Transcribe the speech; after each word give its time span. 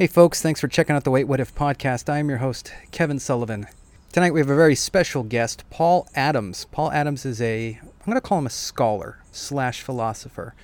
Hey, 0.00 0.06
folks, 0.06 0.40
thanks 0.40 0.62
for 0.62 0.66
checking 0.66 0.96
out 0.96 1.04
the 1.04 1.10
Wait 1.10 1.24
What 1.24 1.40
If 1.40 1.54
podcast. 1.54 2.08
I 2.08 2.20
am 2.20 2.30
your 2.30 2.38
host, 2.38 2.72
Kevin 2.90 3.18
Sullivan. 3.18 3.66
Tonight 4.12 4.30
we 4.30 4.40
have 4.40 4.48
a 4.48 4.56
very 4.56 4.74
special 4.74 5.22
guest, 5.22 5.62
Paul 5.68 6.08
Adams. 6.14 6.64
Paul 6.72 6.90
Adams 6.90 7.26
is 7.26 7.42
a, 7.42 7.78
I'm 7.82 8.06
going 8.06 8.14
to 8.14 8.22
call 8.22 8.38
him 8.38 8.46
a 8.46 8.48
scholar 8.48 9.18
slash 9.30 9.82
philosopher 9.82 10.54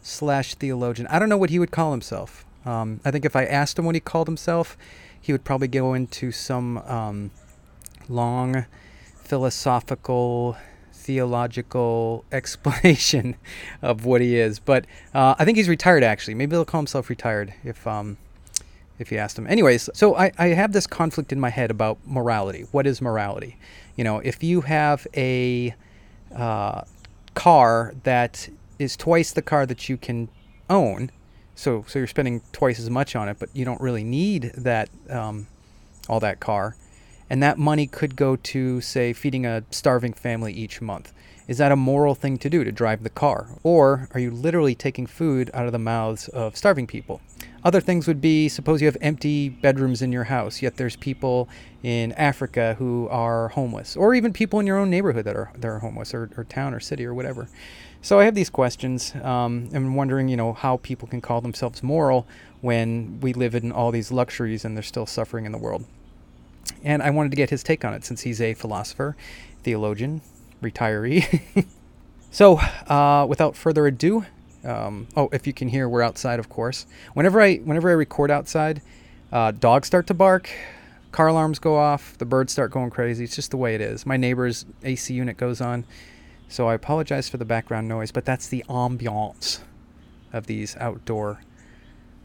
slash 0.00 0.54
theologian. 0.54 1.08
I 1.08 1.18
don't 1.18 1.28
know 1.28 1.36
what 1.36 1.50
he 1.50 1.58
would 1.58 1.72
call 1.72 1.90
himself. 1.90 2.44
Um, 2.64 3.00
I 3.04 3.10
think 3.10 3.24
if 3.24 3.34
I 3.34 3.46
asked 3.46 3.76
him 3.80 3.84
what 3.84 3.96
he 3.96 4.00
called 4.00 4.28
himself, 4.28 4.78
he 5.20 5.32
would 5.32 5.42
probably 5.42 5.66
go 5.66 5.92
into 5.94 6.30
some 6.30 6.78
um, 6.78 7.32
long 8.08 8.64
philosophical, 9.16 10.56
theological 10.92 12.24
explanation 12.30 13.34
of 13.82 14.04
what 14.04 14.20
he 14.20 14.36
is. 14.36 14.60
But 14.60 14.86
uh, 15.12 15.34
I 15.36 15.44
think 15.44 15.56
he's 15.56 15.68
retired 15.68 16.04
actually. 16.04 16.34
Maybe 16.34 16.54
he'll 16.54 16.64
call 16.64 16.78
himself 16.78 17.10
retired 17.10 17.54
if 17.64 17.88
um, 17.88 18.18
if 18.98 19.10
you 19.10 19.18
asked 19.18 19.38
him. 19.38 19.46
Anyways, 19.46 19.90
so 19.94 20.16
I, 20.16 20.32
I 20.38 20.48
have 20.48 20.72
this 20.72 20.86
conflict 20.86 21.32
in 21.32 21.40
my 21.40 21.50
head 21.50 21.70
about 21.70 21.98
morality. 22.06 22.66
What 22.70 22.86
is 22.86 23.00
morality? 23.00 23.56
You 23.96 24.04
know, 24.04 24.18
if 24.18 24.42
you 24.42 24.62
have 24.62 25.06
a 25.16 25.74
uh, 26.34 26.82
car 27.34 27.94
that 28.04 28.48
is 28.78 28.96
twice 28.96 29.32
the 29.32 29.42
car 29.42 29.66
that 29.66 29.88
you 29.88 29.96
can 29.96 30.28
own, 30.68 31.10
so 31.54 31.84
so 31.86 31.98
you're 31.98 32.08
spending 32.08 32.42
twice 32.52 32.78
as 32.78 32.90
much 32.90 33.14
on 33.14 33.28
it, 33.28 33.38
but 33.38 33.48
you 33.52 33.64
don't 33.64 33.80
really 33.80 34.04
need 34.04 34.52
that 34.56 34.88
um, 35.08 35.46
all 36.08 36.20
that 36.20 36.40
car, 36.40 36.76
and 37.30 37.42
that 37.42 37.58
money 37.58 37.86
could 37.86 38.16
go 38.16 38.36
to 38.36 38.80
say 38.80 39.12
feeding 39.12 39.46
a 39.46 39.62
starving 39.70 40.12
family 40.12 40.52
each 40.52 40.80
month. 40.80 41.12
Is 41.46 41.58
that 41.58 41.70
a 41.70 41.76
moral 41.76 42.14
thing 42.14 42.38
to 42.38 42.48
do 42.48 42.64
to 42.64 42.72
drive 42.72 43.02
the 43.02 43.10
car, 43.10 43.48
or 43.62 44.08
are 44.12 44.20
you 44.20 44.30
literally 44.30 44.74
taking 44.74 45.06
food 45.06 45.50
out 45.52 45.66
of 45.66 45.72
the 45.72 45.78
mouths 45.78 46.28
of 46.28 46.56
starving 46.56 46.86
people? 46.86 47.20
Other 47.64 47.80
things 47.80 48.06
would 48.06 48.20
be 48.20 48.48
suppose 48.48 48.82
you 48.82 48.86
have 48.86 48.96
empty 49.00 49.48
bedrooms 49.48 50.02
in 50.02 50.12
your 50.12 50.24
house, 50.24 50.60
yet 50.60 50.76
there's 50.76 50.96
people 50.96 51.48
in 51.82 52.12
Africa 52.12 52.76
who 52.78 53.08
are 53.10 53.48
homeless, 53.48 53.96
or 53.96 54.14
even 54.14 54.32
people 54.32 54.60
in 54.60 54.66
your 54.66 54.76
own 54.76 54.90
neighborhood 54.90 55.24
that 55.24 55.34
are 55.34 55.50
that 55.56 55.66
are 55.66 55.78
homeless, 55.78 56.12
or, 56.12 56.30
or 56.36 56.44
town 56.44 56.74
or 56.74 56.80
city 56.80 57.06
or 57.06 57.14
whatever. 57.14 57.48
So 58.02 58.20
I 58.20 58.26
have 58.26 58.34
these 58.34 58.50
questions. 58.50 59.14
Um, 59.22 59.70
I'm 59.72 59.94
wondering, 59.94 60.28
you 60.28 60.36
know, 60.36 60.52
how 60.52 60.76
people 60.76 61.08
can 61.08 61.22
call 61.22 61.40
themselves 61.40 61.82
moral 61.82 62.26
when 62.60 63.18
we 63.22 63.32
live 63.32 63.54
in 63.54 63.72
all 63.72 63.90
these 63.90 64.12
luxuries 64.12 64.62
and 64.62 64.76
there's 64.76 64.86
still 64.86 65.06
suffering 65.06 65.46
in 65.46 65.52
the 65.52 65.58
world. 65.58 65.86
And 66.82 67.02
I 67.02 67.08
wanted 67.08 67.30
to 67.30 67.36
get 67.36 67.48
his 67.48 67.62
take 67.62 67.82
on 67.82 67.94
it 67.94 68.04
since 68.04 68.20
he's 68.20 68.42
a 68.42 68.52
philosopher, 68.52 69.16
theologian, 69.62 70.20
retiree. 70.62 71.66
so, 72.30 72.58
uh, 72.58 73.24
without 73.26 73.56
further 73.56 73.86
ado, 73.86 74.26
um, 74.64 75.08
oh, 75.16 75.28
if 75.32 75.46
you 75.46 75.52
can 75.52 75.68
hear, 75.68 75.88
we're 75.88 76.02
outside, 76.02 76.38
of 76.38 76.48
course. 76.48 76.86
Whenever 77.14 77.40
I 77.40 77.56
whenever 77.56 77.90
I 77.90 77.92
record 77.92 78.30
outside, 78.30 78.82
uh, 79.32 79.50
dogs 79.52 79.86
start 79.86 80.06
to 80.08 80.14
bark, 80.14 80.50
car 81.12 81.28
alarms 81.28 81.58
go 81.58 81.76
off, 81.76 82.16
the 82.18 82.24
birds 82.24 82.52
start 82.52 82.70
going 82.70 82.90
crazy. 82.90 83.24
It's 83.24 83.36
just 83.36 83.50
the 83.50 83.56
way 83.56 83.74
it 83.74 83.80
is. 83.80 84.06
My 84.06 84.16
neighbor's 84.16 84.66
AC 84.82 85.12
unit 85.12 85.36
goes 85.36 85.60
on, 85.60 85.84
so 86.48 86.68
I 86.68 86.74
apologize 86.74 87.28
for 87.28 87.36
the 87.36 87.44
background 87.44 87.88
noise, 87.88 88.10
but 88.10 88.24
that's 88.24 88.48
the 88.48 88.64
ambiance 88.68 89.60
of 90.32 90.46
these 90.46 90.76
outdoor 90.76 91.40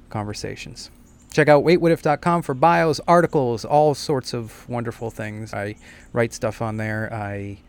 conversations. 0.10 0.90
Check 1.32 1.48
out 1.48 1.64
waitwhatif.com 1.64 2.42
for 2.42 2.56
bios, 2.56 3.00
articles, 3.08 3.64
all 3.64 3.94
sorts 3.94 4.34
of 4.34 4.68
wonderful 4.68 5.12
things. 5.12 5.54
I 5.54 5.76
write 6.12 6.34
stuff 6.34 6.62
on 6.62 6.78
there. 6.78 7.14
I 7.14 7.60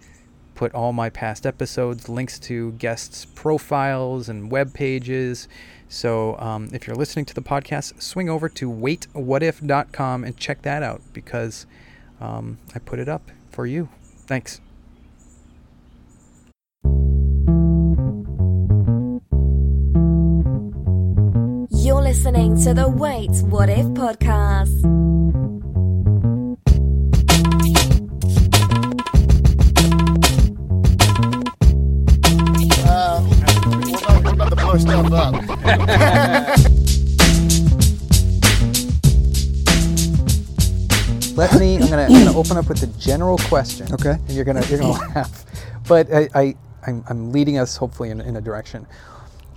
put 0.61 0.75
all 0.75 0.93
my 0.93 1.09
past 1.09 1.47
episodes, 1.47 2.07
links 2.07 2.39
to 2.39 2.73
guests' 2.73 3.25
profiles 3.35 4.29
and 4.29 4.51
web 4.51 4.75
pages. 4.75 5.49
So 5.89 6.37
um, 6.39 6.69
if 6.75 6.87
you're 6.87 6.95
listening 6.95 7.25
to 7.25 7.35
the 7.35 7.41
podcast, 7.41 8.03
swing 8.03 8.29
over 8.29 8.47
to 8.51 8.71
waitwhatif.com 8.71 10.23
and 10.23 10.37
check 10.37 10.61
that 10.61 10.83
out 10.83 11.01
because 11.15 11.65
um, 12.21 12.59
I 12.75 12.79
put 12.79 12.99
it 12.99 13.09
up 13.09 13.31
for 13.51 13.65
you. 13.65 13.89
Thanks. 14.27 14.61
You're 21.71 22.03
listening 22.03 22.63
to 22.65 22.75
the 22.75 22.87
Wait 22.87 23.31
What 23.45 23.71
If 23.71 23.87
podcast. 23.87 25.60
We're 34.97 35.07
about 35.07 35.35
to 35.37 35.43
blow 35.43 35.57
stuff 35.77 35.99
up. 36.35 36.47
Let 41.37 41.59
me. 41.59 41.77
I'm 41.77 41.89
gonna, 41.89 42.03
I'm 42.05 42.13
gonna 42.25 42.37
open 42.39 42.57
up 42.57 42.69
with 42.69 42.81
the 42.81 42.89
general 42.99 43.39
question. 43.39 43.93
Okay. 43.95 44.13
And 44.13 44.31
you're 44.31 44.45
gonna 44.45 44.65
you're 44.67 44.81
gonna 44.81 44.93
laugh, 45.15 45.45
but 45.89 46.13
I, 46.13 46.29
I 46.35 46.57
I'm, 46.87 47.05
I'm 47.09 47.33
leading 47.33 47.59
us 47.59 47.77
hopefully 47.77 48.11
in, 48.11 48.21
in 48.21 48.37
a 48.37 48.41
direction. 48.41 48.87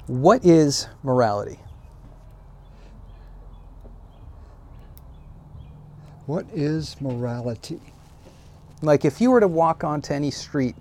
What 0.08 0.46
is 0.46 0.88
morality? 1.04 1.60
What 6.26 6.46
is 6.54 7.00
morality? 7.02 7.82
Like 8.82 9.06
if 9.06 9.22
you 9.22 9.32
were 9.32 9.40
to 9.40 9.48
walk 9.48 9.84
onto 9.84 10.14
any 10.14 10.32
street, 10.32 10.76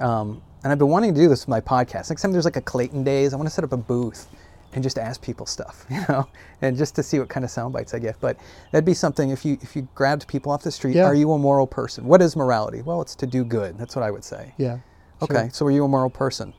um, 0.00 0.42
and 0.62 0.72
I've 0.72 0.78
been 0.78 0.88
wanting 0.88 1.14
to 1.14 1.20
do 1.20 1.28
this 1.28 1.42
with 1.42 1.48
my 1.48 1.60
podcast. 1.60 2.10
Next 2.10 2.22
time 2.22 2.32
there's 2.32 2.44
like 2.44 2.56
a 2.56 2.60
Clayton 2.62 3.04
Days, 3.04 3.32
I 3.32 3.36
want 3.36 3.48
to 3.48 3.54
set 3.54 3.64
up 3.64 3.72
a 3.72 3.76
booth 3.76 4.28
and 4.74 4.82
just 4.82 4.98
ask 4.98 5.20
people 5.20 5.44
stuff, 5.46 5.84
you 5.90 6.00
know, 6.08 6.26
and 6.62 6.76
just 6.76 6.94
to 6.96 7.02
see 7.02 7.18
what 7.18 7.28
kind 7.28 7.44
of 7.44 7.50
sound 7.50 7.72
bites 7.72 7.94
I 7.94 7.98
get. 7.98 8.16
But 8.20 8.38
that'd 8.70 8.84
be 8.84 8.94
something 8.94 9.30
if 9.30 9.44
you 9.44 9.58
if 9.60 9.76
you 9.76 9.88
grabbed 9.94 10.26
people 10.28 10.52
off 10.52 10.62
the 10.62 10.70
street. 10.70 10.94
Yeah. 10.96 11.04
Are 11.04 11.14
you 11.14 11.30
a 11.32 11.38
moral 11.38 11.66
person? 11.66 12.04
What 12.04 12.22
is 12.22 12.36
morality? 12.36 12.82
Well, 12.82 13.02
it's 13.02 13.14
to 13.16 13.26
do 13.26 13.44
good. 13.44 13.78
That's 13.78 13.94
what 13.96 14.02
I 14.02 14.10
would 14.10 14.24
say. 14.24 14.54
Yeah. 14.56 14.78
Okay. 15.20 15.34
sure. 15.34 15.50
So 15.52 15.66
are 15.66 15.70
you 15.70 15.84
a 15.84 15.88
moral 15.88 16.10
person? 16.10 16.54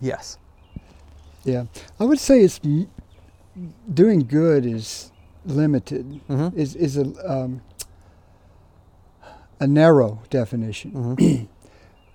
Yes. 0.00 0.38
Yeah. 1.44 1.64
I 2.00 2.04
would 2.04 2.18
say 2.18 2.40
it's 2.40 2.60
doing 3.92 4.20
good 4.20 4.66
is 4.66 5.10
limited. 5.46 6.20
Mhm. 6.28 6.54
Is 6.54 6.74
is 6.74 6.96
a 6.96 7.32
um, 7.32 7.62
a 9.60 9.66
narrow 9.66 10.20
definition. 10.30 10.92
Mm-hmm. 10.92 11.44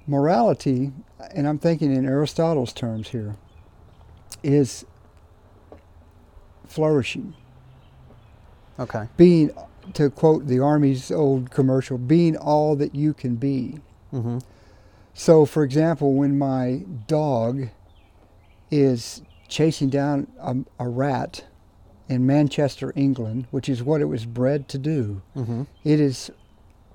Morality, 0.10 0.92
and 1.36 1.48
I'm 1.48 1.60
thinking 1.60 1.96
in 1.96 2.06
Aristotle's 2.06 2.74
terms 2.74 3.10
here, 3.10 3.36
is 4.42 4.86
flourishing. 6.68 7.36
Okay. 8.80 9.08
Being, 9.18 9.52
to 9.94 10.10
quote 10.10 10.48
the 10.48 10.60
Army's 10.60 11.12
old 11.12 11.52
commercial, 11.52 11.98
being 11.98 12.36
all 12.38 12.76
that 12.78 12.96
you 12.96 13.14
can 13.14 13.36
be. 13.36 13.80
Mm-hmm. 14.14 14.40
So, 15.14 15.46
for 15.46 15.64
example, 15.64 16.14
when 16.14 16.38
my 16.38 16.84
dog 17.08 17.70
is 18.72 19.22
chasing 19.48 19.90
down 19.90 20.28
a, 20.40 20.56
a 20.80 20.88
rat 20.88 21.46
in 22.08 22.26
Manchester, 22.26 22.94
England, 22.96 23.46
which 23.52 23.68
is 23.70 23.84
what 23.84 24.02
it 24.02 24.06
was 24.06 24.26
bred 24.26 24.68
to 24.70 24.78
do, 24.78 25.22
Mm-hmm. 25.36 25.64
it 25.84 26.00
is 26.00 26.32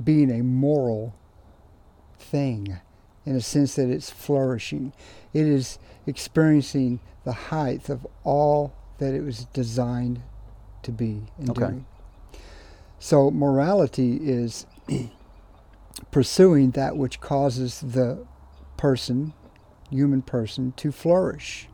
being 0.02 0.30
a 0.30 0.42
moral 0.42 1.14
thing 2.18 2.78
in 3.26 3.36
a 3.36 3.40
sense 3.40 3.74
that 3.76 3.88
it's 3.88 4.10
flourishing. 4.10 4.92
It 5.32 5.46
is 5.46 5.78
experiencing 6.06 7.00
the 7.24 7.32
height 7.32 7.88
of 7.88 8.06
all 8.22 8.74
that 8.98 9.14
it 9.14 9.22
was 9.22 9.46
designed 9.46 10.22
to 10.82 10.92
be 10.92 11.22
and 11.38 11.50
Okay. 11.50 11.60
doing. 11.66 11.86
So 12.98 13.30
morality 13.30 14.16
is 14.22 14.66
pursuing 16.10 16.72
that 16.72 16.96
which 16.96 17.20
causes 17.20 17.80
the 17.80 18.24
person, 18.76 19.32
human 19.90 20.22
person, 20.22 20.72
to 20.76 20.92
flourish, 20.92 21.68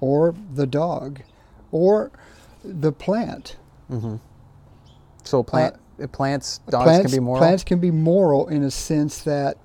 or 0.00 0.34
the 0.54 0.66
dog, 0.66 1.22
or 1.70 2.10
the 2.64 2.92
plant. 2.92 3.56
Mm-hmm. 3.90 4.16
So 5.24 5.42
plant 5.42 5.76
uh, 6.02 6.06
plants, 6.08 6.58
dogs 6.68 6.84
plants, 6.84 7.12
can 7.12 7.20
be 7.20 7.24
moral. 7.24 7.40
Plants 7.40 7.64
can 7.64 7.78
be 7.80 7.90
moral 7.90 8.48
in 8.48 8.62
a 8.64 8.70
sense 8.70 9.22
that 9.22 9.56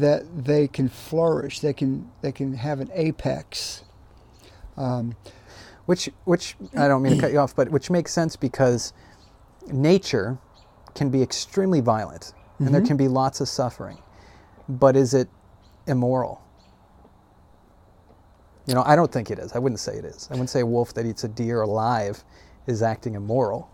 that 0.00 0.44
they 0.44 0.68
can 0.68 0.88
flourish. 0.88 1.60
They 1.60 1.72
can 1.72 2.10
they 2.20 2.32
can 2.32 2.54
have 2.54 2.80
an 2.80 2.90
apex. 2.94 3.82
Um, 4.76 5.16
Which, 5.86 6.10
which 6.24 6.56
I 6.76 6.88
don't 6.88 7.00
mean 7.02 7.14
to 7.14 7.20
cut 7.20 7.32
you 7.32 7.38
off, 7.38 7.54
but 7.54 7.70
which 7.70 7.90
makes 7.90 8.12
sense 8.12 8.34
because 8.36 8.92
nature 9.68 10.36
can 10.94 11.10
be 11.10 11.22
extremely 11.22 11.80
violent, 11.80 12.32
and 12.58 12.74
there 12.74 12.80
Mhm. 12.82 12.86
can 12.88 12.96
be 12.96 13.06
lots 13.08 13.40
of 13.40 13.48
suffering. 13.48 13.98
But 14.68 14.96
is 14.96 15.14
it 15.14 15.28
immoral? 15.86 16.40
You 18.66 18.74
know, 18.74 18.82
I 18.84 18.96
don't 18.96 19.12
think 19.12 19.30
it 19.30 19.38
is. 19.38 19.52
I 19.52 19.58
wouldn't 19.60 19.78
say 19.78 19.96
it 19.96 20.04
is. 20.04 20.26
I 20.30 20.34
wouldn't 20.34 20.50
say 20.50 20.60
a 20.60 20.66
wolf 20.66 20.92
that 20.94 21.06
eats 21.06 21.22
a 21.22 21.28
deer 21.28 21.62
alive 21.62 22.24
is 22.66 22.82
acting 22.82 23.14
immoral. 23.14 23.70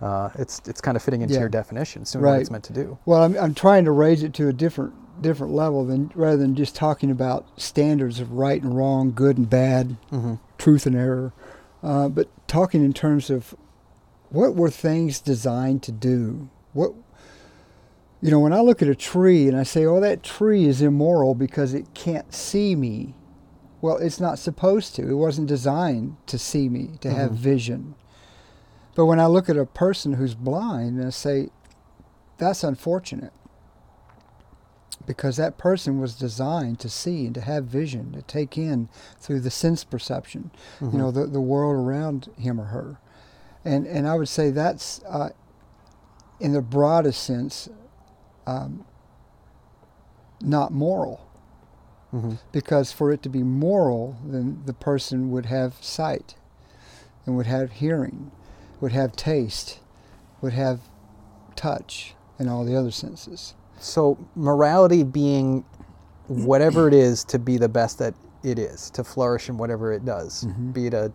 Uh, 0.00 0.30
it's 0.34 0.60
it's 0.66 0.80
kind 0.80 0.96
of 0.96 1.02
fitting 1.02 1.22
into 1.22 1.34
Yeah. 1.34 1.40
your 1.40 1.48
definition, 1.48 2.02
it's 2.02 2.10
doing 2.10 2.24
what 2.24 2.40
it's 2.40 2.50
meant 2.50 2.64
to 2.64 2.72
do. 2.72 2.98
well, 3.06 3.22
I'm, 3.22 3.36
I'm 3.38 3.54
trying 3.54 3.84
to 3.84 3.92
raise 3.92 4.24
it 4.24 4.34
to 4.34 4.48
a 4.48 4.52
different 4.52 4.92
different 5.20 5.52
level 5.52 5.84
than 5.84 6.10
rather 6.14 6.36
than 6.36 6.54
just 6.54 6.74
talking 6.74 7.10
about 7.10 7.46
standards 7.60 8.18
of 8.20 8.32
right 8.32 8.62
and 8.62 8.76
wrong, 8.76 9.12
good 9.12 9.36
and 9.38 9.48
bad, 9.50 9.96
Mm-hmm. 10.10 10.34
truth 10.58 10.86
and 10.86 10.96
error, 10.96 11.32
uh, 11.82 12.08
but 12.08 12.28
talking 12.48 12.84
in 12.84 12.92
terms 12.92 13.30
of 13.30 13.54
what 14.30 14.54
were 14.54 14.70
things 14.70 15.20
designed 15.20 15.82
to 15.82 15.92
do? 15.92 16.48
What 16.72 16.92
you 18.20 18.30
know, 18.30 18.38
when 18.38 18.52
I 18.52 18.60
look 18.60 18.80
at 18.80 18.88
a 18.88 18.94
tree 18.94 19.48
and 19.48 19.56
I 19.56 19.64
say, 19.64 19.84
"Oh, 19.84 19.98
that 20.00 20.22
tree 20.22 20.64
is 20.66 20.80
immoral 20.80 21.34
because 21.34 21.74
it 21.74 21.92
can't 21.92 22.32
see 22.32 22.74
me," 22.76 23.14
well, 23.80 23.96
it's 23.96 24.20
not 24.20 24.38
supposed 24.38 24.94
to. 24.96 25.10
It 25.10 25.14
wasn't 25.14 25.48
designed 25.48 26.16
to 26.26 26.38
see 26.38 26.68
me, 26.68 26.92
to 27.00 27.10
have 27.10 27.32
vision. 27.32 27.94
But 28.94 29.06
when 29.06 29.18
I 29.18 29.26
look 29.26 29.48
at 29.48 29.56
a 29.56 29.66
person 29.66 30.12
who's 30.14 30.34
blind 30.34 30.98
and 30.98 31.06
I 31.06 31.10
say, 31.10 31.48
"That's 32.38 32.62
unfortunate," 32.62 33.32
because 35.06 35.36
that 35.36 35.58
person 35.58 36.00
was 36.00 36.14
designed 36.14 36.78
to 36.80 36.88
see 36.88 37.26
and 37.26 37.34
to 37.34 37.40
have 37.40 37.64
vision, 37.64 38.12
to 38.12 38.22
take 38.22 38.56
in 38.56 38.88
through 39.18 39.40
the 39.40 39.50
sense 39.50 39.84
perception, 39.84 40.50
you 40.80 40.90
know, 40.92 41.10
the, 41.10 41.26
the 41.26 41.40
world 41.40 41.74
around 41.76 42.28
him 42.38 42.60
or 42.60 42.66
her. 42.66 42.98
And, 43.64 43.86
and 43.86 44.06
I 44.08 44.14
would 44.14 44.28
say 44.28 44.50
that's, 44.50 45.00
uh, 45.08 45.30
in 46.40 46.52
the 46.52 46.62
broadest 46.62 47.22
sense, 47.22 47.68
um, 48.46 48.84
not 50.40 50.72
moral. 50.72 51.26
Mhm. 52.12 52.38
Because 52.50 52.92
for 52.92 53.10
it 53.12 53.22
to 53.22 53.28
be 53.28 53.42
moral, 53.42 54.16
then 54.24 54.62
the 54.66 54.74
person 54.74 55.30
would 55.30 55.46
have 55.46 55.74
sight 55.80 56.34
and 57.24 57.36
would 57.36 57.46
have 57.46 57.72
hearing, 57.72 58.30
would 58.80 58.92
have 58.92 59.12
taste, 59.16 59.78
would 60.40 60.52
have 60.52 60.80
touch, 61.56 62.14
and 62.38 62.50
all 62.50 62.64
the 62.64 62.76
other 62.76 62.90
senses. 62.90 63.54
So 63.82 64.18
morality 64.36 65.02
being 65.02 65.64
whatever 66.28 66.88
it 66.88 66.94
is 66.94 67.24
to 67.24 67.38
be 67.38 67.58
the 67.58 67.68
best 67.68 67.98
that 67.98 68.14
it 68.44 68.58
is, 68.58 68.90
to 68.90 69.04
flourish 69.04 69.48
in 69.48 69.58
whatever 69.58 69.92
it 69.92 70.04
does, 70.04 70.44
be 70.72 70.86
it 70.86 70.94
a 70.94 71.12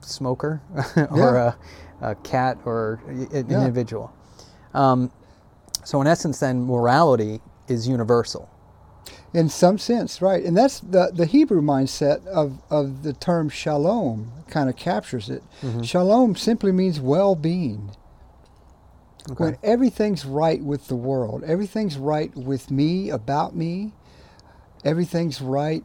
smoker 0.00 0.60
or 1.10 1.34
Yeah. 1.36 1.54
a, 2.00 2.10
a 2.10 2.14
cat 2.16 2.58
or 2.64 3.00
an 3.08 3.28
Yeah. 3.30 3.58
individual. 3.58 4.12
Um, 4.74 5.10
so 5.84 6.00
in 6.00 6.06
essence, 6.06 6.38
then 6.40 6.64
morality 6.64 7.40
is 7.68 7.88
universal. 7.88 8.48
In 9.34 9.48
some 9.48 9.78
sense, 9.78 10.22
right. 10.22 10.44
And 10.44 10.56
that's 10.56 10.80
the, 10.80 11.10
the 11.14 11.26
Hebrew 11.26 11.60
mindset 11.60 12.24
of, 12.26 12.60
of 12.70 13.02
the 13.02 13.12
term 13.12 13.48
shalom 13.48 14.32
kind 14.48 14.68
of 14.70 14.76
captures 14.76 15.28
it. 15.28 15.42
Shalom 15.84 16.36
simply 16.36 16.72
means 16.72 17.00
well 17.00 17.34
being. 19.26 19.38
When 19.38 19.58
everything's 19.62 20.24
right 20.24 20.62
with 20.62 20.88
the 20.88 20.96
world, 20.96 21.44
everything's 21.44 21.98
right 21.98 22.34
with 22.36 22.70
me, 22.70 23.10
about 23.10 23.56
me, 23.56 23.92
everything's 24.84 25.40
right 25.40 25.84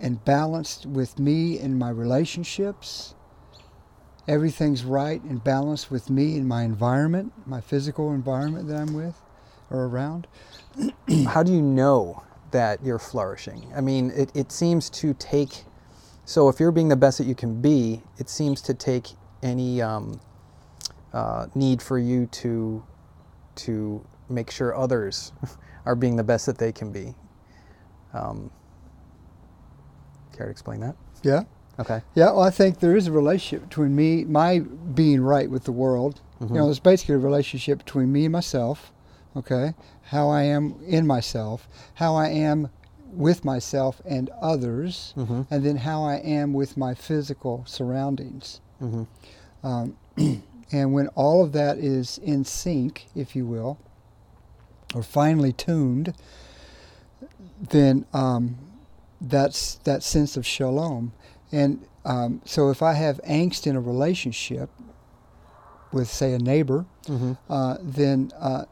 and 0.00 0.24
balanced 0.24 0.86
with 0.86 1.18
me 1.18 1.58
in 1.58 1.78
my 1.78 1.90
relationships, 1.90 3.14
everything's 4.28 4.84
right 4.84 5.22
and 5.22 5.42
balanced 5.42 5.90
with 5.90 6.10
me 6.10 6.36
in 6.36 6.46
my 6.46 6.62
environment, 6.64 7.32
my 7.46 7.60
physical 7.60 8.12
environment 8.12 8.68
that 8.68 8.76
I'm 8.76 8.94
with 8.94 9.20
or 9.70 9.86
around. 9.86 10.26
How 11.28 11.42
do 11.42 11.52
you 11.52 11.62
know 11.62 12.22
that 12.50 12.84
you're 12.84 12.98
flourishing? 12.98 13.72
I 13.74 13.80
mean, 13.80 14.12
it, 14.14 14.30
it 14.34 14.52
seems 14.52 14.90
to 14.90 15.14
take. 15.14 15.64
So 16.24 16.48
if 16.48 16.60
you're 16.60 16.72
being 16.72 16.88
the 16.88 16.96
best 16.96 17.18
that 17.18 17.26
you 17.26 17.34
can 17.34 17.60
be, 17.60 18.02
it 18.18 18.28
seems 18.28 18.60
to 18.62 18.74
take 18.74 19.08
any 19.42 19.80
um, 19.80 20.20
uh, 21.16 21.46
need 21.54 21.80
for 21.80 21.98
you 21.98 22.26
to 22.26 22.84
to 23.54 24.04
make 24.28 24.50
sure 24.50 24.76
others 24.76 25.32
are 25.86 25.94
being 25.96 26.16
the 26.16 26.24
best 26.24 26.44
that 26.46 26.58
they 26.58 26.72
can 26.72 26.92
be. 26.92 27.14
Um, 28.12 28.50
care 30.36 30.46
to 30.46 30.52
explain 30.52 30.80
that? 30.80 30.94
Yeah. 31.22 31.44
Okay. 31.78 32.00
Yeah, 32.14 32.26
well, 32.32 32.40
I 32.40 32.50
think 32.50 32.80
there 32.80 32.96
is 32.96 33.06
a 33.06 33.12
relationship 33.12 33.68
between 33.68 33.94
me, 33.96 34.24
my 34.24 34.60
being 34.60 35.20
right 35.22 35.50
with 35.50 35.64
the 35.64 35.72
world. 35.72 36.20
You 36.40 36.48
know, 36.48 36.64
there's 36.66 36.80
basically 36.80 37.14
a 37.14 37.18
relationship 37.18 37.78
between 37.78 38.12
me 38.12 38.24
and 38.26 38.32
myself, 38.32 38.92
okay? 39.36 39.72
How 40.02 40.28
I 40.28 40.42
am 40.42 40.74
in 40.86 41.06
myself, 41.06 41.66
how 41.94 42.14
I 42.14 42.28
am 42.28 42.68
with 43.10 43.42
myself 43.42 44.02
and 44.04 44.28
others, 44.42 45.14
Mhm. 45.16 45.46
and 45.50 45.64
then 45.64 45.76
how 45.78 46.02
I 46.04 46.16
am 46.16 46.52
with 46.52 46.76
my 46.76 46.92
physical 46.94 47.62
surroundings. 47.66 48.60
Mhm. 48.82 49.06
Um, 49.62 49.96
and 50.72 50.92
when 50.92 51.08
all 51.08 51.42
of 51.44 51.52
that 51.52 51.78
is 51.78 52.18
in 52.18 52.44
sync, 52.44 53.06
if 53.14 53.36
you 53.36 53.46
will, 53.46 53.78
or 54.94 55.02
finely 55.02 55.52
tuned, 55.52 56.14
then 57.70 58.04
um, 58.12 58.56
that's 59.20 59.76
that 59.84 60.02
sense 60.02 60.36
of 60.36 60.46
shalom. 60.46 61.12
And 61.52 61.86
um, 62.04 62.40
so 62.44 62.70
if 62.70 62.82
I 62.82 62.92
have 62.94 63.20
angst 63.22 63.66
in 63.66 63.76
a 63.76 63.80
relationship 63.80 64.70
with, 65.92 66.08
say, 66.08 66.32
a 66.32 66.38
neighbor, 66.38 66.84
Mhm. 67.06 67.38
uh, 67.48 67.76
then 67.80 68.32
uh, 68.38 68.64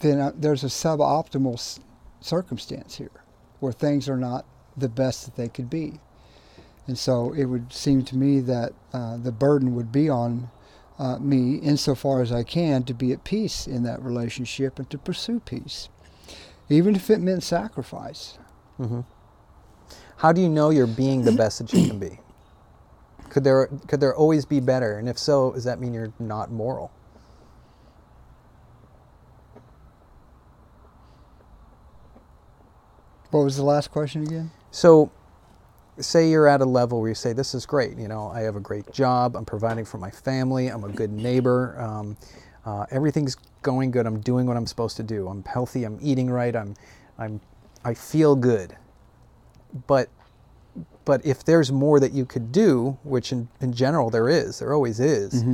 then 0.00 0.20
uh, 0.20 0.30
there's 0.36 0.62
a 0.62 0.68
suboptimal 0.68 1.54
s- 1.54 1.80
circumstance 2.20 2.98
here, 2.98 3.10
where 3.58 3.72
things 3.72 4.08
are 4.08 4.16
not 4.16 4.44
the 4.76 4.88
best 4.88 5.24
that 5.24 5.34
they 5.34 5.48
could 5.48 5.68
be. 5.68 5.98
And 6.86 6.96
so 6.96 7.32
it 7.32 7.46
would 7.46 7.72
seem 7.72 8.04
to 8.04 8.16
me 8.16 8.38
that 8.40 8.72
uh, 8.92 9.16
the 9.16 9.32
burden 9.32 9.74
would 9.74 9.90
be 9.90 10.08
on 10.08 10.50
uh, 10.98 11.18
me, 11.18 11.56
insofar 11.56 12.20
as 12.22 12.32
I 12.32 12.42
can, 12.42 12.82
to 12.84 12.94
be 12.94 13.12
at 13.12 13.24
peace 13.24 13.66
in 13.66 13.82
that 13.84 14.02
relationship 14.02 14.78
and 14.78 14.88
to 14.90 14.98
pursue 14.98 15.40
peace, 15.40 15.88
even 16.68 16.96
if 16.96 17.08
it 17.10 17.20
meant 17.20 17.42
sacrifice. 17.42 18.38
Mhm. 18.78 19.04
How 20.16 20.32
do 20.32 20.40
you 20.40 20.48
know 20.48 20.70
you're 20.70 20.86
being 20.88 21.22
the 21.22 21.32
best 21.32 21.58
that 21.60 21.72
you 21.72 21.86
can 21.86 21.98
be? 21.98 22.20
Could 23.30 23.44
there 23.44 23.66
could 23.86 24.00
there 24.00 24.14
always 24.16 24.44
be 24.44 24.58
better? 24.58 24.98
And 24.98 25.08
if 25.08 25.18
so, 25.18 25.52
does 25.52 25.64
that 25.64 25.80
mean 25.80 25.94
you're 25.94 26.12
not 26.18 26.50
moral? 26.50 26.90
What 33.30 33.44
was 33.44 33.56
the 33.56 33.62
last 33.64 33.90
question 33.90 34.22
again? 34.22 34.50
So, 34.70 35.10
say 36.00 36.28
you're 36.30 36.46
at 36.46 36.60
a 36.60 36.64
level 36.64 37.00
where 37.00 37.08
you 37.08 37.14
say, 37.14 37.32
"This 37.32 37.54
is 37.54 37.66
great. 37.66 37.96
You 37.98 38.08
know, 38.08 38.28
I 38.28 38.40
have 38.40 38.56
a 38.56 38.60
great 38.60 38.90
job. 38.92 39.36
I'm 39.36 39.44
providing 39.44 39.84
for 39.84 39.98
my 39.98 40.10
family. 40.10 40.68
I'm 40.68 40.84
a 40.84 40.88
good 40.88 41.12
neighbor. 41.12 41.80
Um, 41.80 42.16
uh, 42.64 42.86
everything's 42.90 43.36
going 43.62 43.90
good. 43.90 44.06
I'm 44.06 44.20
doing 44.20 44.46
what 44.46 44.56
I'm 44.56 44.66
supposed 44.66 44.96
to 44.98 45.02
do. 45.02 45.28
I'm 45.28 45.44
healthy. 45.44 45.84
I'm 45.84 45.98
eating 46.02 46.30
right. 46.30 46.54
I'm, 46.54 46.74
I'm, 47.18 47.40
I 47.84 47.94
feel 47.94 48.36
good." 48.36 48.76
But, 49.86 50.08
but 51.04 51.24
if 51.26 51.44
there's 51.44 51.70
more 51.70 52.00
that 52.00 52.12
you 52.12 52.24
could 52.24 52.52
do, 52.52 52.96
which 53.04 53.32
in, 53.32 53.48
in 53.60 53.72
general 53.72 54.08
there 54.08 54.28
is, 54.28 54.60
there 54.60 54.72
always 54.72 54.98
is, 54.98 55.44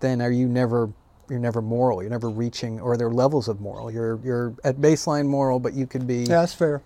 then 0.00 0.22
are 0.22 0.30
you 0.30 0.46
never 0.46 0.90
you're 1.28 1.40
never 1.40 1.60
moral. 1.60 2.02
You're 2.02 2.10
never 2.10 2.30
reaching, 2.30 2.80
or 2.80 2.96
there 2.96 3.08
are 3.08 3.12
levels 3.12 3.48
of 3.48 3.60
moral. 3.60 3.90
You're 3.90 4.20
you're 4.22 4.54
at 4.64 4.76
baseline 4.76 5.26
moral, 5.26 5.58
but 5.58 5.72
you 5.74 5.86
could 5.86 6.06
be. 6.06 6.18
Yeah, 6.18 6.40
that's 6.40 6.54
fair. 6.54 6.82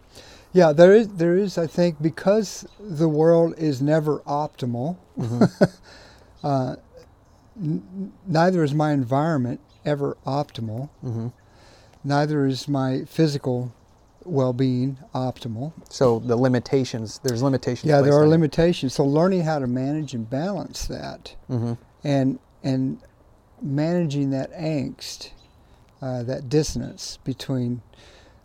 Yeah, 0.53 0.73
there 0.73 0.93
is. 0.95 1.09
There 1.09 1.37
is. 1.37 1.57
I 1.59 1.67
think 1.67 2.01
because 2.03 2.67
the 2.81 3.09
world 3.09 3.55
is 3.59 3.81
never 3.81 4.19
optimal. 4.21 4.97
uh, 6.45 6.77
n- 7.61 8.13
neither 8.27 8.65
is 8.65 8.75
my 8.75 8.93
environment 8.93 9.61
ever 9.85 10.17
optimal. 10.27 10.89
Mhm. 11.05 11.33
Neither 12.03 12.47
is 12.47 12.67
my 12.69 13.05
physical 13.05 13.73
well-being 14.25 14.99
optimal. 15.15 15.73
So 15.89 16.19
the 16.19 16.37
limitations, 16.37 17.21
there's 17.23 17.43
limitations. 17.43 17.89
Yeah, 17.89 18.01
there 18.03 18.15
are 18.15 18.27
limitations. 18.29 18.95
So 18.95 19.05
learning 19.05 19.43
how 19.43 19.59
to 19.59 19.67
manage 19.67 20.15
and 20.15 20.29
balance 20.29 20.87
that, 20.87 21.35
Mhm. 21.51 21.79
and 22.05 22.39
and 22.63 22.99
managing 23.63 24.31
that 24.31 24.53
angst, 24.53 25.31
uh, 26.03 26.23
that 26.25 26.49
dissonance 26.49 27.19
between 27.25 27.83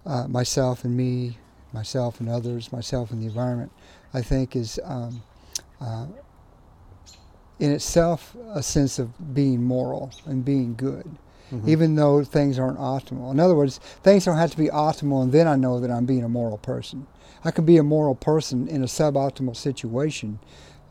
uh, 0.06 0.28
myself 0.28 0.84
and 0.86 0.96
me, 0.96 1.38
myself 1.76 2.20
and 2.20 2.28
others, 2.28 2.72
myself 2.72 3.12
and 3.12 3.22
the 3.22 3.28
environment, 3.28 3.72
I 4.14 4.22
think 4.22 4.56
is 4.56 4.80
um, 4.84 5.22
uh, 5.80 6.08
in 7.60 7.72
itself 7.72 8.36
a 8.54 8.64
sense 8.64 8.98
of 8.98 9.34
being 9.36 9.62
moral 9.62 10.12
and 10.26 10.44
being 10.44 10.74
good. 10.76 11.06
Even 11.68 11.94
though 11.96 12.24
things 12.24 12.58
aren't 12.58 12.80
optimal. 12.80 13.32
In 13.32 13.40
other 13.40 13.54
words, 13.54 13.78
things 14.02 14.26
don't 14.26 14.36
have 14.38 14.50
to 14.50 14.58
be 14.58 14.70
optimal, 14.70 15.22
and 15.22 15.32
then 15.32 15.48
I 15.48 15.56
know 15.56 15.80
that 15.80 15.92
I'm 15.92 16.06
being 16.06 16.24
a 16.24 16.30
moral 16.30 16.58
person. 16.58 17.06
I 17.44 17.52
can 17.52 17.66
be 17.66 17.78
a 17.78 17.84
moral 17.84 18.16
person 18.16 18.68
in 18.68 18.82
a 18.82 18.88
suboptimal 18.88 19.56
situation, 19.56 20.40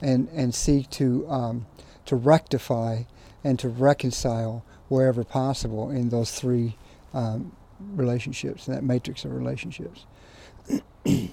and 0.00 0.28
and 0.32 0.54
seek 0.54 0.88
to 0.90 1.28
um, 1.28 1.66
to 2.06 2.14
rectify 2.14 3.02
and 3.42 3.58
to 3.58 3.68
reconcile 3.68 4.64
wherever 4.88 5.24
possible 5.24 5.90
in 5.90 6.10
those 6.10 6.30
three 6.30 6.76
um, 7.12 7.52
relationships, 7.96 8.68
in 8.68 8.74
that 8.74 8.84
matrix 8.84 9.24
of 9.24 9.32
relationships. 9.32 10.06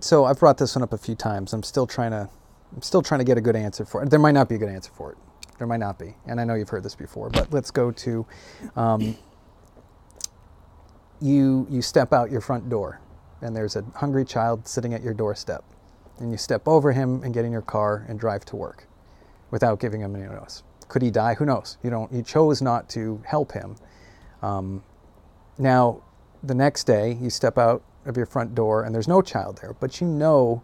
So 0.00 0.24
I've 0.26 0.38
brought 0.38 0.58
this 0.58 0.76
one 0.76 0.82
up 0.82 0.92
a 0.92 0.98
few 0.98 1.14
times. 1.14 1.52
I'm 1.52 1.62
still 1.62 1.86
trying 1.86 2.10
to, 2.10 2.28
I'm 2.74 2.82
still 2.82 3.02
trying 3.02 3.20
to 3.20 3.24
get 3.24 3.38
a 3.38 3.40
good 3.40 3.56
answer 3.56 3.84
for 3.84 4.02
it. 4.02 4.10
There 4.10 4.18
might 4.18 4.32
not 4.32 4.48
be 4.48 4.54
a 4.56 4.58
good 4.58 4.68
answer 4.68 4.92
for 4.94 5.12
it. 5.12 5.18
There 5.58 5.66
might 5.66 5.80
not 5.80 5.98
be, 5.98 6.14
and 6.26 6.38
I 6.38 6.44
know 6.44 6.54
you've 6.54 6.68
heard 6.68 6.82
this 6.82 6.94
before. 6.94 7.30
But 7.30 7.50
let's 7.52 7.70
go 7.70 7.90
to, 7.90 8.26
um, 8.76 9.16
you 11.20 11.66
you 11.70 11.80
step 11.80 12.12
out 12.12 12.30
your 12.30 12.42
front 12.42 12.68
door, 12.68 13.00
and 13.40 13.56
there's 13.56 13.74
a 13.74 13.82
hungry 13.94 14.26
child 14.26 14.68
sitting 14.68 14.92
at 14.92 15.02
your 15.02 15.14
doorstep, 15.14 15.64
and 16.18 16.30
you 16.30 16.36
step 16.36 16.68
over 16.68 16.92
him 16.92 17.22
and 17.22 17.32
get 17.32 17.46
in 17.46 17.52
your 17.52 17.62
car 17.62 18.04
and 18.06 18.20
drive 18.20 18.44
to 18.46 18.56
work 18.56 18.86
without 19.50 19.80
giving 19.80 20.02
him 20.02 20.14
any 20.14 20.26
notice. 20.26 20.62
Could 20.88 21.00
he 21.00 21.10
die? 21.10 21.34
Who 21.34 21.46
knows? 21.46 21.78
You 21.82 21.88
don't. 21.88 22.12
You 22.12 22.22
chose 22.22 22.60
not 22.60 22.90
to 22.90 23.22
help 23.24 23.52
him. 23.52 23.76
Um, 24.42 24.82
now, 25.58 26.02
the 26.42 26.54
next 26.54 26.84
day, 26.84 27.12
you 27.20 27.30
step 27.30 27.58
out 27.58 27.82
of 28.04 28.16
your 28.16 28.26
front 28.26 28.54
door 28.54 28.84
and 28.84 28.94
there's 28.94 29.08
no 29.08 29.20
child 29.22 29.58
there, 29.60 29.74
but 29.80 30.00
you 30.00 30.06
know 30.06 30.62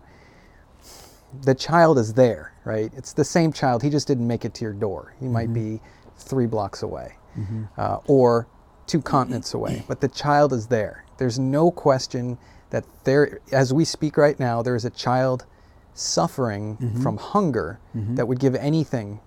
the 1.42 1.54
child 1.54 1.98
is 1.98 2.14
there, 2.14 2.52
right? 2.64 2.92
It's 2.94 3.12
the 3.12 3.24
same 3.24 3.52
child. 3.52 3.82
He 3.82 3.90
just 3.90 4.06
didn't 4.06 4.26
make 4.26 4.44
it 4.44 4.54
to 4.54 4.64
your 4.64 4.74
door. 4.74 5.14
He 5.18 5.26
might 5.26 5.48
mm-hmm. 5.48 5.76
be 5.76 5.80
three 6.18 6.46
blocks 6.46 6.82
away 6.82 7.16
mm-hmm. 7.38 7.64
uh, 7.76 7.98
or 8.06 8.46
two 8.86 9.00
continents 9.00 9.54
away, 9.54 9.82
but 9.88 10.00
the 10.00 10.08
child 10.08 10.52
is 10.52 10.66
there. 10.66 11.04
There's 11.18 11.38
no 11.38 11.70
question 11.70 12.38
that 12.70 12.84
there, 13.04 13.40
as 13.50 13.72
we 13.72 13.84
speak 13.84 14.16
right 14.16 14.38
now, 14.38 14.62
there 14.62 14.76
is 14.76 14.84
a 14.84 14.90
child 14.90 15.46
suffering 15.94 16.76
mm-hmm. 16.76 17.02
from 17.02 17.16
hunger 17.16 17.78
that 17.94 18.26
would 18.26 18.40
give 18.40 18.54
anything 18.54 19.20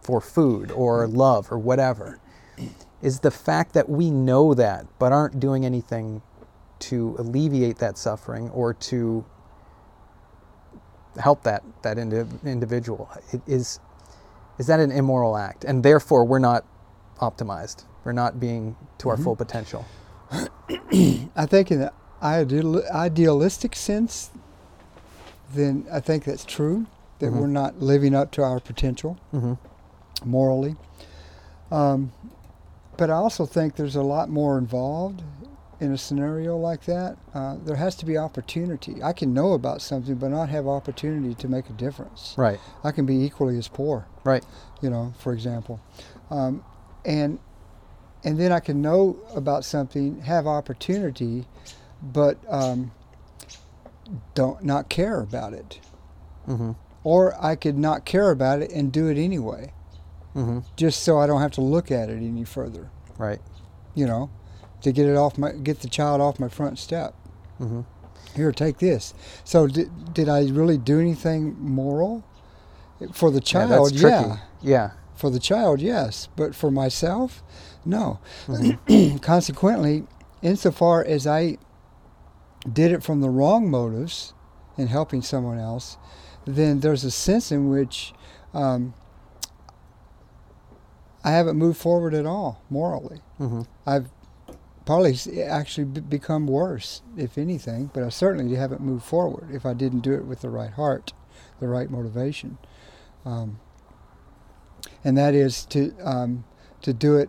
for 0.00 0.20
food 0.20 0.70
or 0.70 1.06
love 1.06 1.50
or 1.50 1.58
whatever. 1.58 2.18
Is 3.02 3.20
the 3.20 3.30
fact 3.30 3.74
that 3.74 3.88
we 3.88 4.10
know 4.10 4.54
that 4.54 4.86
but 4.98 5.12
aren't 5.12 5.38
doing 5.38 5.64
anything 5.66 6.22
to 6.80 7.14
alleviate 7.18 7.78
that 7.78 7.96
suffering 7.98 8.50
or 8.50 8.74
to 8.74 9.24
help 11.18 11.42
that 11.44 11.62
that 11.82 11.96
indi- 11.98 12.26
individual 12.44 13.08
it 13.32 13.40
is 13.46 13.80
is 14.58 14.66
that 14.66 14.80
an 14.80 14.90
immoral 14.92 15.36
act 15.36 15.64
and 15.64 15.82
therefore 15.82 16.24
we're 16.26 16.38
not 16.38 16.64
optimized 17.20 17.84
we're 18.04 18.12
not 18.12 18.38
being 18.38 18.76
to 18.98 19.08
our 19.08 19.16
full 19.16 19.34
potential 19.34 19.84
I 20.30 21.46
think 21.46 21.70
in 21.70 21.78
the 21.80 21.92
ideal, 22.22 22.82
idealistic 22.92 23.76
sense, 23.76 24.30
then 25.54 25.86
I 25.92 26.00
think 26.00 26.24
that's 26.24 26.44
true. 26.44 26.86
That 27.20 27.30
Mhm. 27.30 27.38
we're 27.40 27.46
not 27.46 27.80
living 27.80 28.12
up 28.14 28.32
to 28.32 28.42
our 28.42 28.58
potential 28.60 29.16
hmm 29.30 29.54
morally. 30.24 30.74
Um, 31.70 32.10
but 32.96 33.10
I 33.10 33.14
also 33.14 33.46
think 33.46 33.76
there's 33.76 33.96
a 33.96 34.02
lot 34.02 34.28
more 34.28 34.58
involved 34.58 35.22
in 35.78 35.92
a 35.92 35.98
scenario 35.98 36.56
like 36.56 36.84
that. 36.86 37.18
Uh, 37.34 37.56
there 37.64 37.76
has 37.76 37.94
to 37.96 38.06
be 38.06 38.16
opportunity. 38.16 39.02
I 39.02 39.12
can 39.12 39.34
know 39.34 39.52
about 39.52 39.82
something, 39.82 40.14
but 40.14 40.28
not 40.30 40.48
have 40.48 40.66
opportunity 40.66 41.34
to 41.34 41.48
make 41.48 41.68
a 41.68 41.74
difference. 41.74 42.34
right 42.38 42.58
I 42.82 42.92
can 42.92 43.04
be 43.06 43.16
equally 43.24 43.58
as 43.58 43.68
poor. 43.68 44.06
right 44.24 44.44
you 44.80 44.90
know, 44.90 45.14
for 45.18 45.32
example, 45.32 45.80
um, 46.30 46.64
and 47.04 47.38
and 48.24 48.38
then 48.40 48.50
I 48.52 48.60
can 48.60 48.82
know 48.82 49.18
about 49.34 49.64
something, 49.64 50.20
have 50.22 50.46
opportunity, 50.46 51.46
but 52.02 52.38
um, 52.48 52.90
don't 54.34 54.64
not 54.64 54.88
care 54.88 55.20
about 55.20 55.52
it, 55.52 55.80
hmm 56.46 56.72
or 57.04 57.36
I 57.40 57.54
could 57.54 57.78
not 57.78 58.04
care 58.04 58.30
about 58.32 58.62
it 58.62 58.72
and 58.72 58.90
do 58.90 59.06
it 59.06 59.16
anyway, 59.16 59.72
hmm 60.36 60.60
just 60.76 61.02
so 61.02 61.18
I 61.18 61.26
don't 61.26 61.40
have 61.40 61.52
to 61.52 61.62
look 61.62 61.90
at 61.90 62.08
it 62.10 62.18
any 62.18 62.44
further. 62.44 62.90
right 63.18 63.40
You 63.94 64.06
know, 64.06 64.28
to 64.82 64.92
get 64.92 65.06
it 65.06 65.16
off 65.16 65.38
my 65.38 65.52
get 65.52 65.80
the 65.80 65.88
child 65.88 66.20
off 66.20 66.38
my 66.38 66.48
front 66.48 66.78
step. 66.78 67.14
hmm 67.58 67.80
Here, 68.34 68.52
take 68.52 68.78
this. 68.78 69.14
So 69.44 69.66
did 69.66 69.88
did 70.14 70.28
I 70.28 70.40
really 70.60 70.78
do 70.78 71.00
anything 71.00 71.56
moral 71.58 72.22
for 73.12 73.30
the 73.30 73.40
yeah, 73.44 73.52
child? 73.52 73.94
tricky 73.96 74.06
yeah. 74.26 74.38
yeah 74.62 74.90
For 75.14 75.30
the 75.30 75.40
child, 75.40 75.80
yes, 75.80 76.28
but 76.36 76.54
for 76.54 76.70
myself, 76.70 77.42
no. 77.84 78.18
Mhm. 78.46 79.20
Consequently, 79.32 80.04
insofar 80.42 81.02
as 81.16 81.26
I 81.26 81.56
did 82.70 82.92
it 82.92 83.02
from 83.02 83.20
the 83.20 83.30
wrong 83.30 83.70
motives 83.70 84.34
in 84.76 84.88
helping 84.88 85.22
someone 85.22 85.58
else, 85.58 85.96
then 86.46 86.80
there's 86.80 87.04
a 87.04 87.10
sense 87.10 87.50
in 87.52 87.70
which 87.70 88.12
um, 88.52 88.92
I 91.26 91.30
haven't 91.32 91.56
moved 91.56 91.78
forward 91.78 92.14
at 92.14 92.24
all 92.24 92.62
morally. 92.70 93.20
hmm 93.36 93.62
I've 93.84 94.08
probably 94.84 95.18
actually 95.42 95.84
become 95.84 96.46
worse, 96.46 97.02
if 97.16 97.36
anything, 97.36 97.90
but 97.92 98.04
I 98.04 98.08
certainly 98.10 98.54
haven't 98.54 98.80
moved 98.80 99.04
forward 99.04 99.48
if 99.52 99.66
I 99.66 99.74
didn't 99.74 100.00
do 100.00 100.12
it 100.14 100.24
with 100.24 100.40
the 100.42 100.48
right 100.50 100.70
heart, 100.70 101.12
the 101.58 101.66
right 101.66 101.90
motivation. 101.90 102.58
Um, 103.24 103.58
and 105.02 105.18
that 105.18 105.34
is 105.34 105.64
to, 105.66 105.92
um, 106.04 106.44
to 106.82 106.92
do 106.92 107.16
it 107.16 107.28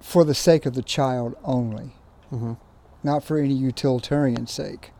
for 0.00 0.24
the 0.24 0.34
sake 0.34 0.64
of 0.64 0.74
the 0.74 0.82
child 0.82 1.34
only, 1.44 1.94
hmm 2.30 2.54
not 3.02 3.22
for 3.22 3.38
any 3.38 3.54
utilitarian 3.54 4.46
sake. 4.48 4.90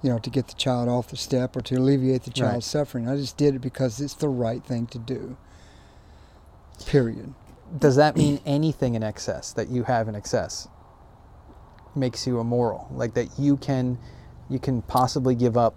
You 0.00 0.08
know, 0.10 0.18
to 0.20 0.30
get 0.30 0.46
the 0.48 0.54
child 0.54 0.88
off 0.88 1.08
the 1.08 1.16
step 1.16 1.56
or 1.56 1.60
to 1.62 1.74
alleviate 1.74 2.22
the 2.22 2.30
Right. 2.30 2.36
child's 2.52 2.66
suffering. 2.66 3.06
I 3.08 3.16
just 3.16 3.36
did 3.36 3.54
it 3.56 3.58
because 3.58 4.00
it's 4.00 4.14
the 4.14 4.28
right 4.30 4.64
thing 4.64 4.86
to 4.88 4.98
do. 4.98 5.36
Period. 6.86 7.34
does 7.78 7.96
that 7.96 8.16
mean 8.16 8.40
anything 8.46 8.94
in 8.94 9.02
excess 9.02 9.52
that 9.52 9.68
you 9.68 9.84
have 9.84 10.08
in 10.08 10.14
excess 10.14 10.68
makes 11.96 12.26
you 12.26 12.40
immoral 12.40 12.88
like 12.92 13.14
that 13.14 13.28
you 13.38 13.56
can 13.56 13.98
you 14.50 14.58
can 14.58 14.82
possibly 14.82 15.34
give 15.34 15.56
up 15.56 15.74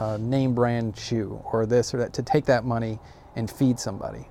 a 0.00 0.18
name 0.18 0.54
brand 0.54 0.96
shoe 0.96 1.40
or 1.52 1.66
this 1.66 1.92
or 1.92 1.98
that 1.98 2.12
to 2.14 2.22
take 2.22 2.44
that 2.46 2.64
money 2.64 2.98
and 3.36 3.50
feed 3.50 3.78
somebody 3.78 4.26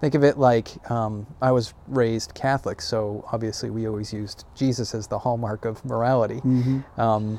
think 0.00 0.14
of 0.14 0.24
it 0.24 0.38
like 0.38 0.68
um, 0.90 1.26
i 1.42 1.52
was 1.52 1.74
raised 1.88 2.34
catholic 2.34 2.80
so 2.80 3.24
obviously 3.32 3.70
we 3.70 3.86
always 3.86 4.12
used 4.12 4.44
jesus 4.56 4.94
as 4.94 5.06
the 5.06 5.18
hallmark 5.18 5.64
of 5.64 5.84
morality 5.84 6.40
Mm-hmm. 6.40 7.00
um, 7.00 7.38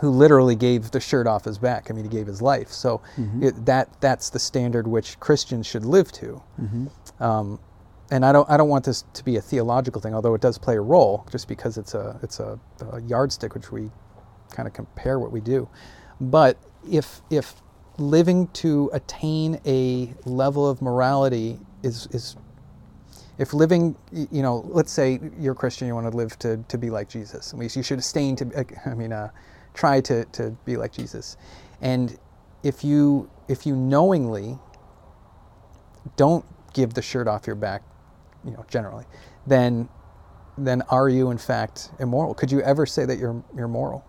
who 0.00 0.10
literally 0.10 0.54
gave 0.56 0.90
the 0.90 1.00
shirt 1.00 1.26
off 1.26 1.44
his 1.44 1.58
back 1.58 1.90
i 1.90 1.94
mean 1.94 2.04
he 2.04 2.10
gave 2.10 2.26
his 2.26 2.40
life 2.42 2.68
so 2.70 3.00
Mhm. 3.18 3.42
it, 3.42 3.66
that 3.66 3.88
that's 4.00 4.30
the 4.30 4.38
standard 4.38 4.86
which 4.86 5.18
christians 5.20 5.66
should 5.66 5.84
live 5.84 6.12
to 6.12 6.42
Mm-hmm. 6.60 7.22
um, 7.22 7.58
and 8.08 8.24
I 8.24 8.30
don't 8.30 8.48
I 8.48 8.56
don't 8.56 8.68
want 8.68 8.84
this 8.84 9.02
to 9.14 9.24
be 9.24 9.34
a 9.36 9.40
theological 9.40 10.00
thing, 10.00 10.14
although 10.14 10.34
it 10.34 10.40
does 10.40 10.58
play 10.58 10.76
a 10.76 10.80
role, 10.80 11.26
just 11.28 11.48
because 11.48 11.76
it's 11.76 11.92
a 11.92 12.20
it's 12.22 12.38
a, 12.38 12.56
a 12.92 13.00
yardstick 13.00 13.52
which 13.52 13.72
we 13.72 13.90
kind 14.52 14.68
of 14.68 14.72
compare 14.74 15.18
what 15.18 15.32
we 15.32 15.40
do. 15.40 15.68
But 16.20 16.56
if 16.88 17.20
if 17.30 17.60
living 17.98 18.46
to 18.62 18.90
attain 18.92 19.60
a 19.66 20.14
level 20.24 20.70
of 20.70 20.80
morality 20.80 21.58
is 21.82 22.06
is 22.12 22.36
if 23.38 23.52
living, 23.52 23.96
you 24.12 24.40
know, 24.40 24.64
let's 24.68 24.92
say 24.92 25.18
you're 25.40 25.54
a 25.54 25.56
Christian, 25.56 25.88
you 25.88 25.94
want 25.96 26.08
to 26.08 26.16
live 26.16 26.38
to, 26.38 26.58
to 26.68 26.78
be 26.78 26.90
like 26.90 27.08
Jesus. 27.08 27.52
At 27.52 27.58
least 27.58 27.74
you 27.74 27.82
should 27.82 27.98
abstain 27.98 28.36
to, 28.36 28.66
I 28.86 28.94
mean, 28.94 29.12
uh, 29.12 29.30
try 29.76 30.00
to, 30.02 30.24
to 30.26 30.50
be 30.64 30.76
like 30.76 30.92
Jesus. 30.92 31.36
And 31.82 32.18
if 32.64 32.84
you 32.84 33.30
if 33.48 33.66
you 33.66 33.76
knowingly 33.76 34.58
don't 36.16 36.44
give 36.74 36.94
the 36.94 37.02
shirt 37.02 37.28
off 37.28 37.46
your 37.46 37.56
back, 37.56 37.82
you 38.44 38.52
know, 38.52 38.64
generally, 38.68 39.06
then 39.46 39.88
then 40.58 40.82
are 40.90 41.08
you 41.08 41.30
in 41.30 41.38
fact 41.38 41.90
immoral? 42.00 42.34
Could 42.34 42.52
you 42.52 42.60
ever 42.62 42.86
say 42.86 43.04
that 43.06 43.18
you're 43.18 43.42
you're 43.56 43.68
moral? 43.68 44.04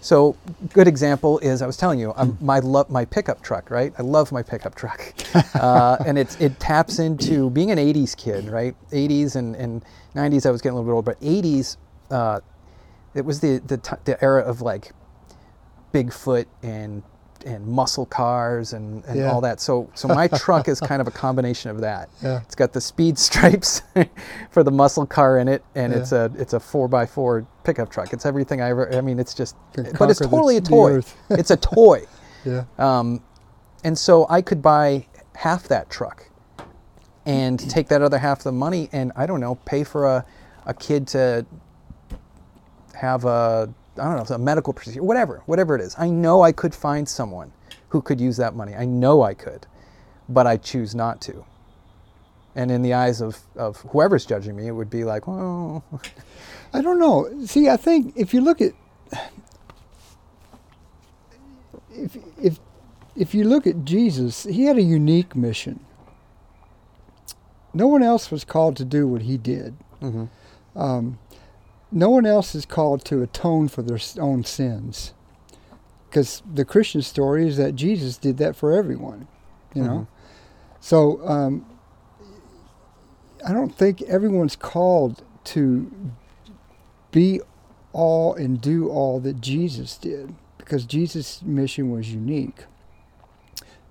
So, 0.00 0.36
good 0.72 0.88
example 0.88 1.40
is 1.40 1.62
I 1.62 1.66
was 1.66 1.76
telling 1.76 1.98
you, 2.00 2.14
I'm, 2.16 2.38
my 2.40 2.60
love 2.60 2.90
my 2.90 3.04
pickup 3.04 3.42
truck, 3.42 3.70
right? 3.70 3.92
I 3.98 4.02
love 4.02 4.32
my 4.32 4.42
pickup 4.42 4.76
truck, 4.76 5.14
uh, 5.56 5.98
and 6.06 6.18
it's 6.18 6.40
it 6.40 6.60
taps 6.60 7.00
into 7.00 7.50
being 7.50 7.72
an 7.72 7.78
'80s 7.78 8.16
kid, 8.16 8.46
right? 8.48 8.76
'80s 8.92 9.36
and, 9.36 9.56
and 9.56 9.84
'90s, 10.14 10.46
I 10.46 10.52
was 10.52 10.62
getting 10.62 10.78
a 10.78 10.80
little 10.80 10.92
bit 10.92 10.96
old, 10.96 11.04
but 11.04 11.20
'80s, 11.20 11.78
uh, 12.12 12.40
it 13.14 13.24
was 13.24 13.40
the 13.40 13.58
the, 13.66 13.78
t- 13.78 13.96
the 14.04 14.22
era 14.22 14.42
of 14.42 14.60
like 14.62 14.92
Bigfoot 15.92 16.46
and 16.62 17.02
and 17.46 17.64
muscle 17.66 18.04
cars 18.04 18.72
and, 18.72 19.04
and 19.04 19.16
Yeah. 19.20 19.30
all 19.30 19.40
that. 19.42 19.60
So 19.60 19.88
so 19.94 20.08
my 20.08 20.26
truck 20.38 20.68
is 20.68 20.80
kind 20.80 21.00
of 21.00 21.06
a 21.06 21.10
combination 21.10 21.70
of 21.70 21.80
that. 21.80 22.08
Yeah. 22.22 22.40
It's 22.42 22.54
got 22.54 22.72
the 22.72 22.80
speed 22.80 23.16
stripes 23.18 23.82
for 24.50 24.62
the 24.64 24.70
muscle 24.72 25.06
car 25.06 25.38
in 25.38 25.48
it, 25.48 25.64
and 25.74 25.92
Yeah. 25.92 25.98
it's 26.00 26.12
a 26.12 26.30
it's 26.36 26.52
a 26.52 26.60
four 26.60 26.92
x 26.94 27.12
four 27.12 27.46
pickup 27.64 27.90
truck. 27.90 28.12
It's 28.12 28.26
everything 28.26 28.60
I 28.60 28.70
ever. 28.70 28.92
I 28.94 29.00
mean, 29.00 29.18
it's 29.18 29.34
just, 29.34 29.56
but 29.98 30.10
it's 30.10 30.20
totally 30.20 30.56
a 30.56 30.60
toy. 30.60 31.00
it's 31.30 31.50
a 31.50 31.56
toy. 31.56 32.04
Yeah. 32.44 32.64
Um, 32.78 33.22
and 33.84 33.96
so 33.96 34.26
I 34.28 34.42
could 34.42 34.60
buy 34.60 35.06
half 35.36 35.68
that 35.68 35.88
truck 35.90 36.28
and 37.24 37.58
take 37.70 37.88
that 37.88 38.02
other 38.02 38.18
half 38.18 38.38
of 38.38 38.44
the 38.44 38.52
money 38.52 38.88
and 38.92 39.12
I 39.14 39.26
don't 39.26 39.40
know, 39.40 39.54
pay 39.54 39.84
for 39.84 40.06
a, 40.06 40.24
a 40.66 40.74
kid 40.74 41.06
to 41.08 41.46
have 42.98 43.24
a, 43.24 43.72
I 43.98 44.04
don't 44.04 44.28
know, 44.30 44.36
a 44.36 44.38
medical 44.38 44.72
procedure, 44.74 45.02
whatever, 45.04 45.42
whatever 45.46 45.76
it 45.76 45.82
is. 45.82 45.94
I 45.98 46.10
know 46.10 46.42
I 46.42 46.52
could 46.52 46.74
find 46.74 47.08
someone 47.08 47.52
who 47.90 48.02
could 48.02 48.20
use 48.20 48.36
that 48.38 48.56
money. 48.56 48.74
I 48.74 48.86
know 48.86 49.22
I 49.22 49.34
could, 49.34 49.66
but 50.28 50.46
I 50.46 50.58
choose 50.58 50.94
not 50.94 51.20
to. 51.22 51.44
And 52.56 52.70
in 52.70 52.82
the 52.82 52.94
eyes 52.94 53.20
of, 53.20 53.40
of 53.56 53.78
whoever's 53.92 54.26
judging 54.26 54.56
me, 54.56 54.66
it 54.68 54.72
would 54.72 54.90
be 54.90 55.04
like, 55.04 55.28
well, 55.28 55.84
I 56.74 56.82
don't 56.82 56.98
know. 56.98 57.30
See, 57.46 57.68
I 57.68 57.76
think 57.76 58.14
if 58.16 58.34
you 58.34 58.40
look 58.40 58.60
at 58.60 58.72
if 61.90 62.16
if 62.42 62.60
if 63.16 63.34
you 63.34 63.44
look 63.44 63.66
at 63.66 63.84
Jesus, 63.84 64.44
he 64.44 64.64
had 64.64 64.78
a 64.78 64.82
unique 64.82 65.36
mission. 65.36 65.80
No 67.74 67.86
one 67.88 68.02
else 68.02 68.30
was 68.30 68.44
called 68.44 68.76
to 68.78 68.84
do 68.84 69.06
what 69.08 69.22
he 69.22 69.36
did. 69.36 69.76
mhm, 70.02 70.28
Um, 70.76 71.18
no 71.90 72.10
one 72.10 72.26
else 72.26 72.54
is 72.54 72.64
called 72.66 73.04
to 73.06 73.22
atone 73.22 73.68
for 73.68 73.82
their 73.82 73.98
own 74.20 74.44
sins. 74.44 75.14
because 76.08 76.42
the 76.54 76.64
Christian 76.64 77.02
story 77.02 77.46
is 77.46 77.56
that 77.58 77.74
Jesus 77.74 78.16
did 78.16 78.38
that 78.38 78.56
for 78.56 78.72
everyone, 78.72 79.26
you 79.74 79.82
know. 79.82 80.06
So 80.80 81.20
um, 81.26 81.66
I 83.46 83.52
don't 83.52 83.74
think 83.74 84.02
everyone's 84.02 84.56
called 84.56 85.22
to 85.44 85.90
be 87.10 87.40
all 87.92 88.34
and 88.34 88.60
do 88.60 88.88
all 88.88 89.20
that 89.20 89.40
Jesus 89.40 89.96
did 89.98 90.34
because 90.56 90.84
Jesus' 90.84 91.42
mission 91.42 91.90
was 91.90 92.12
unique. 92.12 92.64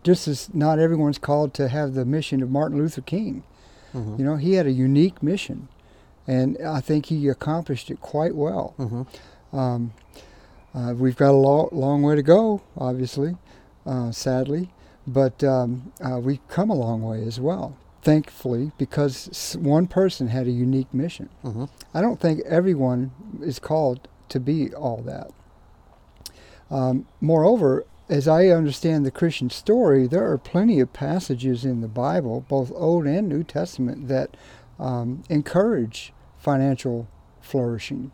Just 0.03 0.27
as 0.27 0.53
not 0.53 0.79
everyone's 0.79 1.17
called 1.17 1.53
to 1.55 1.67
have 1.67 1.93
the 1.93 2.05
mission 2.05 2.41
of 2.41 2.49
Martin 2.49 2.77
Luther 2.77 3.01
King. 3.01 3.43
Mhm. 3.93 4.17
You 4.19 4.25
know, 4.25 4.35
he 4.37 4.53
had 4.53 4.65
a 4.67 4.71
unique 4.71 5.21
mission, 5.21 5.67
and 6.27 6.57
I 6.63 6.81
think 6.81 7.07
he 7.07 7.27
accomplished 7.29 7.89
it 7.89 8.01
quite 8.01 8.35
well. 8.35 8.73
Mhm. 8.77 9.07
Um, 9.53 9.93
uh, 10.75 10.93
we've 10.97 11.15
got 11.15 11.31
a 11.31 11.37
long, 11.37 11.69
long 11.71 12.03
way 12.03 12.15
to 12.15 12.21
go, 12.21 12.61
obviously, 12.77 13.37
uh, 13.85 14.11
sadly, 14.11 14.71
but 15.07 15.43
um, 15.43 15.91
uh, 16.01 16.19
we've 16.19 16.45
come 16.49 16.69
a 16.69 16.75
long 16.75 17.01
way 17.01 17.25
as 17.25 17.39
well, 17.39 17.75
thankfully, 18.01 18.71
because 18.77 19.55
one 19.59 19.87
person 19.87 20.27
had 20.27 20.47
a 20.47 20.51
unique 20.51 20.93
mission. 20.93 21.29
Mhm. 21.43 21.69
I 21.93 22.01
don't 22.01 22.19
think 22.19 22.41
everyone 22.41 23.11
is 23.41 23.59
called 23.59 24.07
to 24.29 24.39
be 24.39 24.73
all 24.73 25.01
that. 25.05 25.31
Um, 26.69 27.05
moreover, 27.21 27.85
as 28.09 28.27
I 28.27 28.47
understand 28.47 29.05
the 29.05 29.11
Christian 29.11 29.49
story, 29.49 30.07
there 30.07 30.29
are 30.29 30.37
plenty 30.37 30.79
of 30.81 30.91
passages 30.93 31.63
in 31.65 31.81
the 31.81 31.87
Bible, 31.87 32.43
both 32.47 32.71
Old 32.75 33.05
and 33.05 33.27
New 33.29 33.43
Testament, 33.43 34.07
that 34.09 34.35
um, 34.79 35.23
encourage 35.29 36.13
financial 36.51 37.09
flourishing 37.41 38.09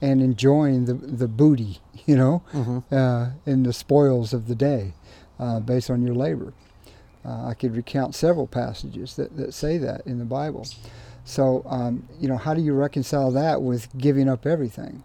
and 0.00 0.22
enjoying 0.22 0.84
the, 0.84 0.94
the 0.94 1.26
booty, 1.26 1.80
you 2.06 2.14
know, 2.16 2.40
Mhm. 2.52 2.84
uh, 2.92 3.30
and 3.46 3.66
the 3.66 3.72
spoils 3.72 4.32
of 4.32 4.46
the 4.46 4.54
day 4.54 4.94
uh, 5.40 5.58
based 5.58 5.90
on 5.90 6.02
your 6.02 6.14
labor. 6.14 6.52
Uh, 7.24 7.46
I 7.48 7.54
could 7.54 7.74
recount 7.74 8.14
several 8.14 8.46
passages 8.46 9.16
that, 9.16 9.36
that 9.36 9.54
say 9.54 9.76
that 9.78 10.06
in 10.06 10.18
the 10.20 10.24
Bible. 10.24 10.66
So, 11.24 11.64
um, 11.66 12.08
you 12.20 12.28
know, 12.28 12.36
how 12.36 12.54
do 12.54 12.60
you 12.60 12.74
reconcile 12.74 13.32
that 13.32 13.60
with 13.60 13.88
giving 13.98 14.28
up 14.28 14.46
everything? 14.46 15.02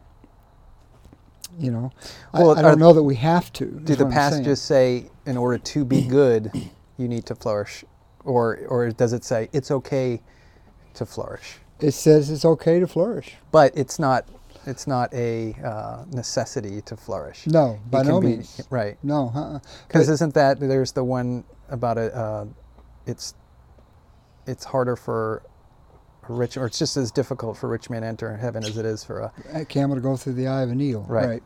You 1.60 1.72
know, 1.72 1.91
I- 2.34 2.41
Well, 2.41 2.51
I, 2.56 2.60
are- 2.60 2.62
don't 2.63 2.79
know 2.79 2.94
that 2.94 3.03
we 3.03 3.15
have 3.15 3.51
to. 3.53 3.65
Do 3.65 3.96
the 3.96 4.06
what 4.06 4.13
I'm 4.13 4.20
saying. 4.20 4.32
passages 4.32 4.62
say 4.62 5.10
in 5.25 5.38
order 5.38 5.58
to 5.58 5.86
be 5.86 6.01
good, 6.22 6.51
you 6.98 7.08
need 7.08 7.25
to 7.27 7.36
flourish, 7.36 7.84
or 8.24 8.60
or 8.67 8.91
does 8.91 9.13
it 9.13 9.24
say 9.24 9.50
it's 9.53 9.72
okay 9.72 10.22
to 10.96 11.06
flourish, 11.06 11.60
It 11.79 11.91
says 11.91 12.29
it's 12.29 12.46
okay 12.46 12.79
to 12.79 12.88
flourish. 12.88 13.36
but 13.51 13.77
it's 13.77 14.00
not 14.00 14.25
it's 14.65 14.86
not 14.88 15.13
a 15.13 15.53
uh, 15.63 16.03
necessity 16.12 16.81
to 16.81 16.98
flourish? 16.98 17.48
No, 17.48 17.79
by 17.89 18.03
no 18.03 18.19
be- 18.19 18.27
means. 18.27 18.62
Right. 18.69 18.98
No, 19.01 19.31
uh-uh. 19.34 19.60
Because 19.88 20.10
isn't 20.10 20.34
that 20.34 20.60
there's 20.60 20.91
the 20.91 21.03
one 21.03 21.46
about 21.69 21.98
a 21.98 22.13
uh, 22.15 22.46
it's 23.05 23.34
it's 24.46 24.65
harder 24.65 24.96
for 24.96 25.43
a 26.27 26.34
rich 26.34 26.57
or 26.57 26.65
it's 26.65 26.79
just 26.79 26.98
as 26.98 27.12
difficult 27.12 27.57
for 27.57 27.67
a 27.67 27.69
rich 27.69 27.89
man 27.89 28.01
to 28.01 28.07
enter 28.07 28.36
heaven 28.36 28.63
as 28.63 28.77
it 28.77 28.86
is 28.86 29.03
for 29.03 29.19
a 29.19 29.31
a 29.53 29.65
camel 29.65 29.96
to 29.96 30.01
go 30.01 30.17
through 30.17 30.34
the 30.34 30.48
eye 30.48 30.63
of 30.63 30.69
a 30.69 30.75
needle. 30.75 31.03
Right. 31.07 31.27
Right. 31.27 31.43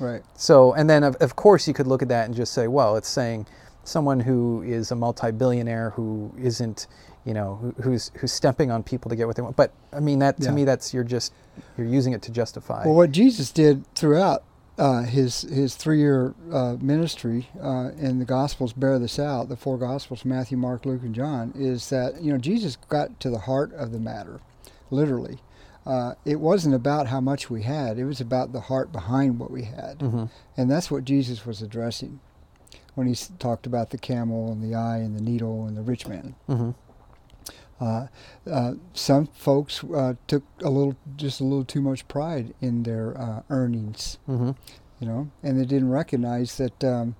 Right. 0.00 0.22
so 0.34 0.72
and 0.72 0.88
then 0.88 1.04
of, 1.04 1.16
of 1.16 1.36
course 1.36 1.68
you 1.68 1.74
could 1.74 1.86
look 1.86 2.00
at 2.00 2.08
that 2.08 2.24
and 2.24 2.34
just 2.34 2.54
say 2.54 2.66
well 2.66 2.96
it's 2.96 3.08
saying 3.08 3.46
someone 3.84 4.20
who 4.20 4.62
is 4.62 4.90
a 4.90 4.94
multi-billionaire 4.96 5.90
who 5.90 6.32
isn't 6.40 6.86
you 7.24 7.34
know 7.34 7.56
who, 7.56 7.82
who's 7.82 8.10
who's 8.16 8.32
stepping 8.32 8.70
on 8.70 8.82
people 8.82 9.08
to 9.08 9.16
get 9.16 9.26
what 9.26 9.36
they 9.36 9.42
want 9.42 9.56
but 9.56 9.72
I 9.92 10.00
mean 10.00 10.18
that 10.20 10.38
to 10.38 10.44
Yeah. 10.46 10.50
me 10.52 10.64
that's 10.64 10.92
you're 10.92 11.04
just 11.04 11.32
you're 11.78 11.86
using 11.86 12.12
it 12.12 12.22
to 12.22 12.32
justify 12.32 12.84
Well, 12.84 12.94
what 12.96 13.12
Jesus 13.12 13.50
did 13.52 13.84
throughout 13.94 14.42
uh, 14.78 15.02
his 15.02 15.42
his 15.42 15.76
three 15.76 15.98
year 15.98 16.34
uh, 16.50 16.76
ministry, 16.80 17.48
uh, 17.62 17.90
and 18.00 18.20
the 18.20 18.24
Gospels 18.24 18.72
bear 18.72 18.98
this 18.98 19.18
out. 19.18 19.50
The 19.50 19.56
four 19.56 19.76
Gospels, 19.76 20.24
Matthew, 20.24 20.56
Mark, 20.56 20.86
Luke, 20.86 21.02
and 21.02 21.14
John, 21.14 21.52
is 21.54 21.90
that 21.90 22.22
you 22.22 22.32
know 22.32 22.38
Jesus 22.38 22.76
got 22.88 23.20
to 23.20 23.28
the 23.28 23.40
heart 23.40 23.70
of 23.74 23.92
the 23.92 24.00
matter, 24.00 24.40
literally. 24.90 25.38
Uh, 25.84 26.14
it 26.24 26.40
wasn't 26.40 26.74
about 26.74 27.08
how 27.08 27.20
much 27.20 27.50
we 27.50 27.62
had; 27.62 27.98
it 27.98 28.06
was 28.06 28.20
about 28.20 28.52
the 28.52 28.60
heart 28.62 28.90
behind 28.92 29.38
what 29.38 29.50
we 29.50 29.64
had, 29.64 29.98
Mhm. 29.98 30.30
and 30.56 30.70
that's 30.70 30.90
what 30.90 31.04
Jesus 31.04 31.44
was 31.44 31.60
addressing 31.60 32.20
when 32.94 33.06
he 33.06 33.14
talked 33.38 33.66
about 33.66 33.90
the 33.90 33.98
camel 33.98 34.50
and 34.52 34.62
the 34.62 34.74
eye 34.74 34.98
and 34.98 35.14
the 35.14 35.20
needle 35.22 35.66
and 35.66 35.76
the 35.76 35.82
rich 35.82 36.06
man. 36.08 36.34
Mhm. 36.48 36.74
Uh, 37.82 38.06
uh, 38.50 38.74
some 38.94 39.26
folks 39.26 39.82
uh, 39.84 40.14
took 40.28 40.44
a 40.62 40.70
little, 40.70 40.94
just 41.16 41.40
a 41.40 41.44
little 41.44 41.64
too 41.64 41.80
much 41.80 42.06
pride 42.06 42.54
in 42.60 42.82
their 42.84 43.20
uh, 43.20 43.42
earnings, 43.50 44.18
Mhm. 44.28 44.54
you 45.00 45.06
know, 45.08 45.30
and 45.42 45.58
they 45.58 45.64
didn't 45.64 45.90
recognize 45.90 46.56
that 46.58 46.84
um, 46.84 47.16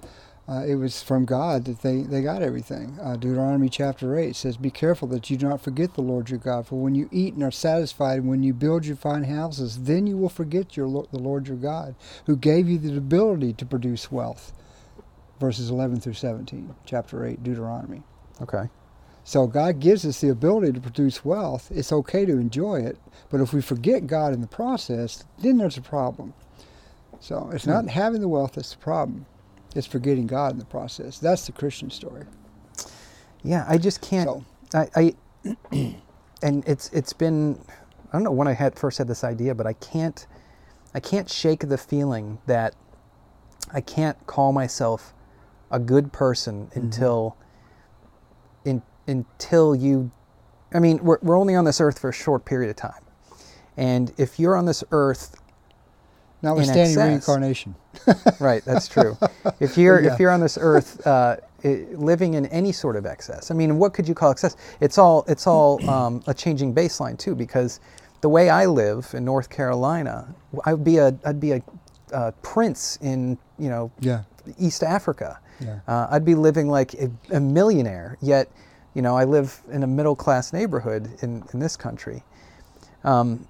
uh, 0.49 0.65
it 0.67 0.75
was 0.77 1.03
from 1.03 1.25
God 1.25 1.65
that 1.65 1.83
they, 1.83 2.03
they 2.03 2.21
got 2.23 2.43
everything. 2.43 2.97
Uh, 3.03 3.17
Deuteronomy 3.17 3.69
chapter 3.69 4.17
8 4.17 4.37
says, 4.37 4.57
Be 4.57 4.71
careful 4.71 5.09
that 5.09 5.31
you 5.31 5.37
do 5.37 5.49
not 5.49 5.61
forget 5.61 5.95
the 5.95 6.01
Lord 6.03 6.31
your 6.31 6.39
God, 6.39 6.67
for 6.67 6.77
when 6.81 6.95
you 6.95 7.09
eat 7.11 7.35
and 7.35 7.43
are 7.43 7.51
satisfied, 7.51 8.19
and 8.21 8.29
when 8.29 8.43
you 8.45 8.53
build 8.55 8.85
your 8.87 8.97
fine 8.97 9.25
houses, 9.25 9.85
then 9.85 10.07
you 10.07 10.17
will 10.17 10.29
forget 10.29 10.77
your 10.77 10.87
Lo- 10.87 11.09
the 11.13 11.19
Lord 11.19 11.49
your 11.49 11.57
God, 11.57 11.95
who 12.27 12.37
gave 12.37 12.69
you 12.69 12.79
the 12.79 12.97
ability 12.97 13.53
to 13.55 13.67
produce 13.67 14.13
wealth. 14.13 14.53
Verses 15.41 15.71
11 15.71 15.99
through 16.01 16.13
17, 16.15 16.75
chapter 16.85 17.25
8, 17.27 17.43
Deuteronomy. 17.43 18.03
okay 18.41 18.69
So 19.25 19.47
God 19.47 19.79
gives 19.81 20.05
us 20.05 20.21
the 20.21 20.31
ability 20.31 20.73
to 20.73 20.81
produce 20.81 21.25
wealth. 21.25 21.71
It's 21.73 21.93
okay 21.93 22.27
to 22.27 22.33
enjoy 22.33 22.81
it, 22.81 22.99
but 23.31 23.41
if 23.41 23.53
we 23.53 23.63
forget 23.63 24.07
God 24.07 24.33
in 24.33 24.41
the 24.41 24.49
process, 24.49 25.25
then 25.39 25.59
there's 25.59 25.77
a 25.77 25.83
problem. 25.83 26.35
So 27.21 27.51
it's 27.53 27.67
not 27.67 27.85
hmm. 27.85 27.89
having 27.89 28.21
the 28.21 28.29
wealth 28.29 28.55
that's 28.55 28.73
the 28.73 28.79
problem. 28.79 29.27
It's 29.77 29.87
forgetting 29.87 30.27
God 30.27 30.53
in 30.53 30.59
the 30.59 30.65
process. 30.65 31.19
That's 31.19 31.47
the 31.47 31.53
Christian 31.53 31.91
story. 31.91 32.25
yeah 33.43 33.65
I 33.69 33.79
just 33.79 34.01
can't 34.01 34.29
So 34.29 34.45
I, 34.75 34.89
I 34.97 35.15
and 36.43 36.67
it's 36.67 36.91
it's 36.93 37.13
been 37.13 37.61
I 38.13 38.17
don't 38.17 38.25
know 38.25 38.33
when 38.33 38.49
I 38.49 38.53
had 38.53 38.79
first 38.79 38.99
had 38.99 39.09
this 39.09 39.25
idea, 39.25 39.55
but 39.55 39.67
I 39.67 39.73
can't 39.75 40.27
I 40.95 41.01
can't 41.01 41.31
shake 41.31 41.69
the 41.69 41.79
feeling 41.79 42.39
that 42.47 42.75
I 43.73 43.81
can't 43.81 44.27
call 44.27 44.53
myself 44.53 45.15
a 45.71 45.79
good 45.79 46.13
person 46.13 46.67
mm-hmm. 46.67 46.81
until 46.81 47.37
in, 47.39 47.42
until 49.07 49.75
you 49.75 50.11
I 50.75 50.79
mean 50.79 50.99
we're 51.03 51.19
we're 51.23 51.39
only 51.39 51.55
on 51.55 51.65
this 51.65 51.81
earth 51.81 51.99
for 51.99 52.11
a 52.11 52.15
short 52.15 52.45
period 52.45 52.71
of 52.71 52.77
time. 52.77 53.03
And 53.77 54.13
if 54.19 54.39
you're 54.39 54.57
on 54.57 54.67
this 54.67 54.85
earth 54.91 55.37
notwithstanding 56.43 56.97
reincarnation. 56.97 57.75
right 58.41 58.65
that's 58.65 58.89
true 58.89 59.17
if 59.61 59.77
you're 59.79 60.01
Yeah. 60.03 60.13
if 60.13 60.19
you're 60.19 60.31
on 60.31 60.41
this 60.41 60.59
earth 60.61 61.07
uh, 61.07 61.37
i 61.65 61.87
living 61.93 62.35
in 62.35 62.47
any 62.47 62.73
sort 62.73 62.97
of 62.97 63.07
excess 63.07 63.51
i 63.51 63.55
mean 63.55 63.79
what 63.79 63.93
could 63.95 64.09
you 64.09 64.15
call 64.15 64.31
excess 64.33 64.57
it's 64.81 64.99
all 64.99 65.25
it's 65.29 65.47
all 65.47 65.79
um, 65.89 66.23
a 66.27 66.35
changing 66.35 66.75
baseline 66.75 67.17
too 67.19 67.35
because 67.35 67.81
the 68.23 68.29
way 68.29 68.51
i 68.51 68.67
live 68.67 69.09
in 69.15 69.25
north 69.25 69.51
carolina 69.51 70.35
i'd 70.65 70.83
be 70.83 70.97
a 70.97 71.15
i'd 71.27 71.39
be 71.39 71.53
a, 71.53 71.63
uh 72.13 72.31
prince 72.43 72.99
in 73.03 73.39
you 73.59 73.69
know 73.69 73.93
Yeah. 74.01 74.23
east 74.59 74.83
africa 74.83 75.39
Yeah. 75.61 75.81
uh, 75.87 76.09
i'd 76.13 76.25
be 76.25 76.35
living 76.35 76.69
like 76.69 76.95
a, 76.95 77.11
a 77.31 77.39
millionaire 77.41 78.17
yet 78.21 78.51
you 78.95 79.03
know 79.03 79.17
i 79.17 79.25
live 79.25 79.61
in 79.71 79.83
a 79.83 79.87
middle 79.87 80.17
class 80.17 80.53
neighborhood 80.53 81.11
in, 81.23 81.43
in 81.53 81.61
this 81.61 81.77
country 81.77 82.23
um, 83.05 83.47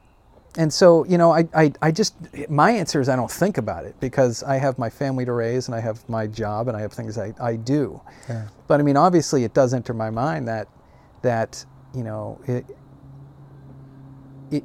and 0.59 0.72
so, 0.72 1.05
you 1.07 1.16
know, 1.16 1.33
I, 1.33 1.48
I, 1.55 1.72
I 1.81 1.90
just, 1.90 2.14
my 2.50 2.72
answer 2.72 3.00
is 3.00 3.09
I 3.09 3.16
don't 3.16 3.31
think 3.31 3.57
about 3.57 3.87
it 3.87 3.98
because 4.00 4.42
I 4.42 4.59
have 4.59 4.78
my 4.78 4.90
family 4.90 5.24
to 5.24 5.33
raise 5.33 5.66
and 5.68 5.74
I 5.74 5.81
have 5.81 6.07
my 6.11 6.26
job 6.26 6.68
and 6.68 6.76
I 6.76 6.83
have 6.83 6.92
things 6.92 7.16
I, 7.16 7.33
I 7.40 7.57
do. 7.57 8.00
Yeah. 8.28 8.48
But 8.66 8.81
I 8.81 8.83
mean, 8.83 8.98
obviously, 8.98 9.44
it 9.44 9.55
does 9.55 9.72
enter 9.72 9.94
my 9.94 10.11
mind 10.11 10.48
that, 10.48 10.68
that 11.22 11.64
you 11.94 12.05
know, 12.05 12.38
it, 12.46 12.66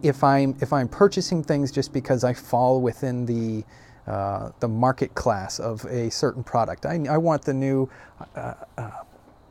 if 0.04 0.24
I'm 0.24 0.56
if 0.60 0.74
I'm 0.74 0.90
purchasing 0.90 1.42
things 1.44 1.72
just 1.72 1.94
because 1.94 2.26
I 2.26 2.34
fall 2.34 2.82
within 2.82 3.26
the 3.26 3.64
uh, 4.06 4.52
the 4.60 4.68
market 4.68 5.16
class 5.16 5.60
of 5.60 5.86
a 5.86 6.10
certain 6.12 6.44
product, 6.44 6.86
I, 6.86 7.06
I 7.10 7.18
want 7.18 7.44
the 7.44 7.54
new, 7.54 7.90
uh, 8.36 8.54
uh, 8.78 8.92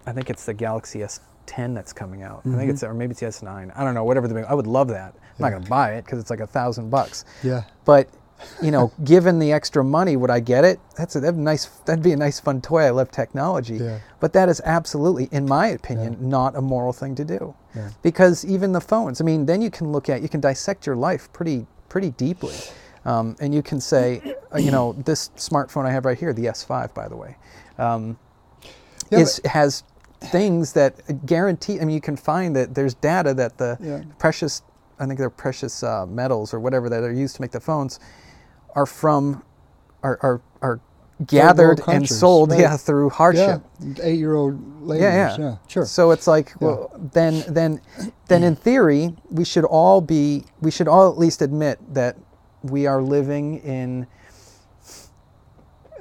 I 0.07 0.13
think 0.13 0.31
it's 0.31 0.47
the 0.47 0.55
Galaxy 0.55 1.01
S10 1.01 1.75
that's 1.75 1.93
coming 1.93 2.23
out. 2.23 2.43
I 2.47 2.57
think 2.57 2.71
it's 2.71 2.83
or 2.83 2.95
maybe 2.95 3.11
it's 3.13 3.21
the 3.21 3.27
S9. 3.27 3.73
I 3.77 3.85
don't 3.85 3.95
know. 3.95 4.05
Whatever 4.05 4.29
the 4.29 4.35
big, 4.35 4.45
I 4.45 4.55
would 4.55 4.67
love 4.67 4.89
that. 4.89 5.15
I'm 5.15 5.43
not 5.43 5.51
going 5.51 5.65
to 5.65 5.69
buy 5.69 5.95
it 5.95 6.05
because 6.05 6.19
it's 6.19 6.31
like 6.31 6.41
a 6.41 6.47
thousand 6.47 6.91
bucks. 6.91 7.25
Yeah. 7.43 7.65
But 7.85 8.09
you 8.63 8.71
know, 8.71 8.93
given 9.05 9.39
the 9.39 9.53
extra 9.53 9.83
money, 9.83 10.17
would 10.17 10.31
I 10.31 10.41
get 10.41 10.65
it? 10.65 10.79
That's 10.97 11.17
a 11.17 11.21
that'd 11.21 11.37
be 11.37 11.43
nice. 11.43 11.67
That'd 11.87 12.05
be 12.05 12.13
a 12.13 12.17
nice, 12.17 12.39
fun 12.41 12.61
toy. 12.61 12.83
I 12.83 12.91
love 12.91 13.11
technology, 13.11 13.77
Yeah. 13.77 13.99
but 14.21 14.33
that 14.35 14.49
is 14.49 14.61
absolutely, 14.65 15.29
in 15.33 15.47
my 15.47 15.69
opinion, 15.69 16.17
not 16.21 16.55
a 16.57 16.61
moral 16.61 16.93
thing 16.93 17.15
to 17.17 17.25
do. 17.25 17.55
Yeah. 17.75 17.91
Because 18.03 18.45
even 18.45 18.73
the 18.73 18.81
phones, 18.81 19.21
I 19.21 19.25
mean, 19.25 19.47
then 19.47 19.61
you 19.63 19.71
can 19.71 19.91
look 19.93 20.09
at, 20.09 20.23
you 20.23 20.29
can 20.29 20.41
dissect 20.41 20.87
your 20.87 20.97
life 20.97 21.33
pretty, 21.33 21.67
pretty 21.89 22.11
deeply, 22.11 22.55
um, 23.05 23.37
and 23.41 23.55
you 23.55 23.63
can 23.63 23.81
say, 23.81 24.35
uh, 24.55 24.59
you 24.59 24.71
know, 24.71 24.93
this 25.05 25.31
smartphone 25.37 25.85
I 25.87 25.91
have 25.93 26.05
right 26.05 26.19
here, 26.19 26.33
the 26.33 26.47
S5, 26.47 26.93
by 26.95 27.09
the 27.09 27.17
way, 27.17 27.37
um, 27.79 28.19
Yeah, 29.11 29.21
is 29.21 29.41
has 29.45 29.83
things 30.21 30.73
that 30.75 31.27
guarantee. 31.27 31.81
I 31.81 31.85
mean, 31.85 31.95
you 31.95 32.01
can 32.01 32.17
find 32.17 32.55
that 32.57 32.75
there's 32.75 32.95
data 32.95 33.35
that 33.35 33.59
the 33.59 33.77
Yeah. 33.81 34.03
precious, 34.19 34.63
I 34.99 35.07
think 35.07 35.19
they're 35.19 35.31
precious 35.31 35.83
uh, 35.83 36.07
metals 36.07 36.55
or 36.55 36.61
whatever 36.61 36.89
that 36.89 37.03
are 37.03 37.13
used 37.13 37.37
to 37.37 37.43
make 37.43 37.51
the 37.53 37.61
phones, 37.61 38.01
are 38.75 38.87
from, 38.87 39.43
are 40.03 40.19
are, 40.23 40.41
are 40.63 40.81
gathered 41.27 41.81
and 41.89 42.07
sold 42.09 42.51
right. 42.51 42.61
yeah 42.61 42.77
through 42.77 43.09
hardship. 43.11 43.63
Yeah, 43.81 44.03
eight-year-old 44.03 44.83
ladies. 44.83 45.03
yeah, 45.03 45.15
Yeah, 45.15 45.37
yeah, 45.39 45.57
sure. 45.67 45.87
So 45.87 46.11
it's 46.11 46.27
like, 46.27 46.53
well, 46.61 46.91
then, 47.13 47.43
then, 47.49 47.81
then, 48.29 48.43
in 48.43 48.55
theory, 48.57 49.15
we 49.31 49.45
should 49.45 49.65
all 49.65 50.01
be, 50.03 50.45
we 50.61 50.71
should 50.71 50.89
all 50.89 51.11
at 51.11 51.19
least 51.19 51.41
admit 51.43 51.79
that 51.95 52.17
we 52.63 52.87
are 52.87 53.01
living 53.03 53.59
in 53.61 54.07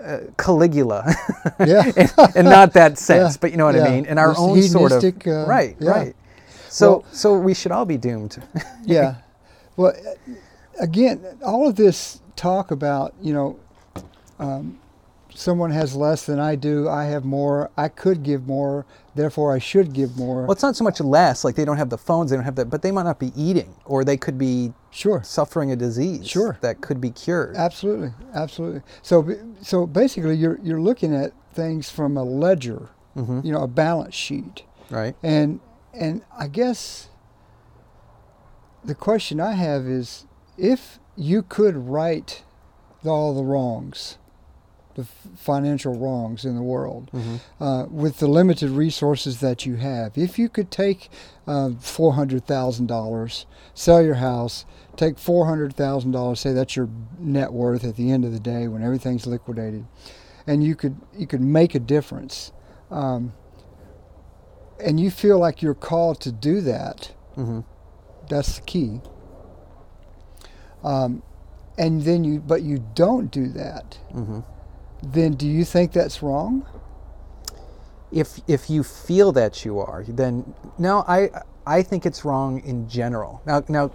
uh, 0.05 0.19
Caligula, 0.37 1.03
Yeah. 1.59 1.91
and, 1.97 2.13
and 2.35 2.45
not 2.47 2.73
that 2.73 2.97
sense, 3.09 3.33
Yeah, 3.35 3.37
but 3.41 3.51
you 3.51 3.57
know 3.57 3.65
what 3.65 3.75
yeah. 3.75 3.85
I 3.85 3.89
mean, 3.89 4.05
in 4.05 4.17
our 4.17 4.33
own 4.37 4.61
sort 4.61 4.91
of 4.91 5.03
uh, 5.27 5.45
right, 5.47 5.75
yeah. 5.79 5.89
right. 5.89 6.15
So, 6.69 6.89
Well- 6.91 7.05
so 7.11 7.37
we 7.37 7.53
should 7.53 7.71
all 7.71 7.85
be 7.85 7.97
doomed. 7.97 8.41
yeah. 8.85 9.15
Well, 9.77 9.93
again, 10.79 11.21
all 11.43 11.67
of 11.67 11.75
this 11.75 12.21
talk 12.35 12.71
about 12.71 13.13
you 13.21 13.33
know, 13.33 13.59
um, 14.39 14.79
someone 15.37 15.71
has 15.71 15.95
less 15.95 16.25
than 16.25 16.39
I 16.39 16.55
do. 16.55 16.87
I 16.89 17.05
have 17.05 17.25
more. 17.25 17.69
I 17.77 17.87
could 17.89 18.23
give 18.23 18.47
more. 18.47 18.85
Therefore, 19.15 19.53
I 19.53 19.59
should 19.59 19.93
give 19.93 20.17
more. 20.17 20.41
Well, 20.43 20.51
it's 20.51 20.63
not 20.63 20.75
so 20.75 20.83
much 20.83 20.99
less, 20.99 21.43
like 21.43 21.55
they 21.55 21.63
don't 21.65 21.77
have 21.77 21.89
the 21.89 21.97
phones, 21.97 22.29
they 22.31 22.35
don't 22.37 22.45
have 22.45 22.55
that, 22.55 22.69
but 22.69 22.81
they 22.81 22.91
might 22.91 23.03
not 23.03 23.19
be 23.19 23.31
eating, 23.35 23.73
or 23.85 24.03
they 24.03 24.17
could 24.17 24.37
be 24.37 24.73
sure. 24.91 25.21
suffering 25.23 25.71
a 25.71 25.75
disease 25.75 26.27
Sure. 26.27 26.57
that 26.61 26.81
could 26.81 26.99
be 26.99 27.11
cured. 27.11 27.55
Absolutely, 27.55 28.11
absolutely. 28.33 28.81
So, 29.01 29.25
so 29.61 29.85
basically, 29.87 30.35
you're 30.35 30.59
you're 30.63 30.81
looking 30.81 31.13
at 31.15 31.31
things 31.53 31.89
from 31.89 32.17
a 32.17 32.23
ledger, 32.23 32.89
Mm-hmm. 33.15 33.41
you 33.45 33.53
know, 33.53 33.61
a 33.63 33.67
balance 33.67 34.13
sheet, 34.15 34.63
Right? 34.89 35.15
and 35.23 35.61
and 35.93 36.21
I 36.37 36.47
guess 36.49 37.07
the 38.83 38.95
question 38.95 39.39
I 39.39 39.53
have 39.53 39.85
is, 39.85 40.25
if 40.57 40.99
you 41.15 41.41
could 41.41 41.75
right 41.77 42.43
all 43.05 43.33
the 43.33 43.43
wrongs, 43.43 44.17
the 44.95 45.05
financial 45.35 45.93
wrongs 45.93 46.45
in 46.45 46.55
the 46.55 46.63
world, 46.63 47.11
uh, 47.59 47.85
with 47.89 48.19
the 48.19 48.27
limited 48.27 48.69
resources 48.69 49.39
that 49.41 49.65
you 49.65 49.75
have, 49.75 50.17
if 50.17 50.39
you 50.39 50.49
could 50.49 50.71
take 50.71 51.09
uh, 51.47 51.71
four 51.79 52.13
hundred 52.13 52.45
thousand 52.45 52.87
dollars, 52.87 53.45
sell 53.73 54.01
your 54.01 54.15
house, 54.15 54.65
take 54.95 55.19
four 55.19 55.45
hundred 55.45 55.75
thousand 55.75 56.11
dollars, 56.11 56.39
say 56.39 56.53
that's 56.53 56.75
your 56.75 56.89
net 57.19 57.51
worth 57.51 57.83
at 57.83 57.95
the 57.95 58.09
end 58.11 58.25
of 58.25 58.31
the 58.31 58.39
day 58.39 58.67
when 58.67 58.81
everything's 58.81 59.27
liquidated, 59.27 59.85
and 60.47 60.63
you 60.63 60.75
could 60.75 60.95
you 61.17 61.27
could 61.27 61.41
make 61.41 61.75
a 61.75 61.79
difference, 61.79 62.51
um, 62.89 63.33
and 64.79 64.99
you 64.99 65.11
feel 65.11 65.37
like 65.37 65.61
you're 65.61 65.73
called 65.73 66.19
to 66.21 66.31
do 66.31 66.61
that. 66.61 67.13
Mm-hmm. 67.35 67.59
That's 68.29 68.57
the 68.59 68.65
key. 68.65 69.01
Um, 70.83 71.21
and 71.77 72.03
then 72.03 72.23
you, 72.23 72.39
but 72.39 72.61
you 72.61 72.85
don't 72.93 73.31
do 73.31 73.47
that. 73.49 73.97
Mm-hmm. 74.13 74.39
Then 75.03 75.33
do 75.33 75.47
you 75.47 75.65
think 75.65 75.93
that's 75.93 76.23
wrong? 76.23 76.65
if 78.11 78.39
if 78.47 78.69
you 78.69 78.83
feel 78.83 79.31
that 79.33 79.65
you 79.65 79.79
are, 79.79 80.03
then 80.07 80.53
no, 80.77 81.03
I 81.07 81.29
I 81.67 81.81
think 81.81 82.05
it's 82.05 82.23
wrong 82.25 82.61
in 82.61 82.87
general. 82.89 83.41
Now 83.45 83.63
now, 83.67 83.91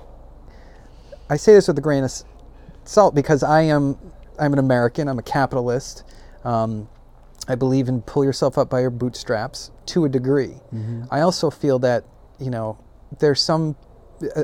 I 1.31 1.37
say 1.37 1.55
this 1.55 1.69
with 1.69 1.79
a 1.79 1.83
grain 1.83 2.05
of 2.05 2.13
salt 2.85 3.15
because 3.15 3.43
I 3.43 3.63
am 3.63 3.99
I'm 4.39 4.53
an 4.53 4.59
American. 4.59 5.09
I'm 5.09 5.19
a 5.19 5.23
capitalist. 5.23 6.05
Um, 6.45 6.89
I 7.49 7.55
believe 7.55 7.89
in 7.89 8.03
pull 8.03 8.25
yourself 8.25 8.59
up 8.59 8.71
by 8.71 8.81
your 8.81 8.91
bootstraps 8.91 9.71
to 9.87 10.05
a 10.05 10.09
degree. 10.09 10.57
I 11.11 11.21
also 11.21 11.51
feel 11.51 11.79
that 11.81 12.05
you 12.39 12.51
know 12.51 12.79
there's 13.21 13.43
some. 13.43 13.77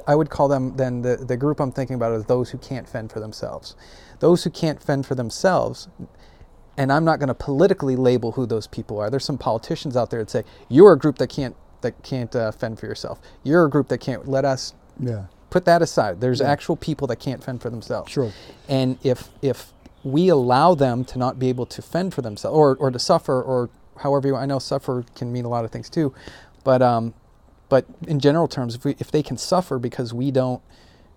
I 0.09 0.15
would 0.15 0.31
call 0.31 0.49
them 0.49 0.77
then 0.77 1.03
the 1.03 1.17
the 1.17 1.37
group 1.37 1.61
I'm 1.61 1.73
thinking 1.73 1.97
about 1.97 2.13
is 2.13 2.25
those 2.25 2.51
who 2.51 2.59
can't 2.59 2.89
fend 2.89 3.13
for 3.13 3.21
themselves. 3.21 3.77
Those 4.21 4.45
who 4.45 4.51
can't 4.51 4.83
fend 4.83 5.05
for 5.07 5.15
themselves 5.15 5.89
and 6.77 6.93
I'm 6.93 7.05
not 7.05 7.19
going 7.19 7.29
to 7.29 7.35
politically 7.35 7.97
label 7.97 8.33
who 8.33 8.47
those 8.47 8.67
people 8.67 8.99
are. 9.01 9.11
There's 9.11 9.25
some 9.25 9.39
politicians 9.39 9.97
out 9.97 10.11
there 10.11 10.21
that 10.21 10.31
say 10.31 10.45
you're 10.69 10.93
a 10.93 10.99
group 10.99 11.19
that 11.19 11.29
can't 11.29 11.57
that 11.83 12.03
can't 12.03 12.35
uh, 12.35 12.53
fend 12.53 12.79
for 12.81 12.87
yourself. 12.87 13.21
You're 13.45 13.65
a 13.67 13.71
group 13.71 13.89
that 13.89 13.99
can't. 13.99 14.27
Let 14.29 14.45
us 14.45 14.75
Yeah. 15.01 15.27
put 15.51 15.65
that 15.67 15.83
aside. 15.83 16.21
There's 16.21 16.41
actual 16.41 16.77
people 16.77 17.07
that 17.09 17.17
can't 17.17 17.43
fend 17.45 17.63
for 17.63 17.71
themselves. 17.71 18.11
Sure. 18.13 18.33
And 18.69 18.99
if 19.03 19.29
if 19.43 19.73
we 20.05 20.29
allow 20.29 20.75
them 20.75 21.05
to 21.05 21.19
not 21.19 21.39
be 21.39 21.49
able 21.49 21.67
to 21.67 21.83
fend 21.83 22.15
for 22.15 22.23
themselves 22.23 22.55
or, 22.57 22.77
or 22.77 22.91
to 22.91 22.99
suffer 22.99 23.43
or 23.43 23.71
however 23.99 24.29
you 24.29 24.37
I 24.37 24.47
know 24.47 24.59
suffer 24.59 25.05
can 25.15 25.33
mean 25.33 25.45
a 25.45 25.49
lot 25.49 25.65
of 25.65 25.71
things 25.71 25.91
too, 25.91 26.15
but 26.65 26.83
um, 26.83 27.15
but 27.69 27.87
in 28.07 28.21
general 28.21 28.49
terms, 28.49 28.75
if 28.75 28.85
we 28.85 28.97
if 28.99 29.11
they 29.11 29.23
can 29.23 29.37
suffer 29.37 29.79
because 29.79 30.15
we 30.15 30.31
don't 30.31 30.63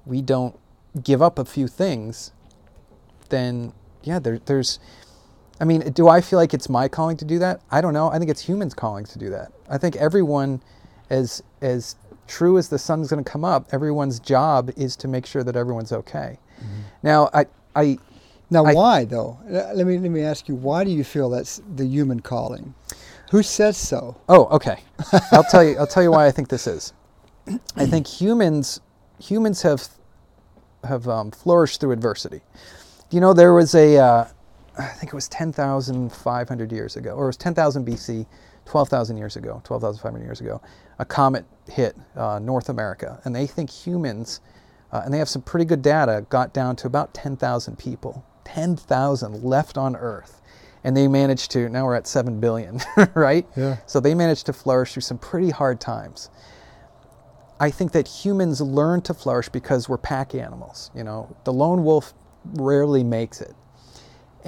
we 0.06 0.22
don't 0.22 0.58
give 1.04 1.22
up 1.22 1.38
a 1.40 1.46
few 1.46 1.68
things, 1.68 2.32
then 3.30 3.74
yeah, 4.04 4.20
there, 4.20 4.40
there's. 4.40 4.80
I 5.60 5.66
mean, 5.66 5.82
do 5.92 6.08
I 6.08 6.22
feel 6.22 6.40
like 6.40 6.54
it's 6.54 6.70
my 6.70 6.88
calling 6.88 7.18
to 7.18 7.26
do 7.26 7.40
that? 7.40 7.62
I 7.70 7.82
don't 7.82 7.94
know. 7.94 8.10
I 8.12 8.18
think 8.18 8.32
it's 8.32 8.42
humans' 8.42 8.74
calling 8.74 9.06
to 9.06 9.20
do 9.20 9.30
that. 9.32 9.52
I 9.70 9.78
think 9.78 9.96
everyone, 9.98 10.62
as 11.10 11.44
as 11.62 11.96
true 12.28 12.58
as 12.58 12.70
the 12.70 12.78
sun's 12.80 13.10
going 13.10 13.24
to 13.24 13.30
come 13.30 13.44
up, 13.44 13.68
everyone's 13.74 14.20
job 14.20 14.72
is 14.78 14.96
to 14.98 15.08
make 15.08 15.26
sure 15.26 15.44
that 15.44 15.56
everyone's 15.56 15.92
okay. 15.92 16.38
Now, 17.04 17.30
I 17.34 17.46
I 17.76 17.98
Now, 18.50 18.66
I- 18.66 18.74
why 18.74 19.06
though? 19.06 19.38
Let 19.48 19.86
me 19.86 19.98
let 19.98 20.12
me 20.12 20.22
ask 20.22 20.48
you. 20.48 20.56
Why 20.56 20.84
do 20.84 20.92
you 20.92 21.04
feel 21.04 21.30
that's 21.30 21.62
the 21.76 21.86
human 21.86 22.20
calling? 22.22 22.74
Who 23.32 23.44
says 23.44 23.78
so? 23.78 24.18
Oh, 24.28 24.46
okay. 24.46 24.80
I'll 25.32 25.44
tell 25.44 25.64
you. 25.64 25.78
I'll 25.78 25.88
tell 25.88 26.02
you 26.04 26.12
why 26.12 26.26
I 26.26 26.32
think 26.32 26.48
this 26.50 26.66
is. 26.68 26.94
I 27.76 27.86
think 27.86 28.08
humans 28.08 28.80
humans 29.20 29.62
have 29.64 29.88
have 30.84 31.08
um, 31.10 31.32
flourished 31.32 31.82
through 31.82 31.92
adversity. 31.92 32.42
You 33.12 33.20
know, 33.20 33.34
there 33.34 33.54
was 33.54 33.76
a 33.76 33.98
uh, 33.98 34.26
I 34.80 34.88
think 34.88 35.12
it 35.12 35.16
was 35.16 35.28
ten 35.28 35.52
thousand 35.52 36.12
five 36.12 36.48
hundred 36.50 36.72
years 36.72 36.96
ago, 36.96 37.12
or 37.12 37.26
it 37.26 37.28
was 37.28 37.38
ten 37.38 37.54
thousand 37.54 37.86
BC, 37.86 38.26
twelve 38.66 38.90
thousand 38.90 39.18
years 39.18 39.36
ago, 39.36 39.62
twelve 39.64 39.82
thousand 39.82 40.02
five 40.02 40.12
hundred 40.14 40.26
years 40.26 40.42
ago. 40.42 40.62
A 41.00 41.06
comet 41.06 41.46
hit 41.70 41.96
uh, 42.16 42.40
North 42.40 42.70
America, 42.70 43.20
and 43.26 43.36
they 43.36 43.46
think 43.48 43.70
humans, 43.70 44.42
uh, 44.92 45.02
and 45.04 45.14
they 45.14 45.18
have 45.18 45.30
some 45.30 45.42
pretty 45.42 45.66
good 45.66 45.82
data, 45.82 46.26
got 46.30 46.54
down 46.54 46.76
to 46.78 46.88
about 46.88 47.14
ten 47.14 47.36
thousand 47.38 47.78
people. 47.78 48.26
Ten 48.46 48.76
thousand 48.76 49.44
left 49.44 49.78
on 49.78 49.96
Earth 49.96 50.42
and 50.86 50.96
they 50.96 51.10
managed 51.10 51.52
to 51.52 51.68
now 51.68 51.84
we're 51.86 51.94
at 51.94 52.08
7 52.08 52.40
billion 52.40 52.80
right 53.14 53.46
Yeah. 53.58 53.80
so 53.86 54.00
they 54.00 54.16
managed 54.16 54.46
to 54.46 54.54
flourish 54.54 54.94
through 54.94 55.02
some 55.02 55.18
pretty 55.18 55.50
hard 55.50 55.82
times 55.82 56.30
i 57.60 57.70
think 57.70 57.92
that 57.92 58.08
humans 58.08 58.62
learn 58.62 59.02
to 59.02 59.14
flourish 59.14 59.50
because 59.50 59.90
we're 59.90 59.98
pack 59.98 60.34
animals 60.34 60.90
you 60.96 61.04
know 61.04 61.36
the 61.44 61.52
lone 61.52 61.84
wolf 61.84 62.14
rarely 62.54 63.04
makes 63.04 63.42
it 63.42 63.54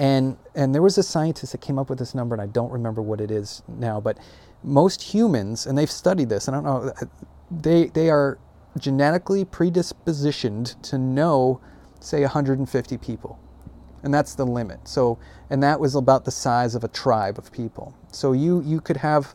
and 0.02 0.36
and 0.56 0.74
there 0.74 0.82
was 0.82 0.98
a 0.98 1.04
scientist 1.04 1.52
that 1.52 1.62
came 1.62 1.78
up 1.78 1.90
with 1.90 1.98
this 1.98 2.14
number 2.14 2.34
and 2.34 2.42
i 2.42 2.46
don't 2.46 2.72
remember 2.72 3.02
what 3.02 3.20
it 3.20 3.30
is 3.30 3.62
now 3.68 4.00
but 4.00 4.18
most 4.64 5.02
humans 5.02 5.66
and 5.66 5.78
they've 5.78 5.90
studied 5.90 6.28
this 6.28 6.48
and 6.48 6.56
i 6.56 6.62
don't 6.62 6.86
know 6.86 6.94
they 7.62 7.86
they 7.88 8.10
are 8.10 8.38
genetically 8.78 9.44
predispositioned 9.44 10.80
to 10.82 10.98
know 10.98 11.60
say 12.00 12.22
150 12.22 12.98
people 12.98 13.38
and 14.02 14.12
that's 14.12 14.34
the 14.34 14.46
limit. 14.46 14.86
So, 14.88 15.18
and 15.50 15.62
that 15.62 15.78
was 15.78 15.94
about 15.94 16.24
the 16.24 16.30
size 16.30 16.74
of 16.74 16.84
a 16.84 16.88
tribe 16.88 17.38
of 17.38 17.52
people. 17.52 17.94
So 18.12 18.32
you 18.32 18.62
you 18.62 18.80
could 18.80 18.96
have 18.98 19.34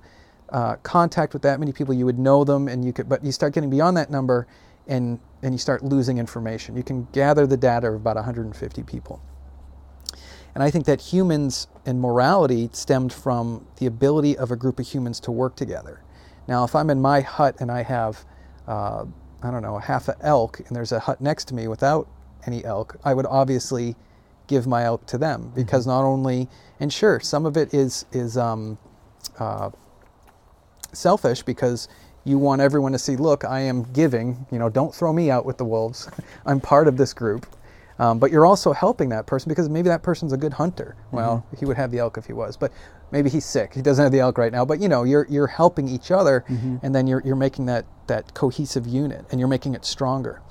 uh, 0.49 0.75
contact 0.77 1.34
with 1.34 1.41
that 1.43 1.60
many 1.60 1.71
people, 1.71 1.93
you 1.93 2.06
would 2.06 2.19
know 2.19 2.43
them, 2.43 2.67
and 2.67 2.84
you 2.86 2.93
could. 2.93 3.10
But 3.10 3.23
you 3.23 3.32
start 3.32 3.53
getting 3.53 3.69
beyond 3.69 3.97
that 3.97 4.10
number, 4.10 4.47
and 4.88 5.19
and 5.43 5.53
you 5.53 5.60
start 5.60 5.84
losing 5.84 6.17
information. 6.17 6.75
You 6.75 6.84
can 6.84 7.08
gather 7.13 7.47
the 7.47 7.58
data 7.58 7.88
of 7.88 7.95
about 7.95 8.15
150 8.15 8.84
people. 8.84 9.21
And 10.58 10.63
I 10.63 10.72
think 10.72 10.86
that 10.86 11.00
humans 11.00 11.67
and 11.86 12.02
morality 12.02 12.72
stemmed 12.74 13.13
from 13.13 13.67
the 13.76 13.86
ability 13.86 14.36
of 14.36 14.50
a 14.50 14.56
group 14.56 14.80
of 14.80 14.88
humans 14.88 15.20
to 15.20 15.32
work 15.32 15.56
together. 15.56 16.02
Now, 16.48 16.63
if 16.63 16.74
I'm 16.74 16.89
in 16.89 17.00
my 17.00 17.22
hut 17.22 17.58
and 17.60 17.72
I 17.72 17.84
have, 17.84 18.26
uh, 18.67 19.06
I 19.43 19.52
don't 19.52 19.62
know, 19.62 19.76
a 19.76 19.82
half 19.82 20.08
an 20.08 20.15
elk, 20.22 20.60
and 20.62 20.76
there's 20.76 20.91
a 20.91 21.00
hut 21.00 21.22
next 21.22 21.46
to 21.50 21.54
me 21.54 21.67
without 21.67 22.08
any 22.48 22.65
elk, 22.65 22.98
I 23.06 23.13
would 23.13 23.28
obviously 23.28 23.96
give 24.48 24.65
my 24.65 24.84
elk 24.84 25.06
to 25.06 25.20
them 25.20 25.52
because 25.54 25.86
not 25.86 26.04
only, 26.04 26.50
and 26.80 26.91
sure, 26.91 27.20
some 27.20 27.46
of 27.46 27.56
it 27.56 27.72
is 27.72 28.08
is 28.12 28.36
um, 28.36 28.80
uh, 29.38 29.70
selfish 30.91 31.43
because 31.43 31.88
you 32.24 32.39
want 32.39 32.62
everyone 32.62 32.93
to 32.93 33.00
see, 33.00 33.15
look, 33.15 33.46
I 33.46 33.60
am 33.60 33.84
giving. 33.93 34.48
You 34.52 34.58
know, 34.58 34.70
don't 34.70 34.96
throw 34.96 35.13
me 35.13 35.30
out 35.30 35.46
with 35.46 35.60
the 35.60 35.65
wolves. 35.65 36.10
I'm 36.48 36.60
part 36.60 36.88
of 36.88 36.98
this 36.98 37.13
group. 37.13 37.46
Um, 38.00 38.20
but 38.20 38.32
you're 38.32 38.46
also 38.46 38.74
helping 38.74 39.10
that 39.10 39.26
person 39.26 39.50
because 39.50 39.70
maybe 39.70 39.90
that 39.90 40.04
person's 40.04 40.32
a 40.32 40.38
good 40.38 40.54
hunter. 40.54 40.96
Well, 41.12 41.46
he 41.58 41.66
would 41.66 41.78
have 41.78 41.92
the 41.92 42.00
elk 42.00 42.18
if 42.18 42.26
he 42.26 42.34
was, 42.34 42.56
but 42.56 42.72
maybe 43.12 43.30
he's 43.30 43.46
sick. 43.46 43.74
He 43.74 43.82
doesn't 43.82 44.04
have 44.04 44.12
the 44.12 44.20
elk 44.20 44.38
right 44.38 44.52
now. 44.52 44.66
But 44.66 44.80
you 44.80 44.88
know, 44.88 45.04
you're 45.04 45.26
you're 45.30 45.48
helping 45.48 45.88
each 45.88 46.12
other, 46.12 46.46
and 46.84 46.94
then 46.94 47.08
you're 47.08 47.22
you're 47.26 47.36
making 47.36 47.66
that 47.68 47.86
that 48.08 48.34
cohesive 48.34 48.86
unit, 48.86 49.26
and 49.32 49.40
you're 49.40 49.50
making 49.50 49.74
it 49.74 49.84
stronger. 49.84 50.42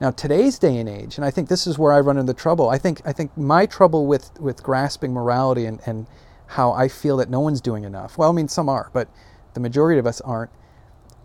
Now, 0.00 0.10
today's 0.10 0.58
day 0.58 0.78
and 0.78 0.88
age, 0.88 1.16
and 1.16 1.24
I 1.24 1.30
think 1.30 1.48
this 1.48 1.66
is 1.66 1.78
where 1.78 1.92
I 1.92 2.00
run 2.00 2.16
into 2.16 2.34
trouble. 2.34 2.68
I 2.68 2.78
think 2.78 3.00
I 3.04 3.12
think 3.12 3.36
my 3.36 3.66
trouble 3.66 4.06
with 4.06 4.38
with 4.40 4.62
grasping 4.62 5.12
morality 5.12 5.64
and 5.66 5.80
and 5.86 6.06
how 6.48 6.72
I 6.72 6.88
feel 6.88 7.16
that 7.18 7.30
no 7.30 7.40
one's 7.40 7.60
doing 7.60 7.84
enough. 7.84 8.18
Well, 8.18 8.28
I 8.28 8.32
mean, 8.32 8.48
some 8.48 8.68
are, 8.68 8.90
but 8.92 9.08
the 9.54 9.60
majority 9.60 9.98
of 9.98 10.06
us 10.06 10.20
aren't. 10.20 10.50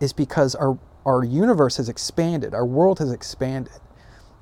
Is 0.00 0.12
because 0.12 0.54
our 0.54 0.78
our 1.06 1.24
universe 1.24 1.76
has 1.76 1.88
expanded, 1.88 2.54
our 2.54 2.66
world 2.66 2.98
has 2.98 3.12
expanded 3.12 3.72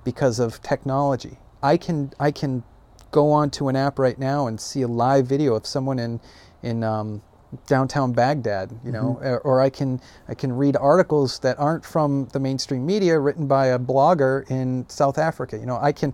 because 0.05 0.39
of 0.39 0.63
technology. 0.63 1.39
I 1.63 1.77
can 1.77 2.13
I 2.21 2.31
can 2.31 2.63
go 3.11 3.31
onto 3.31 3.69
an 3.69 3.77
app 3.77 3.99
right 3.99 4.19
now 4.19 4.47
and 4.47 4.61
see 4.61 4.83
a 4.83 4.89
live 4.89 5.27
video 5.27 5.55
of 5.55 5.67
someone 5.67 5.99
in 5.99 6.21
in 6.63 6.83
um, 6.85 7.23
downtown 7.67 8.13
Baghdad, 8.13 8.73
you 8.85 8.91
know, 8.93 9.17
mm-hmm. 9.21 9.27
or, 9.27 9.39
or 9.39 9.61
I 9.61 9.71
can 9.71 10.01
I 10.29 10.35
can 10.35 10.53
read 10.53 10.77
articles 10.77 11.39
that 11.41 11.59
aren't 11.59 11.85
from 11.85 12.27
the 12.33 12.41
mainstream 12.41 12.85
media 12.85 13.19
written 13.19 13.47
by 13.47 13.67
a 13.69 13.79
blogger 13.79 14.49
in 14.51 14.89
South 14.89 15.19
Africa. 15.19 15.57
You 15.57 15.67
know, 15.67 15.79
I 15.81 15.93
can 15.93 16.13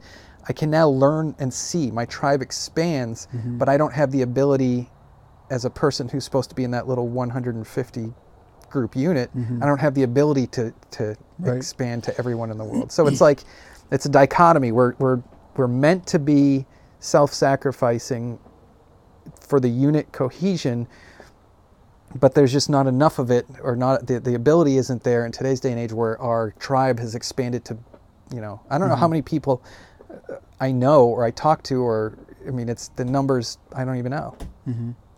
I 0.48 0.52
can 0.52 0.70
now 0.70 0.88
learn 0.88 1.34
and 1.38 1.52
see. 1.52 1.90
My 1.90 2.04
tribe 2.06 2.42
expands, 2.42 3.28
mm-hmm. 3.34 3.58
but 3.58 3.68
I 3.68 3.76
don't 3.76 3.92
have 3.92 4.10
the 4.10 4.22
ability 4.22 4.88
as 5.50 5.64
a 5.64 5.70
person 5.70 6.08
who's 6.08 6.24
supposed 6.24 6.48
to 6.50 6.54
be 6.54 6.64
in 6.64 6.70
that 6.70 6.86
little 6.86 7.08
150 7.08 8.14
group 8.70 8.94
unit. 8.94 9.36
Mm-hmm. 9.36 9.62
I 9.62 9.66
don't 9.66 9.80
have 9.80 9.94
the 9.94 10.04
ability 10.04 10.46
to 10.48 10.72
to 10.92 11.16
Right. 11.40 11.56
expand 11.56 12.04
to 12.04 12.18
everyone 12.18 12.50
in 12.50 12.58
the 12.58 12.64
world. 12.64 12.92
So 13.00 13.06
it's 13.06 13.20
like 13.22 13.44
it's 13.90 14.06
a 14.06 14.08
dichotomy. 14.08 14.72
We're 14.72 14.94
we're 14.98 15.22
we're 15.56 15.68
meant 15.68 16.06
to 16.08 16.18
be 16.18 16.66
self-sacrificing 17.00 18.38
for 19.40 19.60
the 19.60 19.68
unit 19.68 20.12
cohesion, 20.12 20.86
but 22.14 22.34
there's 22.34 22.52
just 22.52 22.70
not 22.70 22.86
enough 22.86 23.18
of 23.18 23.30
it, 23.30 23.46
or 23.62 23.76
not 23.76 24.06
the, 24.06 24.20
the 24.20 24.34
ability 24.34 24.76
isn't 24.76 25.02
there 25.02 25.26
in 25.26 25.32
today's 25.32 25.60
day 25.60 25.70
and 25.70 25.80
age 25.80 25.92
where 25.92 26.20
our 26.20 26.52
tribe 26.58 26.98
has 26.98 27.14
expanded 27.14 27.64
to, 27.64 27.76
you 28.32 28.40
know, 28.40 28.60
I 28.70 28.78
don't 28.78 28.88
know 28.88 28.96
how 28.96 29.08
many 29.08 29.22
people 29.22 29.62
uh, 30.10 30.36
I 30.60 30.72
know 30.72 31.06
or 31.06 31.24
I 31.24 31.30
talk 31.30 31.62
to, 31.64 31.82
or 31.82 32.18
I 32.46 32.50
mean, 32.50 32.68
it's 32.68 32.88
the 32.88 33.04
numbers 33.04 33.58
I 33.74 33.84
don't 33.84 33.96
even 33.96 34.10
know. 34.10 34.36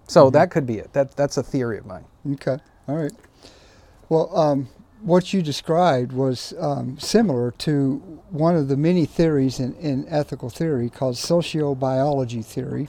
So 0.06 0.30
that 0.30 0.50
could 0.50 0.66
be 0.66 0.78
it. 0.78 0.92
That 0.92 1.16
that's 1.16 1.36
a 1.36 1.42
theory 1.42 1.78
of 1.78 1.86
mine. 1.86 2.04
Okay, 2.32 2.58
all 2.88 2.96
right. 2.96 3.12
Well, 4.08 4.36
um, 4.36 4.68
what 5.02 5.32
you 5.32 5.42
described 5.42 6.12
was 6.12 6.54
um, 6.60 6.98
similar 6.98 7.50
to 7.58 7.96
one 8.30 8.56
of 8.56 8.68
the 8.68 8.76
many 8.76 9.04
theories 9.04 9.58
in, 9.58 9.74
in 9.74 10.06
ethical 10.08 10.48
theory 10.48 10.88
called 10.88 11.16
sociobiology 11.16 12.44
theory. 12.44 12.88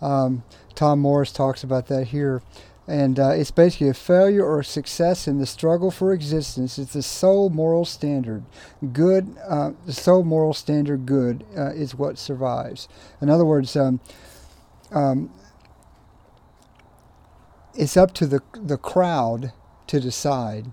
Um, 0.00 0.44
Tom 0.74 1.00
Morris 1.00 1.32
talks 1.32 1.64
about 1.64 1.88
that 1.88 2.08
here. 2.08 2.42
And 2.88 3.18
uh, 3.20 3.30
it's 3.30 3.52
basically 3.52 3.88
a 3.88 3.94
failure 3.94 4.44
or 4.44 4.62
success 4.64 5.28
in 5.28 5.38
the 5.38 5.46
struggle 5.46 5.92
for 5.92 6.12
existence 6.12 6.78
It's 6.78 6.94
the 6.94 7.02
sole 7.02 7.48
moral 7.48 7.84
standard. 7.84 8.42
Good, 8.92 9.36
uh, 9.48 9.70
the 9.86 9.92
sole 9.92 10.24
moral 10.24 10.52
standard 10.52 11.06
good 11.06 11.44
uh, 11.56 11.70
is 11.70 11.94
what 11.94 12.18
survives. 12.18 12.88
In 13.20 13.30
other 13.30 13.44
words, 13.44 13.76
um, 13.76 14.00
it's 17.74 17.96
up 17.96 18.12
to 18.14 18.26
the 18.26 18.40
the 18.52 18.76
crowd 18.76 19.52
to 19.86 20.00
decide 20.00 20.72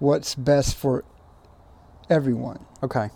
what's 0.00 0.34
best 0.34 0.74
for 0.76 1.04
everyone. 2.08 2.64
Okay. 2.82 3.10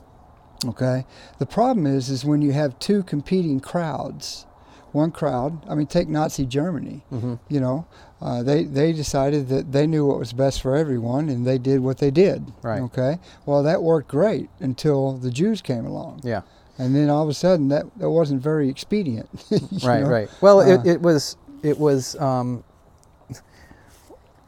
Okay. 0.64 1.04
The 1.38 1.46
problem 1.46 1.86
is, 1.86 2.08
is 2.08 2.24
when 2.24 2.40
you 2.40 2.52
have 2.52 2.78
two 2.78 3.02
competing 3.02 3.60
crowds. 3.60 4.46
One 4.92 5.10
crowd, 5.10 5.68
I 5.68 5.74
mean, 5.74 5.88
take 5.88 6.08
Nazi 6.08 6.46
Germany. 6.46 7.04
You 7.48 7.58
know, 7.58 7.84
uh, 8.22 8.44
they 8.44 8.62
they 8.62 8.92
decided 8.92 9.48
that 9.48 9.72
they 9.72 9.88
knew 9.88 10.06
what 10.06 10.20
was 10.20 10.32
best 10.32 10.62
for 10.62 10.76
everyone, 10.76 11.28
and 11.28 11.44
they 11.44 11.58
did 11.58 11.80
what 11.80 11.98
they 11.98 12.12
did. 12.12 12.52
Right. 12.62 12.80
Okay. 12.80 13.18
Well, 13.44 13.64
that 13.64 13.82
worked 13.82 14.06
great 14.06 14.50
until 14.60 15.14
the 15.14 15.32
Jews 15.32 15.60
came 15.60 15.84
along, 15.84 16.20
Yeah. 16.22 16.42
and 16.78 16.94
then 16.94 17.10
all 17.10 17.24
of 17.24 17.28
a 17.28 17.34
sudden 17.34 17.66
that 17.70 17.86
that 17.98 18.08
wasn't 18.08 18.40
very 18.40 18.68
expedient. 18.68 19.28
Right. 19.82 20.04
know? 20.04 20.08
Right. 20.08 20.28
Well, 20.40 20.60
Uh, 20.60 20.66
it, 20.74 20.86
it 20.86 21.00
was 21.02 21.36
it 21.64 21.76
was. 21.76 22.14
Um, 22.20 22.62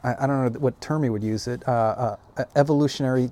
I, 0.07 0.23
I 0.23 0.27
don't 0.27 0.53
know 0.53 0.59
what 0.59 0.79
term 0.81 1.03
he 1.03 1.09
would 1.09 1.23
use 1.23 1.47
it. 1.47 1.67
Uh, 1.67 2.15
uh, 2.37 2.45
evolutionary 2.55 3.31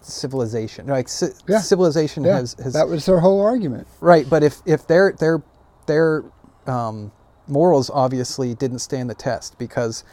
civilization. 0.00 0.86
Like 0.86 1.08
ci- 1.08 1.26
Yeah. 1.46 1.60
civilization 1.60 2.24
Yeah, 2.24 2.36
has 2.38 2.54
has 2.62 2.72
that 2.72 2.88
was 2.88 3.06
their 3.06 3.20
whole 3.20 3.40
argument. 3.40 3.86
Right, 4.00 4.28
but 4.28 4.42
if 4.42 4.62
if 4.66 4.86
their 4.86 5.12
their 5.12 5.42
their 5.86 6.24
um, 6.66 7.12
morals 7.48 7.90
obviously 7.90 8.54
didn't 8.54 8.78
stand 8.80 9.10
the 9.10 9.14
test 9.14 9.58
because 9.58 10.04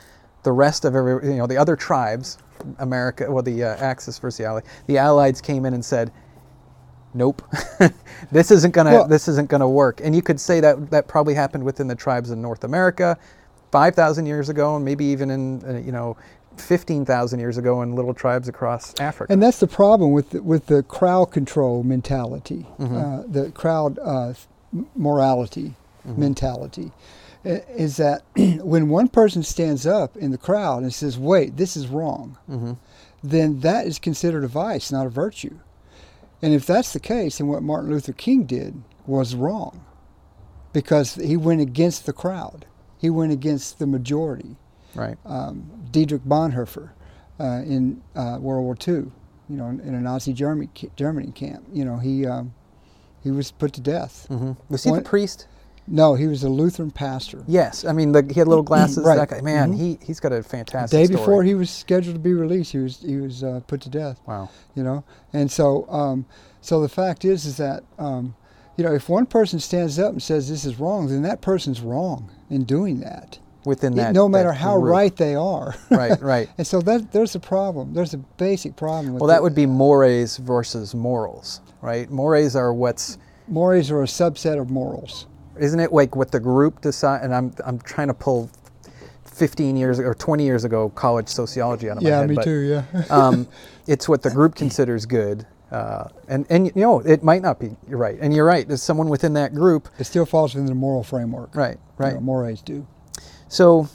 the 0.43 0.51
rest 0.51 0.85
of 0.85 0.95
every 0.95 1.31
you 1.31 1.37
know 1.37 1.47
the 1.47 1.57
other 1.57 1.75
tribes, 1.75 2.37
America, 2.79 3.31
well 3.31 3.43
the 3.43 3.63
uh, 3.63 3.77
Axis 3.77 4.19
versus 4.19 4.37
the 4.37 4.45
Allied, 4.45 4.63
the 4.87 4.97
Allies 4.97 5.41
came 5.41 5.65
in 5.65 5.73
and 5.73 5.83
said, 5.85 6.11
"Nope, 7.13 7.41
this 8.31 8.51
isn't 8.51 8.71
gonna 8.73 8.91
Well- 8.91 9.07
this 9.07 9.27
isn't 9.27 9.49
gonna 9.49 9.69
work." 9.69 10.01
And 10.03 10.15
you 10.15 10.21
could 10.21 10.39
say 10.39 10.59
that 10.59 10.89
that 10.91 11.07
probably 11.07 11.33
happened 11.33 11.63
within 11.63 11.87
the 11.87 11.95
tribes 11.95 12.31
in 12.31 12.41
North 12.41 12.63
America, 12.63 13.17
five 13.71 13.95
thousand 13.95 14.25
years 14.27 14.49
ago, 14.49 14.75
and 14.75 14.83
maybe 14.85 15.05
even 15.05 15.29
in 15.29 15.63
uh, 15.65 15.77
you 15.79 15.91
know. 15.91 16.17
15,000 16.57 17.39
years 17.39 17.59
ago 17.59 17.83
in 17.83 17.93
little 17.95 18.15
tribes 18.15 18.47
across 18.47 18.99
Africa. 18.99 19.31
And 19.31 19.43
that's 19.43 19.59
the 19.59 19.67
problem 19.67 20.11
with 20.11 20.31
the, 20.31 20.41
with 20.41 20.65
the 20.65 20.81
crowd 20.81 21.25
control 21.25 21.83
mentality, 21.83 22.65
Mm-hmm. 22.79 22.95
uh, 22.97 23.21
the 23.27 23.51
crowd 23.51 23.99
uh, 24.01 24.33
morality 24.95 25.75
Mm-hmm. 26.07 26.19
mentality, 26.21 26.91
is 27.43 27.97
that 27.97 28.23
when 28.63 28.87
one 28.89 29.07
person 29.09 29.43
stands 29.43 29.85
up 29.85 30.15
in 30.17 30.31
the 30.31 30.37
crowd 30.37 30.81
and 30.83 30.93
says, 30.93 31.17
"Wait, 31.19 31.57
this 31.57 31.75
is 31.75 31.87
wrong," 31.89 32.37
Mm-hmm. 32.49 32.73
then 33.23 33.59
that 33.59 33.85
is 33.85 33.99
considered 33.99 34.43
a 34.43 34.47
vice, 34.47 34.89
not 34.91 35.05
a 35.05 35.09
virtue. 35.09 35.59
And 36.41 36.53
if 36.53 36.65
that's 36.65 36.93
the 36.93 36.99
case, 36.99 37.37
then 37.39 37.47
what 37.47 37.61
Martin 37.61 37.89
Luther 37.89 38.13
King 38.13 38.45
did 38.45 38.81
was 39.05 39.35
wrong, 39.35 39.83
because 40.71 41.15
he 41.15 41.35
went 41.35 41.61
against 41.61 42.05
the 42.05 42.13
crowd. 42.13 42.65
He 42.97 43.09
went 43.09 43.31
against 43.31 43.79
the 43.79 43.87
majority 43.87 44.55
right. 44.95 45.17
um, 45.25 45.69
Dietrich 45.91 46.23
Bonhoeffer 46.23 46.89
uh, 47.39 47.43
in 47.65 48.01
uh, 48.15 48.37
World 48.41 48.63
War 48.63 48.75
II, 48.87 48.93
you 49.49 49.57
know, 49.57 49.67
in, 49.67 49.79
in 49.81 49.93
a 49.95 50.01
Nazi 50.01 50.33
Germany, 50.33 50.69
Germany 50.95 51.31
camp. 51.31 51.65
You 51.71 51.85
know, 51.85 51.97
he 51.97 52.25
um, 52.25 52.53
he 53.23 53.31
was 53.31 53.51
put 53.51 53.73
to 53.73 53.81
death. 53.81 54.25
hmm 54.29 54.53
Was 54.69 54.83
he 54.83 54.89
One- 54.91 55.03
the 55.03 55.09
priest? 55.09 55.47
No, 55.89 56.15
he 56.15 56.27
was 56.27 56.43
a 56.43 56.49
Lutheran 56.49 56.91
pastor. 56.91 57.45
Yes, 57.47 57.85
I 57.85 57.93
mean 57.93 58.11
the, 58.11 58.21
he 58.21 58.37
had 58.41 58.47
little 58.49 58.61
glasses. 58.63 59.05
Right. 59.05 59.15
That 59.15 59.29
guy, 59.29 59.39
man, 59.39 59.71
Mhm. 59.71 59.77
he 59.79 59.99
he's 60.01 60.19
got 60.19 60.33
a 60.33 60.43
fantastic. 60.43 60.91
The 60.91 60.97
day 60.97 61.05
story. 61.05 61.17
before 61.17 61.43
he 61.43 61.55
was 61.55 61.69
scheduled 61.69 62.15
to 62.15 62.19
be 62.19 62.33
released, 62.33 62.73
he 62.73 62.79
was 62.79 62.97
he 62.99 63.15
was 63.15 63.41
uh, 63.41 63.61
put 63.67 63.79
to 63.81 63.89
death. 63.89 64.19
Wow. 64.25 64.49
You 64.75 64.83
know, 64.83 65.05
and 65.31 65.49
so 65.49 65.87
um, 65.89 66.25
so 66.59 66.81
the 66.81 66.89
fact 66.89 67.23
is 67.23 67.45
is 67.45 67.55
that 67.55 67.83
um, 67.97 68.35
you 68.77 68.83
know 68.83 68.93
if 68.93 69.09
one 69.09 69.25
person 69.25 69.59
stands 69.59 69.99
up 69.99 70.11
and 70.13 70.21
says 70.23 70.49
this 70.49 70.63
is 70.65 70.79
wrong, 70.79 71.07
then 71.07 71.23
that 71.23 71.41
person's 71.41 71.81
wrong 71.81 72.29
in 72.49 72.63
doing 72.63 72.99
that. 73.01 73.39
Within 73.65 73.95
that, 73.95 74.13
no 74.13 74.29
matter 74.29 74.49
that 74.49 74.55
how 74.55 74.79
group. 74.79 74.91
right 74.93 75.15
they 75.17 75.35
are. 75.35 75.75
Right, 75.91 76.21
right. 76.21 76.49
and 76.57 76.65
so 76.65 76.79
that 76.81 77.11
there's 77.11 77.35
a 77.35 77.39
problem. 77.39 77.93
There's 77.93 78.13
a 78.13 78.17
basic 78.17 78.77
problem 78.77 79.13
with 79.13 79.21
Well, 79.21 79.27
that 79.27 79.41
would 79.43 79.55
be 79.55 79.65
mores 79.65 80.37
versus 80.37 80.95
morals, 80.95 81.59
right? 81.81 82.09
Mores 82.09 82.55
are 82.55 82.73
what's, 82.73 83.17
mores 83.49 83.91
are 83.91 84.01
a 84.03 84.05
subset 84.05 84.57
of 84.61 84.69
morals. 84.69 85.25
isn't 85.59 85.81
it 85.81 85.91
like 85.91 86.15
what 86.15 86.31
the 86.31 86.39
group 86.39 86.79
decide? 86.79 87.23
And 87.23 87.35
I'm 87.35 87.53
I'm 87.65 87.79
trying 87.79 88.07
to 88.07 88.13
pull 88.13 88.49
15 89.25 89.75
years 89.75 89.99
or 89.99 90.13
20 90.13 90.45
years 90.45 90.63
ago 90.63 90.89
college 90.89 91.27
sociology 91.27 91.89
out 91.89 91.97
of 91.97 92.03
my 92.03 92.09
Yeah, 92.09 92.19
head. 92.21 92.29
me 92.29 92.35
but, 92.35 92.43
too. 92.45 92.83
Yeah. 92.93 93.03
um, 93.09 93.47
it's 93.87 94.07
what 94.07 94.21
the 94.21 94.29
group 94.31 94.55
considers 94.55 95.05
good, 95.05 95.45
uh, 95.71 96.07
and 96.27 96.45
and 96.49 96.67
you 96.67 96.71
know 96.75 96.99
it 97.01 97.23
might 97.23 97.41
not 97.41 97.59
be. 97.59 97.75
You're 97.87 97.97
right, 97.97 98.17
and 98.21 98.33
you're 98.33 98.45
right. 98.45 98.67
There's 98.67 98.81
someone 98.83 99.09
within 99.09 99.33
that 99.33 99.53
group. 99.53 99.89
it 99.99 100.05
still 100.05 100.25
falls 100.25 100.53
within 100.55 100.67
the 100.67 100.75
moral 100.75 101.03
framework. 101.03 101.55
Right, 101.55 101.77
You 101.99 102.05
right. 102.05 102.13
know, 102.15 102.19
mores 102.21 102.61
do. 102.61 102.87
So 103.49 103.87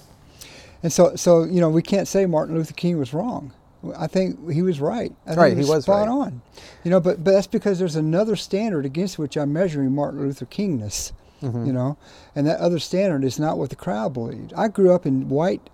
And 0.83 0.93
so, 0.93 1.15
so 1.17 1.45
you 1.45 1.61
know, 1.61 1.69
we 1.71 1.83
can't 1.83 2.09
say 2.09 2.27
Martin 2.27 2.57
Luther 2.57 2.75
King 2.75 2.99
was 2.99 3.15
wrong. 3.15 3.53
I 3.97 4.07
think 4.07 4.51
he 4.51 4.63
was 4.63 4.81
right. 4.81 5.13
I 5.27 5.31
think 5.31 5.39
Right, 5.39 5.57
he 5.57 5.65
was 5.65 5.85
spot 5.85 6.07
right. 6.07 6.09
on. 6.09 6.43
You 6.85 6.91
know, 6.93 7.01
but, 7.01 7.25
but 7.25 7.33
that's 7.33 7.49
because 7.49 7.79
there's 7.81 7.97
another 7.97 8.37
standard 8.37 8.87
against 8.87 9.19
which 9.19 9.37
I'm 9.37 9.53
measuring 9.53 9.93
Martin 9.95 10.21
Luther 10.21 10.47
Kingness. 10.47 11.13
Mm-hmm. 11.43 11.67
You 11.67 11.73
know, 11.73 11.97
and 12.37 12.47
that 12.47 12.61
other 12.61 12.79
standard 12.79 13.25
is 13.25 13.41
not 13.41 13.59
what 13.59 13.71
the 13.71 13.77
crowd 13.77 14.13
believed. 14.13 14.53
I 14.57 14.69
grew 14.69 14.93
up 14.93 15.05
in 15.07 15.29
white 15.29 15.69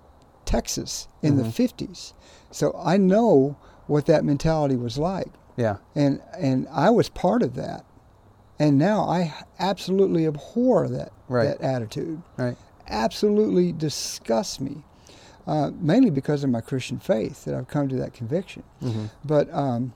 Texas 0.46 1.08
in 1.22 1.34
Mm-hmm. 1.36 1.42
the 1.42 1.48
50s, 1.84 2.12
so 2.50 2.74
I 2.82 2.96
know 2.96 3.56
what 3.86 4.06
that 4.06 4.24
mentality 4.24 4.76
was 4.76 4.96
like. 4.96 5.28
Yeah, 5.58 5.76
and 5.94 6.22
and 6.38 6.66
I 6.72 6.88
was 6.90 7.08
part 7.10 7.42
of 7.42 7.54
that, 7.56 7.84
and 8.58 8.78
now 8.78 9.00
I 9.02 9.34
absolutely 9.58 10.26
abhor 10.26 10.88
that 10.88 11.12
Right. 11.28 11.44
that 11.44 11.60
attitude. 11.60 12.22
right. 12.38 12.56
Absolutely 12.88 13.72
disgusts 13.72 14.58
me, 14.60 14.82
uh, 15.46 15.70
mainly 15.78 16.08
because 16.10 16.42
of 16.44 16.48
my 16.48 16.62
Christian 16.62 16.98
faith 16.98 17.44
that 17.44 17.54
I've 17.54 17.68
come 17.68 17.88
to 17.88 17.96
that 17.96 18.14
conviction. 18.14 18.62
Mm-hmm. 18.82 19.06
But 19.24 19.52
um, 19.52 19.92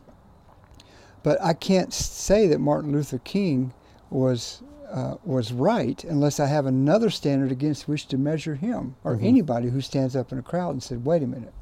but 1.22 1.40
I 1.40 1.54
can't 1.54 1.92
say 1.94 2.46
that 2.48 2.58
Martin 2.60 2.92
Luther 2.92 3.18
King 3.18 3.72
was. 4.10 4.62
Uh, 4.92 5.16
was 5.24 5.54
right 5.54 6.04
unless 6.04 6.38
I 6.38 6.44
have 6.48 6.66
another 6.66 7.08
standard 7.08 7.50
against 7.50 7.88
which 7.88 8.06
to 8.08 8.18
measure 8.18 8.56
him 8.56 8.94
or 9.04 9.16
Mhm. 9.16 9.24
anybody 9.24 9.70
who 9.70 9.80
stands 9.80 10.14
up 10.14 10.30
in 10.32 10.36
a 10.38 10.42
crowd 10.42 10.72
and 10.72 10.82
said, 10.82 11.06
"Wait 11.06 11.22
a 11.22 11.26
minute." 11.26 11.54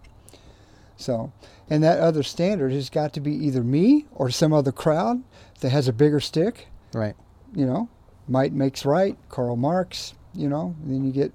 So, 1.00 1.32
and 1.68 1.82
that 1.82 1.98
other 1.98 2.22
standard 2.22 2.72
has 2.72 2.90
got 2.90 3.12
to 3.14 3.20
be 3.20 3.32
either 3.32 3.62
me 3.62 4.06
or 4.12 4.30
some 4.30 4.52
other 4.52 4.72
crowd 4.72 5.22
that 5.60 5.70
has 5.70 5.88
a 5.88 5.92
bigger 5.92 6.20
stick. 6.20 6.68
Right. 6.92 7.14
You 7.54 7.66
know, 7.66 7.88
might 8.28 8.52
makes 8.52 8.84
right. 8.84 9.16
Karl 9.28 9.56
Marx. 9.56 10.14
You 10.34 10.48
know, 10.48 10.76
then 10.84 11.04
you 11.04 11.12
get 11.12 11.32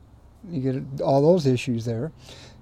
you 0.50 0.62
get 0.62 1.02
all 1.02 1.22
those 1.22 1.46
issues 1.46 1.86
there. 1.86 2.12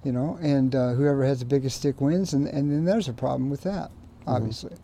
You 0.02 0.12
know, 0.12 0.38
and 0.42 0.74
uh, 0.74 0.92
whoever 0.92 1.24
has 1.24 1.38
the 1.38 1.46
biggest 1.46 1.78
stick 1.78 2.00
wins, 2.00 2.34
and, 2.34 2.46
and 2.46 2.70
then 2.70 2.84
there's 2.84 3.08
a 3.08 3.12
problem 3.14 3.48
with 3.48 3.62
that, 3.62 3.90
obviously. 4.26 4.76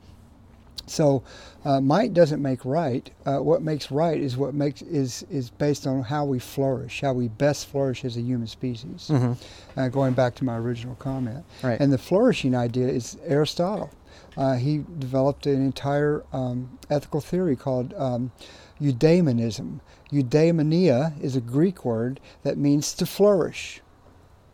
So, 0.90 1.22
uh, 1.64 1.80
might 1.80 2.12
doesn't 2.14 2.42
make 2.42 2.64
right. 2.64 3.08
Uh, 3.24 3.38
what 3.38 3.62
makes 3.62 3.90
right 3.92 4.18
is 4.20 4.36
what 4.36 4.54
makes 4.54 4.82
is 4.82 5.24
is 5.30 5.50
based 5.50 5.86
on 5.86 6.02
how 6.02 6.24
we 6.24 6.38
flourish, 6.40 7.00
how 7.00 7.12
we 7.12 7.28
best 7.28 7.66
flourish 7.66 8.04
as 8.04 8.16
a 8.16 8.20
human 8.20 8.48
species. 8.48 9.08
Mhm. 9.12 9.36
Uh, 9.76 9.88
going 9.88 10.14
back 10.14 10.34
to 10.36 10.44
my 10.44 10.56
original 10.56 10.96
comment, 10.96 11.44
Right. 11.62 11.80
and 11.80 11.92
the 11.92 11.98
flourishing 11.98 12.54
idea 12.56 12.88
is 12.88 13.16
Aristotle. 13.26 13.90
Uh, 14.36 14.54
he 14.56 14.84
developed 14.98 15.46
an 15.46 15.64
entire 15.64 16.24
um, 16.32 16.78
ethical 16.88 17.20
theory 17.20 17.56
called 17.56 17.94
um, 17.96 18.32
eudaimonism. 18.80 19.80
Eudaimonia 20.12 21.12
is 21.22 21.36
a 21.36 21.40
Greek 21.40 21.84
word 21.84 22.18
that 22.42 22.56
means 22.58 22.92
to 22.94 23.06
flourish 23.06 23.80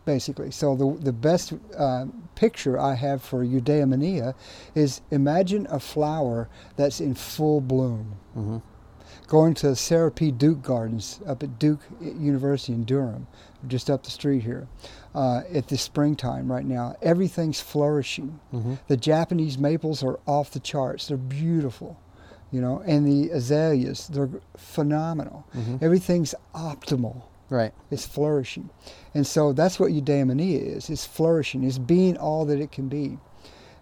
basically. 0.07 0.51
So 0.51 0.75
the 0.75 0.97
the 1.05 1.13
best 1.13 1.53
uh, 1.77 2.07
picture 2.35 2.81
I 2.81 2.95
have 2.95 3.21
for 3.23 3.45
eudaimonia 3.45 4.33
is 4.75 5.03
imagine 5.11 5.67
a 5.71 5.79
flower 5.79 6.49
that's 6.77 7.01
in 7.01 7.15
full 7.15 7.61
bloom. 7.61 8.13
Mhm. 8.35 8.63
Going 9.29 9.55
to 9.55 9.75
Sarah 9.75 10.11
P. 10.13 10.31
Duke 10.31 10.63
Gardens 10.63 11.21
up 11.27 11.43
at 11.43 11.59
Duke 11.59 11.81
University 12.01 12.73
in 12.73 12.85
Durham, 12.85 13.27
just 13.67 13.91
up 13.91 14.05
the 14.05 14.11
street 14.11 14.45
here, 14.45 14.69
uh, 15.17 15.43
at 15.53 15.67
the 15.69 15.77
springtime 15.77 16.51
right 16.51 16.65
now. 16.65 16.95
Everything's 17.03 17.61
flourishing. 17.61 18.39
Mhm. 18.55 18.79
The 18.87 18.97
Japanese 18.97 19.59
maples 19.59 20.05
are 20.05 20.21
off 20.27 20.53
the 20.53 20.61
charts. 20.61 21.09
They're 21.09 21.17
beautiful, 21.17 21.97
you 22.53 22.61
know, 22.61 22.83
and 22.87 23.05
the 23.05 23.31
azaleas, 23.31 24.07
they're 24.07 24.31
phenomenal. 24.57 25.45
Mhm. 25.57 25.83
Everything's 25.83 26.35
optimal. 26.55 27.23
Right. 27.51 27.73
It's 27.91 28.07
flourishing. 28.07 28.71
And 29.15 29.27
so 29.27 29.53
that's 29.53 29.79
what 29.79 29.93
eudaimonia 29.93 30.77
is. 30.77 30.91
It's 30.91 31.07
flourishing. 31.07 31.65
It's 31.65 31.79
being 31.79 32.17
all 32.17 32.45
that 32.47 32.61
it 32.61 32.73
can 32.73 32.89
be. 32.89 33.19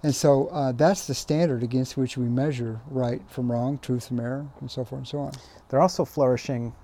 And 0.02 0.14
so 0.14 0.48
uh, 0.48 0.72
that's 0.72 1.06
the 1.06 1.14
standard 1.14 1.62
against 1.62 1.96
which 1.96 2.18
we 2.18 2.26
measure 2.26 2.80
right 2.88 3.22
from 3.30 3.50
wrong, 3.50 3.78
truth 3.78 4.08
from 4.08 4.20
error, 4.20 4.46
and 4.60 4.70
so 4.70 4.84
forth 4.84 4.98
and 5.00 5.08
so 5.08 5.18
on. 5.20 5.32
They're 5.70 5.80
also 5.80 6.04
flourishing 6.04 6.74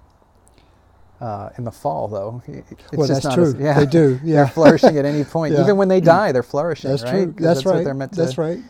uh, 1.20 1.50
in 1.58 1.64
the 1.64 1.70
fall, 1.70 2.08
though. 2.08 2.42
It's 2.48 2.92
well, 2.92 3.06
that's 3.08 3.24
not 3.24 3.34
true. 3.34 3.44
as- 3.44 3.54
yeah. 3.56 3.74
They 3.80 3.86
do. 3.86 4.16
They're 4.24 4.34
Yeah. 4.36 4.46
flourishing 4.48 4.96
at 4.98 5.04
any 5.04 5.24
point. 5.24 5.54
Yeah. 5.56 5.62
Even 5.62 5.76
when 5.76 5.88
they 5.88 6.00
die, 6.00 6.32
they're 6.32 6.42
flourishing. 6.42 6.90
that's 6.90 7.02
right? 7.04 7.24
true. 7.24 7.34
That's, 7.38 7.64
what 7.64 7.74
right. 7.76 7.84
they're 7.84 7.94
meant 7.94 8.12
to. 8.12 8.20
that's 8.22 8.38
right. 8.38 8.60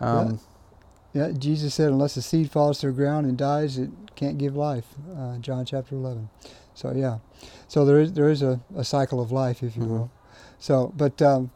Um, 0.00 0.40
Yeah, 1.14 1.32
Jesus 1.32 1.74
said, 1.74 1.88
unless 1.90 2.14
the 2.14 2.22
seed 2.22 2.50
falls 2.50 2.78
to 2.80 2.88
the 2.88 2.92
ground 2.92 3.26
and 3.26 3.36
dies, 3.38 3.78
it 3.78 3.90
can't 4.16 4.38
give 4.38 4.54
life. 4.56 4.86
Uh, 5.16 5.38
John 5.38 5.64
chapter 5.64 5.94
11. 5.96 6.28
So, 6.74 6.92
yeah. 6.92 7.18
So 7.68 7.84
there 7.84 7.98
is, 8.00 8.12
there 8.12 8.28
is 8.28 8.42
a, 8.42 8.60
a 8.76 8.84
cycle 8.84 9.20
of 9.20 9.32
life, 9.32 9.62
if 9.62 9.76
you 9.76 9.82
Mhm. 9.82 9.88
will. 9.88 10.10
So, 10.58 10.92
but, 10.96 11.20
um, 11.20 11.50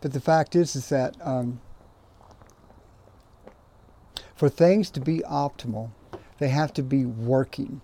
but 0.00 0.12
the 0.12 0.20
fact 0.20 0.54
is, 0.56 0.74
is 0.76 0.88
that 0.88 1.16
um, 1.24 1.60
for 4.34 4.48
things 4.48 4.90
to 4.90 5.00
be 5.00 5.20
optimal, 5.28 5.90
they 6.38 6.48
have 6.48 6.72
to 6.74 6.82
be 6.82 7.04
working 7.04 7.80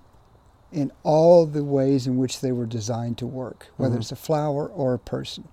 in 0.73 0.90
all 1.05 1.47
the 1.47 1.62
ways 1.64 2.07
in 2.07 2.19
which 2.19 2.40
they 2.40 2.51
were 2.53 2.67
designed 2.67 3.17
to 3.19 3.27
work, 3.27 3.69
whether 3.77 3.97
Mhm. 3.97 4.01
it's 4.01 4.12
a 4.12 4.17
flower 4.17 4.67
or 4.67 4.95
a 4.95 4.99
person. 4.99 5.45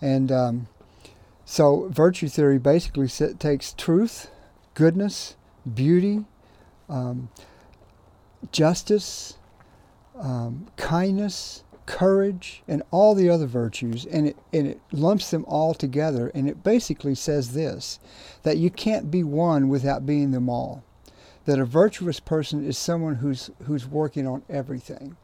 And 0.00 0.32
um, 0.32 0.68
so, 1.44 1.88
virtue 1.90 2.28
theory 2.28 2.58
basically 2.58 3.08
takes 3.08 3.72
truth, 3.74 4.30
goodness, 4.74 5.36
beauty, 5.74 6.24
um, 6.88 7.28
justice, 8.50 9.36
um, 10.22 10.66
kindness, 10.76 11.64
courage, 11.84 12.62
and 12.68 12.82
all 12.90 13.14
the 13.14 13.28
other 13.28 13.46
virtues, 13.46 14.06
and 14.06 14.28
it, 14.28 14.36
and 14.52 14.66
it 14.66 14.80
lumps 14.92 15.30
them 15.30 15.44
all 15.46 15.74
together. 15.74 16.30
And 16.34 16.48
it 16.48 16.62
basically 16.62 17.14
says 17.14 17.52
this 17.52 17.98
that 18.44 18.56
you 18.56 18.70
can't 18.70 19.10
be 19.10 19.22
one 19.22 19.68
without 19.68 20.06
being 20.06 20.30
them 20.30 20.48
all. 20.48 20.84
That 21.44 21.58
a 21.58 21.64
virtuous 21.64 22.20
person 22.20 22.64
is 22.64 22.78
someone 22.78 23.16
who's, 23.16 23.50
who's 23.64 23.86
working 23.86 24.26
on 24.28 24.42
everything. 24.48 25.16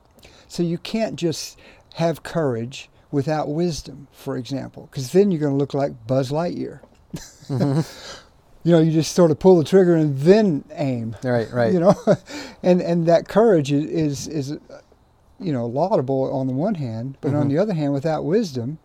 So 0.48 0.64
you 0.64 0.78
can't 0.78 1.14
just 1.14 1.58
have 1.94 2.24
courage 2.24 2.90
without 3.10 3.48
wisdom, 3.48 4.08
for 4.12 4.36
example, 4.36 4.88
because 4.90 5.12
then 5.12 5.30
you're 5.30 5.40
going 5.40 5.52
to 5.52 5.58
look 5.58 5.74
like 5.74 6.06
Buzz 6.06 6.30
Lightyear. 6.30 6.80
you 8.64 8.72
know, 8.72 8.80
you 8.80 8.90
just 8.90 9.14
sort 9.14 9.30
of 9.30 9.38
pull 9.38 9.56
the 9.56 9.64
trigger 9.64 9.94
and 9.94 10.18
then 10.18 10.64
aim. 10.72 11.16
right, 11.22 11.50
right. 11.52 11.72
You 11.72 11.80
know, 11.80 11.94
and 12.62 12.82
and 12.82 13.06
that 13.06 13.28
courage 13.28 13.72
is 13.72 14.28
is, 14.28 14.28
is 14.28 14.58
you 15.40 15.52
know 15.52 15.66
laudable 15.66 16.32
on 16.32 16.46
the 16.46 16.52
one 16.52 16.74
hand, 16.76 17.16
but 17.20 17.34
on 17.34 17.46
Mhm. 17.46 17.50
the 17.50 17.58
other 17.58 17.74
hand, 17.74 17.92
without 17.92 18.24
wisdom, 18.24 18.78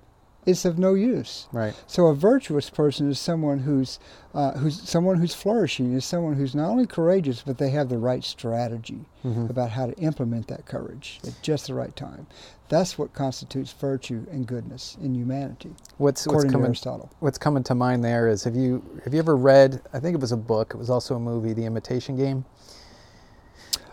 it's 0.45 0.65
of 0.65 0.77
no 0.77 0.93
use. 0.93 1.47
right. 1.53 1.73
So 1.87 2.07
a 2.07 2.13
virtuous 2.15 2.69
person 2.69 3.09
is 3.09 3.17
someone 3.17 3.59
who's 3.59 3.97
uh, 4.33 4.51
who's 4.57 4.81
someone 4.81 5.17
who's 5.19 5.33
flourishing 5.33 5.93
is 5.93 6.03
someone 6.03 6.33
who's 6.33 6.53
not 6.55 6.69
only 6.69 6.85
courageous 6.87 7.43
but 7.45 7.59
they 7.59 7.69
have 7.69 7.87
the 7.87 7.97
right 7.99 8.23
strategy 8.23 9.05
Mhm. 9.23 9.49
about 9.49 9.69
how 9.69 9.85
to 9.85 9.93
implement 9.99 10.47
that 10.47 10.65
courage 10.65 11.21
at 11.25 11.33
just 11.41 11.67
the 11.67 11.73
right 11.75 11.95
time. 11.95 12.25
That's 12.67 12.97
what 12.97 13.13
constitutes 13.13 13.71
virtue 13.71 14.25
and 14.31 14.45
goodness 14.47 14.97
in 15.01 15.13
humanity, 15.15 15.75
What's 15.97 16.25
what's 16.27 16.43
coming 16.45 16.65
Aristotle. 16.67 17.09
what's 17.19 17.37
coming 17.37 17.63
to 17.63 17.75
mind 17.75 18.03
there 18.03 18.27
is 18.27 18.43
have 18.43 18.55
you 18.55 18.81
have 19.05 19.13
you 19.13 19.19
ever 19.19 19.35
read? 19.37 19.79
I 19.93 19.99
think 19.99 20.13
it 20.15 20.19
was 20.21 20.31
a 20.33 20.37
book. 20.37 20.73
It 20.73 20.77
was 20.77 20.89
also 20.89 21.15
a 21.15 21.19
movie, 21.19 21.53
The 21.53 21.65
Imitation 21.65 22.17
Game. 22.17 22.43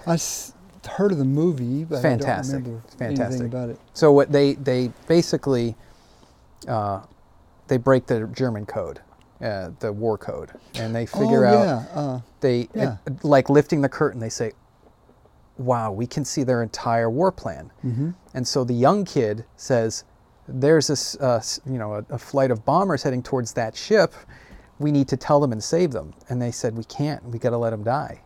I 0.07 0.14
s- 0.14 0.53
heard 0.87 1.12
of 1.12 1.19
the 1.19 1.25
movie, 1.25 1.85
but 1.85 2.03
Fantastic. 2.03 2.55
I 2.55 2.59
don't 2.59 2.64
remember 2.64 2.88
fantastic. 2.99 3.27
anything 3.27 3.47
about 3.47 3.69
it. 3.71 3.79
So 3.95 4.12
what 4.12 4.33
they 4.33 4.55
they 4.55 4.93
basically 5.07 5.77
uh, 6.69 7.03
they 7.69 7.77
break 7.77 8.07
the 8.07 8.27
German 8.33 8.66
code, 8.66 9.01
uh, 9.40 9.71
the 9.81 9.93
war 9.93 10.19
code, 10.19 10.51
and 10.75 10.95
they 10.95 11.07
figure 11.07 11.47
oh, 11.47 11.49
out 11.59 11.64
yeah. 11.66 12.01
Uh, 12.01 12.21
they 12.40 12.69
Yeah. 12.75 12.97
it- 13.07 13.25
like 13.25 13.49
lifting 13.51 13.81
the 13.81 13.88
curtain. 13.88 14.21
They 14.21 14.29
say, 14.29 14.53
"Wow, 15.59 15.93
we 15.93 16.07
can 16.07 16.25
see 16.25 16.43
their 16.43 16.62
entire 16.62 17.11
war 17.11 17.33
plan." 17.33 17.71
mhm. 17.85 18.14
And 18.35 18.47
so 18.47 18.64
the 18.64 18.75
young 18.75 19.05
kid 19.05 19.45
says, 19.57 20.05
"There's 20.49 20.87
this, 20.88 21.16
uh, 21.16 21.43
you 21.66 21.79
know, 21.79 21.95
a, 21.95 22.05
a 22.14 22.19
flight 22.19 22.51
of 22.51 22.64
bombers 22.64 23.03
heading 23.03 23.23
towards 23.23 23.53
that 23.55 23.77
ship. 23.77 24.14
We 24.79 24.90
need 24.93 25.09
to 25.09 25.16
tell 25.16 25.40
them 25.40 25.53
and 25.53 25.62
save 25.62 25.93
them." 25.93 26.14
And 26.29 26.40
they 26.40 26.51
said, 26.51 26.77
"We 26.77 26.85
can't. 26.85 27.23
We 27.29 27.38
got 27.38 27.51
to 27.51 27.59
let 27.59 27.71
them 27.71 27.83
die." 27.85 28.21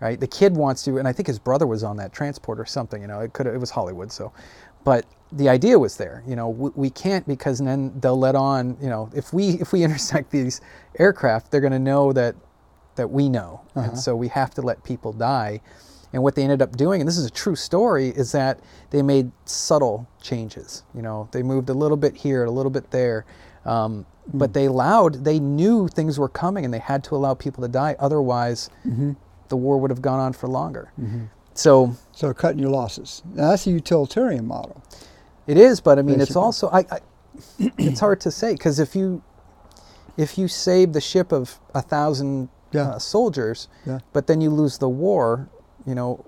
Right? 0.00 0.20
The 0.20 0.26
kid 0.26 0.54
wants 0.56 0.82
to, 0.84 0.98
and 0.98 1.08
I 1.08 1.12
think 1.12 1.26
his 1.26 1.38
brother 1.38 1.66
was 1.66 1.82
on 1.82 1.96
that 1.96 2.12
transport 2.12 2.60
or 2.60 2.66
something. 2.66 3.00
You 3.00 3.08
know, 3.08 3.20
it 3.20 3.32
could 3.32 3.46
it 3.46 3.58
was 3.58 3.70
Hollywood, 3.70 4.12
so, 4.12 4.30
but 4.84 5.06
the 5.32 5.48
idea 5.48 5.78
was 5.78 5.96
there. 5.96 6.22
You 6.28 6.36
know, 6.36 6.48
we, 6.50 6.70
we 6.74 6.90
can't 6.90 7.26
because 7.26 7.58
then 7.58 7.98
they'll 8.00 8.18
let 8.18 8.34
on. 8.34 8.76
You 8.80 8.88
know, 8.90 9.08
if 9.14 9.32
we 9.32 9.50
if 9.60 9.72
we 9.72 9.82
intersect 9.88 10.30
these 10.30 10.60
aircraft, 10.98 11.50
they're 11.50 11.62
going 11.62 11.72
to 11.72 11.78
know 11.78 12.12
that 12.12 12.34
that 12.96 13.10
we 13.10 13.28
know, 13.28 13.60
Uh-huh. 13.74 13.88
and 13.90 13.98
so 13.98 14.16
we 14.16 14.28
have 14.28 14.50
to 14.54 14.62
let 14.62 14.82
people 14.84 15.12
die. 15.12 15.60
And 16.12 16.22
what 16.22 16.34
they 16.34 16.42
ended 16.42 16.62
up 16.62 16.76
doing, 16.76 17.00
and 17.02 17.08
this 17.08 17.18
is 17.18 17.26
a 17.26 17.30
true 17.30 17.56
story, 17.56 18.08
is 18.08 18.32
that 18.32 18.60
they 18.90 19.02
made 19.02 19.30
subtle 19.44 20.06
changes. 20.22 20.82
You 20.94 21.02
know, 21.02 21.28
they 21.32 21.42
moved 21.42 21.68
a 21.68 21.74
little 21.74 21.96
bit 21.98 22.16
here, 22.16 22.44
a 22.44 22.50
little 22.50 22.70
bit 22.70 22.90
there, 22.90 23.26
um, 23.66 24.06
but 24.32 24.54
they 24.54 24.64
allowed. 24.66 25.24
They 25.24 25.38
knew 25.40 25.88
things 25.88 26.18
were 26.18 26.28
coming, 26.30 26.64
and 26.64 26.72
they 26.72 26.78
had 26.78 27.02
to 27.04 27.16
allow 27.16 27.34
people 27.34 27.60
to 27.62 27.68
die. 27.68 27.96
Otherwise, 27.98 28.70
the 29.48 29.56
war 29.56 29.78
would 29.78 29.90
have 29.90 30.02
gone 30.02 30.18
on 30.20 30.32
for 30.32 30.48
longer. 30.48 30.92
So 31.54 31.96
So 32.12 32.32
cutting 32.34 32.58
your 32.60 32.70
losses. 32.70 33.22
Now, 33.34 33.50
that's 33.50 33.66
a 33.66 33.70
utilitarian 33.70 34.46
model. 34.46 34.82
it 35.46 35.56
is, 35.56 35.80
but 35.80 35.98
I 35.98 36.02
mean, 36.02 36.20
it's 36.20 36.36
also 36.36 36.68
I, 36.70 36.80
I 36.90 36.98
it's 37.78 38.00
hard 38.00 38.20
to 38.22 38.30
say 38.30 38.52
because 38.52 38.78
if 38.78 38.94
you 38.96 39.22
if 40.16 40.38
you 40.38 40.48
save 40.48 40.92
the 40.92 41.00
ship 41.00 41.32
of 41.32 41.58
a 41.74 41.82
thousand 41.82 42.48
Yeah. 42.72 42.88
uh, 42.94 42.98
soldiers, 42.98 43.68
Yeah. 43.86 44.00
but 44.12 44.26
then 44.26 44.40
you 44.40 44.50
lose 44.50 44.78
the 44.78 44.88
war, 44.88 45.48
you 45.86 45.94
know, 45.94 46.24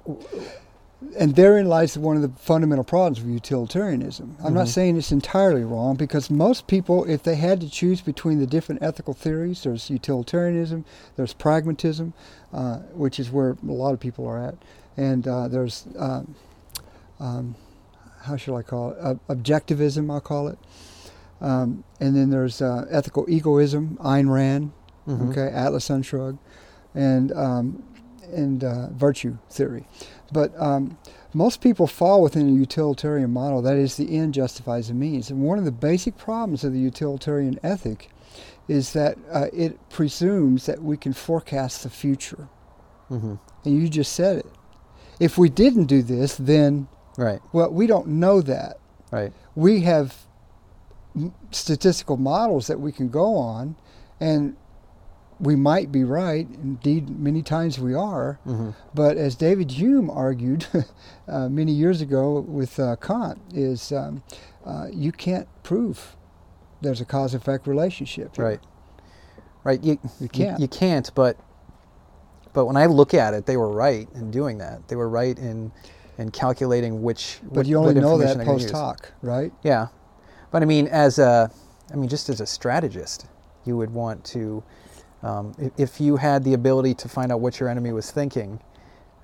And 1.16 1.36
therein 1.36 1.66
lies 1.68 1.96
one 1.96 2.16
of 2.16 2.22
the 2.22 2.28
fundamental 2.40 2.82
problems 2.84 3.20
of 3.20 3.28
utilitarianism. 3.28 4.36
I'm 4.42 4.52
not 4.52 4.66
saying 4.66 4.96
it's 4.96 5.12
entirely 5.12 5.62
wrong 5.62 5.94
because 5.94 6.28
most 6.28 6.66
people, 6.66 7.04
if 7.04 7.22
they 7.22 7.36
had 7.36 7.60
to 7.60 7.70
choose 7.70 8.00
between 8.00 8.40
the 8.40 8.46
different 8.48 8.82
ethical 8.82 9.14
theories, 9.14 9.62
there's 9.62 9.90
utilitarianism, 9.90 10.84
there's 11.14 11.32
pragmatism, 11.32 12.14
uh, 12.52 12.78
which 12.94 13.20
is 13.20 13.30
where 13.30 13.50
a 13.50 13.70
lot 13.72 13.94
of 13.94 14.00
people 14.00 14.26
are 14.26 14.44
at, 14.44 14.56
and 14.96 15.28
uh, 15.28 15.46
there's, 15.46 15.86
um, 15.96 16.34
um, 17.20 17.54
how 18.22 18.36
should 18.36 18.56
I 18.56 18.62
call 18.62 18.90
it, 18.90 18.98
uh, 19.00 19.14
objectivism, 19.28 20.10
I'll 20.10 20.20
call 20.20 20.48
it. 20.48 20.58
Um, 21.40 21.84
and 22.00 22.16
then 22.16 22.30
there's 22.30 22.60
uh, 22.60 22.86
ethical 22.90 23.24
egoism, 23.28 23.98
Ayn 24.00 24.28
Rand, 24.32 24.72
Mhm. 25.06 25.30
okay, 25.30 25.48
Atlas 25.54 25.88
Unshrugged, 25.90 26.38
and 26.94 27.30
um, 27.32 27.82
and 28.32 28.64
uh, 28.64 28.88
virtue 28.90 29.38
theory. 29.50 29.86
But 30.32 30.52
um, 30.60 30.98
most 31.32 31.60
people 31.60 31.86
fall 31.86 32.22
within 32.22 32.48
a 32.48 32.52
utilitarian 32.52 33.32
model. 33.32 33.62
That 33.62 33.76
is, 33.76 33.96
the 33.96 34.16
end 34.16 34.34
justifies 34.34 34.88
the 34.88 34.94
means. 34.94 35.30
And 35.30 35.42
one 35.42 35.58
of 35.58 35.64
the 35.64 35.72
basic 35.72 36.16
problems 36.16 36.64
of 36.64 36.72
the 36.72 36.78
utilitarian 36.80 37.58
ethic 37.62 38.10
is 38.68 38.92
that 38.92 39.16
uh, 39.32 39.46
it 39.52 39.78
presumes 39.88 40.66
that 40.66 40.82
we 40.82 40.96
can 40.96 41.12
forecast 41.12 41.82
the 41.82 41.90
future. 41.90 42.48
Mhm. 43.10 43.38
And 43.64 43.74
you 43.82 43.88
just 43.88 44.12
said 44.12 44.36
it. 44.38 44.46
If 45.18 45.38
we 45.38 45.48
didn't 45.48 45.86
do 45.86 46.02
this, 46.02 46.36
then 46.36 46.88
right, 47.16 47.40
well, 47.52 47.70
we 47.70 47.86
don't 47.86 48.06
know 48.08 48.40
that. 48.42 48.78
right, 49.10 49.32
We 49.56 49.80
have 49.80 50.14
statistical 51.50 52.16
models 52.16 52.66
that 52.66 52.78
we 52.80 52.92
can 52.92 53.08
go 53.08 53.34
on, 53.36 53.76
and 54.20 54.56
we 55.40 55.54
might 55.56 55.92
be 55.92 56.02
right. 56.04 56.48
Indeed, 56.62 57.10
many 57.18 57.42
times 57.42 57.78
we 57.78 57.94
are. 57.94 58.38
Mhm. 58.46 58.74
But 58.94 59.16
as 59.16 59.36
David 59.36 59.70
Hume 59.72 60.10
argued 60.10 60.66
uh, 61.28 61.48
many 61.48 61.72
years 61.72 62.00
ago 62.00 62.40
with 62.40 62.78
uh, 62.80 62.96
Kant, 62.96 63.40
is 63.54 63.92
um, 63.92 64.22
uh, 64.66 64.86
you 64.92 65.12
can't 65.12 65.46
prove 65.62 66.16
there's 66.80 67.00
a 67.00 67.04
cause-effect 67.04 67.66
relationship. 67.66 68.36
here. 68.36 68.44
Right. 68.44 68.60
Right. 69.64 69.82
You, 69.82 69.98
You 70.20 70.28
can't. 70.28 70.60
You, 70.60 70.68
can't. 70.68 71.10
But 71.14 71.36
but 72.52 72.66
when 72.66 72.76
I 72.76 72.86
look 72.86 73.14
at 73.14 73.34
it, 73.34 73.46
they 73.46 73.56
were 73.56 73.70
right 73.70 74.08
in 74.14 74.30
doing 74.30 74.58
that. 74.58 74.88
They 74.88 74.96
were 74.96 75.08
right 75.08 75.38
in 75.38 75.70
in 76.18 76.30
calculating 76.30 77.02
which. 77.02 77.40
But 77.44 77.52
what- 77.58 77.66
you 77.66 77.76
only 77.78 77.94
know 77.94 78.18
that 78.18 78.44
post 78.44 78.70
hoc, 78.70 79.12
right? 79.22 79.52
Yeah, 79.62 79.88
but 80.50 80.62
I 80.62 80.64
mean, 80.66 80.88
as 80.88 81.18
a, 81.18 81.50
I 81.92 81.96
mean, 81.96 82.08
just 82.08 82.28
as 82.28 82.40
a 82.40 82.46
strategist, 82.46 83.26
you 83.64 83.76
would 83.76 83.90
want 83.90 84.24
to, 84.26 84.62
um, 85.22 85.52
if 85.76 86.00
you 86.00 86.16
had 86.16 86.44
the 86.44 86.54
ability 86.54 86.94
to 86.94 87.08
find 87.08 87.32
out 87.32 87.40
what 87.40 87.58
your 87.60 87.68
enemy 87.68 87.92
was 87.92 88.10
thinking, 88.10 88.60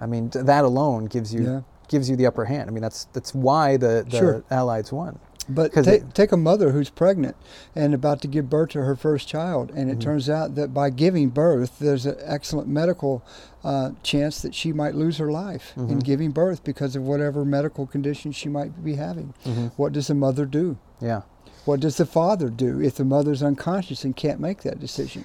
I 0.01 0.07
mean, 0.07 0.31
that 0.35 0.65
alone 0.65 1.07
gives 1.07 1.33
you 1.33 1.43
Yeah. 1.45 1.61
gives 1.89 2.09
you 2.11 2.17
the 2.17 2.27
upper 2.27 2.47
hand. 2.47 2.69
I 2.69 2.73
mean, 2.73 2.83
that's 2.83 3.07
that's 3.13 3.35
why 3.35 3.77
the 3.77 4.05
the 4.09 4.17
Sure. 4.19 4.45
Allies 4.51 4.93
won. 4.93 5.19
But 5.47 5.75
take, 5.75 5.87
it- 6.01 6.15
take 6.15 6.33
a 6.33 6.39
mother 6.39 6.71
who's 6.71 6.89
pregnant 6.89 7.37
and 7.77 7.93
about 7.93 8.23
to 8.23 8.29
give 8.29 8.49
birth 8.49 8.71
to 8.71 8.83
her 8.83 8.97
first 8.97 9.29
child, 9.29 9.71
and 9.75 9.91
it 9.91 9.99
Mhm. 9.99 10.01
turns 10.01 10.31
out 10.31 10.55
that 10.55 10.73
by 10.73 10.89
giving 10.89 11.29
birth, 11.29 11.79
there's 11.79 12.07
an 12.07 12.17
excellent 12.25 12.67
medical 12.69 13.23
uh, 13.63 13.91
chance 14.03 14.41
that 14.43 14.55
she 14.55 14.73
might 14.73 14.95
lose 14.95 15.19
her 15.19 15.31
life 15.31 15.73
in 15.77 15.87
Mhm. 15.99 16.03
giving 16.03 16.31
birth 16.31 16.65
because 16.65 16.97
of 16.97 17.03
whatever 17.07 17.45
medical 17.45 17.87
condition 17.87 18.31
she 18.33 18.49
might 18.49 18.83
be 18.85 18.95
having. 18.97 19.33
Mhm. 19.47 19.71
What 19.77 19.93
does 19.93 20.07
the 20.09 20.15
mother 20.15 20.45
do? 20.47 20.77
Yeah. 21.01 21.23
What 21.67 21.81
does 21.81 21.97
the 21.99 22.05
father 22.07 22.49
do 22.51 22.81
if 22.81 22.97
the 22.97 23.05
mother's 23.07 23.43
unconscious 23.43 24.05
and 24.05 24.15
can't 24.17 24.39
make 24.41 24.63
that 24.65 24.81
decision? 24.81 25.25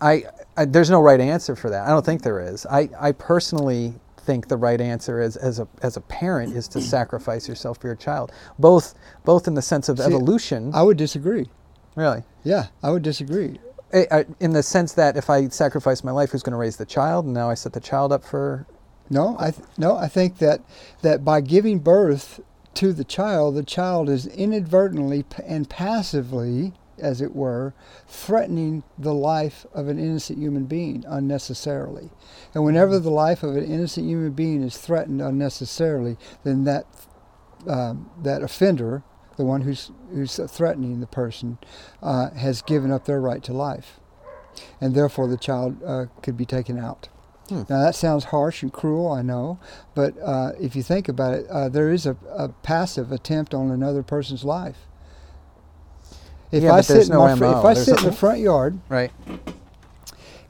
I, 0.00 0.24
I- 0.56 0.64
there's 0.64 0.90
no 0.90 1.00
right 1.00 1.20
answer 1.20 1.56
for 1.56 1.70
that. 1.70 1.86
I 1.86 1.90
don't 1.90 2.04
think 2.04 2.22
there 2.22 2.40
is. 2.40 2.66
I, 2.66 2.88
I 2.98 3.12
personally 3.12 3.94
think 4.18 4.48
the 4.48 4.56
right 4.58 4.80
answer 4.80 5.20
is 5.22 5.36
as 5.36 5.58
a 5.58 5.66
as 5.82 5.96
a 5.96 6.02
parent 6.02 6.54
is 6.54 6.68
to 6.68 6.82
sacrifice 6.82 7.48
yourself 7.48 7.78
for 7.78 7.86
your 7.86 7.96
child, 7.96 8.30
both 8.58 8.94
both 9.24 9.48
in 9.48 9.54
the 9.54 9.62
sense 9.62 9.88
of 9.88 9.98
See, 9.98 10.04
evolution. 10.04 10.70
I 10.74 10.82
would 10.82 10.96
disagree. 10.98 11.46
really, 11.94 12.22
Yeah, 12.44 12.66
I 12.82 12.90
would 12.90 13.02
disagree. 13.02 13.58
I- 13.94 14.06
I- 14.10 14.26
in 14.38 14.52
the 14.52 14.62
sense 14.62 14.92
that 14.92 15.16
if 15.16 15.30
I 15.30 15.48
sacrifice 15.48 16.04
my 16.04 16.10
life, 16.10 16.30
who's 16.32 16.42
going 16.42 16.52
to 16.52 16.58
raise 16.58 16.76
the 16.76 16.84
child? 16.84 17.24
And 17.24 17.32
now 17.32 17.48
I 17.48 17.54
set 17.54 17.72
the 17.72 17.80
child 17.80 18.12
up 18.12 18.22
for. 18.22 18.66
No, 19.08 19.34
I 19.38 19.50
th- 19.52 19.66
no, 19.78 19.96
I 19.96 20.08
think 20.08 20.36
that 20.38 20.60
that 21.00 21.24
by 21.24 21.40
giving 21.40 21.78
birth 21.78 22.40
to 22.74 22.92
the 22.92 23.04
child, 23.04 23.54
the 23.54 23.62
child 23.62 24.10
is 24.10 24.26
inadvertently 24.26 25.24
and 25.46 25.70
passively, 25.70 26.74
as 27.00 27.20
it 27.20 27.34
were, 27.34 27.74
threatening 28.06 28.82
the 28.98 29.14
life 29.14 29.66
of 29.74 29.88
an 29.88 29.98
innocent 29.98 30.38
human 30.38 30.64
being 30.64 31.04
unnecessarily. 31.06 32.10
And 32.54 32.64
whenever 32.64 32.98
the 32.98 33.10
life 33.10 33.42
of 33.42 33.56
an 33.56 33.64
innocent 33.64 34.06
human 34.06 34.32
being 34.32 34.62
is 34.62 34.76
threatened 34.76 35.20
unnecessarily, 35.20 36.16
then 36.44 36.64
that 36.64 36.86
um, 37.66 38.10
that 38.22 38.42
offender, 38.42 39.02
the 39.36 39.44
one 39.44 39.62
who's 39.62 39.90
who's 40.12 40.40
threatening 40.48 41.00
the 41.00 41.06
person, 41.06 41.58
uh, 42.02 42.30
has 42.30 42.62
given 42.62 42.90
up 42.90 43.04
their 43.04 43.20
right 43.20 43.42
to 43.44 43.52
life, 43.52 44.00
and 44.80 44.94
therefore 44.94 45.28
the 45.28 45.36
child 45.36 45.82
uh, 45.84 46.06
could 46.22 46.36
be 46.36 46.46
taken 46.46 46.78
out. 46.78 47.08
Hmm. 47.48 47.62
Now 47.68 47.82
that 47.82 47.94
sounds 47.94 48.24
harsh 48.24 48.62
and 48.62 48.72
cruel, 48.72 49.10
I 49.10 49.22
know, 49.22 49.58
but 49.94 50.14
uh, 50.22 50.52
if 50.60 50.76
you 50.76 50.82
think 50.82 51.08
about 51.08 51.34
it, 51.34 51.46
uh, 51.48 51.68
there 51.68 51.90
is 51.90 52.06
a, 52.06 52.16
a 52.30 52.48
passive 52.48 53.10
attempt 53.10 53.54
on 53.54 53.70
another 53.70 54.02
person's 54.02 54.44
life. 54.44 54.86
If 56.50 56.62
Yeah, 56.62 56.72
I 56.72 56.76
but 56.78 56.84
sit 56.84 56.94
there's 56.94 57.08
in 57.10 57.14
no 57.14 57.20
my 57.20 57.34
MO. 57.34 57.58
if 57.58 57.64
I 57.64 57.74
There's 57.74 57.86
sit 57.86 57.98
in 58.00 58.04
the 58.06 58.12
front 58.12 58.40
yard 58.40 58.78
Right. 58.88 59.10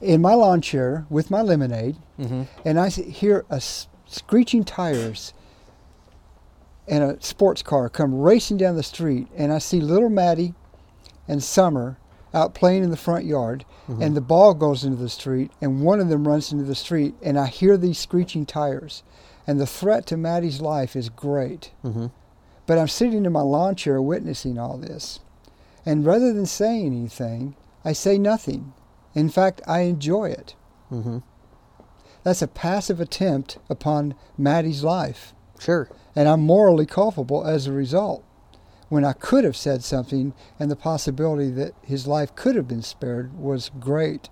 in 0.01 0.21
my 0.21 0.35
lawn 0.35 0.61
chair 0.61 1.07
with 1.11 1.31
my 1.31 1.43
lemonade, 1.43 1.97
Mm-hmm. 2.19 2.43
and 2.65 2.79
I 2.81 2.89
hear 2.89 3.45
a 3.51 3.57
s- 3.57 3.89
screeching 4.07 4.65
tires 4.65 5.33
and 6.87 7.05
a 7.05 7.21
sports 7.23 7.63
car 7.63 7.89
come 7.89 8.21
racing 8.21 8.57
down 8.57 8.77
the 8.77 8.83
street, 8.83 9.29
and 9.37 9.53
I 9.53 9.59
see 9.59 9.81
little 9.81 10.09
Maddie 10.09 10.55
and 11.27 11.43
Summer 11.43 11.99
out 12.35 12.55
playing 12.55 12.85
in 12.85 12.91
the 12.91 12.97
front 12.97 13.25
yard, 13.25 13.65
and 14.01 14.15
the 14.15 14.21
ball 14.21 14.53
goes 14.55 14.85
into 14.85 15.01
the 15.03 15.09
street, 15.09 15.51
and 15.63 15.83
one 15.83 15.99
of 15.99 16.09
them 16.11 16.29
runs 16.29 16.53
into 16.53 16.65
the 16.65 16.75
street, 16.75 17.15
and 17.23 17.39
I 17.39 17.47
hear 17.47 17.77
these 17.79 17.99
screeching 17.99 18.45
tires, 18.47 19.03
and 19.47 19.59
the 19.59 19.67
threat 19.67 20.05
to 20.07 20.17
Maddie's 20.17 20.61
life 20.61 20.95
is 20.95 21.09
great. 21.09 21.73
Mm-hmm. 21.85 22.07
But 22.67 22.77
I'm 22.79 22.89
sitting 22.89 23.25
in 23.25 23.33
my 23.33 23.41
lawn 23.41 23.77
chair 23.77 24.01
witnessing 24.03 24.59
all 24.59 24.77
this. 24.77 25.21
And 25.87 26.05
rather 26.05 26.33
than 26.33 26.47
saying 26.47 26.87
anything, 26.87 27.57
I 27.85 27.93
say 27.93 28.19
nothing. 28.19 28.73
In 29.15 29.29
fact, 29.29 29.63
I 29.67 29.81
enjoy 29.81 30.31
it. 30.31 30.55
Mm-hmm. 30.93 31.19
That's 32.25 32.43
a 32.43 32.49
passive 32.49 33.01
attempt 33.01 33.59
upon 33.71 34.15
Maddie's 34.37 34.85
life. 34.85 35.33
Sure. 35.59 35.89
And 36.15 36.29
I'm 36.29 36.41
morally 36.41 36.87
culpable 36.87 37.47
as 37.47 37.67
a 37.67 37.73
result. 37.73 38.25
When 38.89 39.05
I 39.05 39.13
could 39.13 39.45
have 39.45 39.57
said 39.57 39.85
something 39.85 40.35
and 40.59 40.71
the 40.71 40.77
possibility 40.77 41.51
that 41.51 41.75
his 41.83 42.07
life 42.07 42.35
could 42.35 42.57
have 42.57 42.69
been 42.69 42.83
spared 42.83 43.37
was 43.39 43.71
great. 43.79 44.29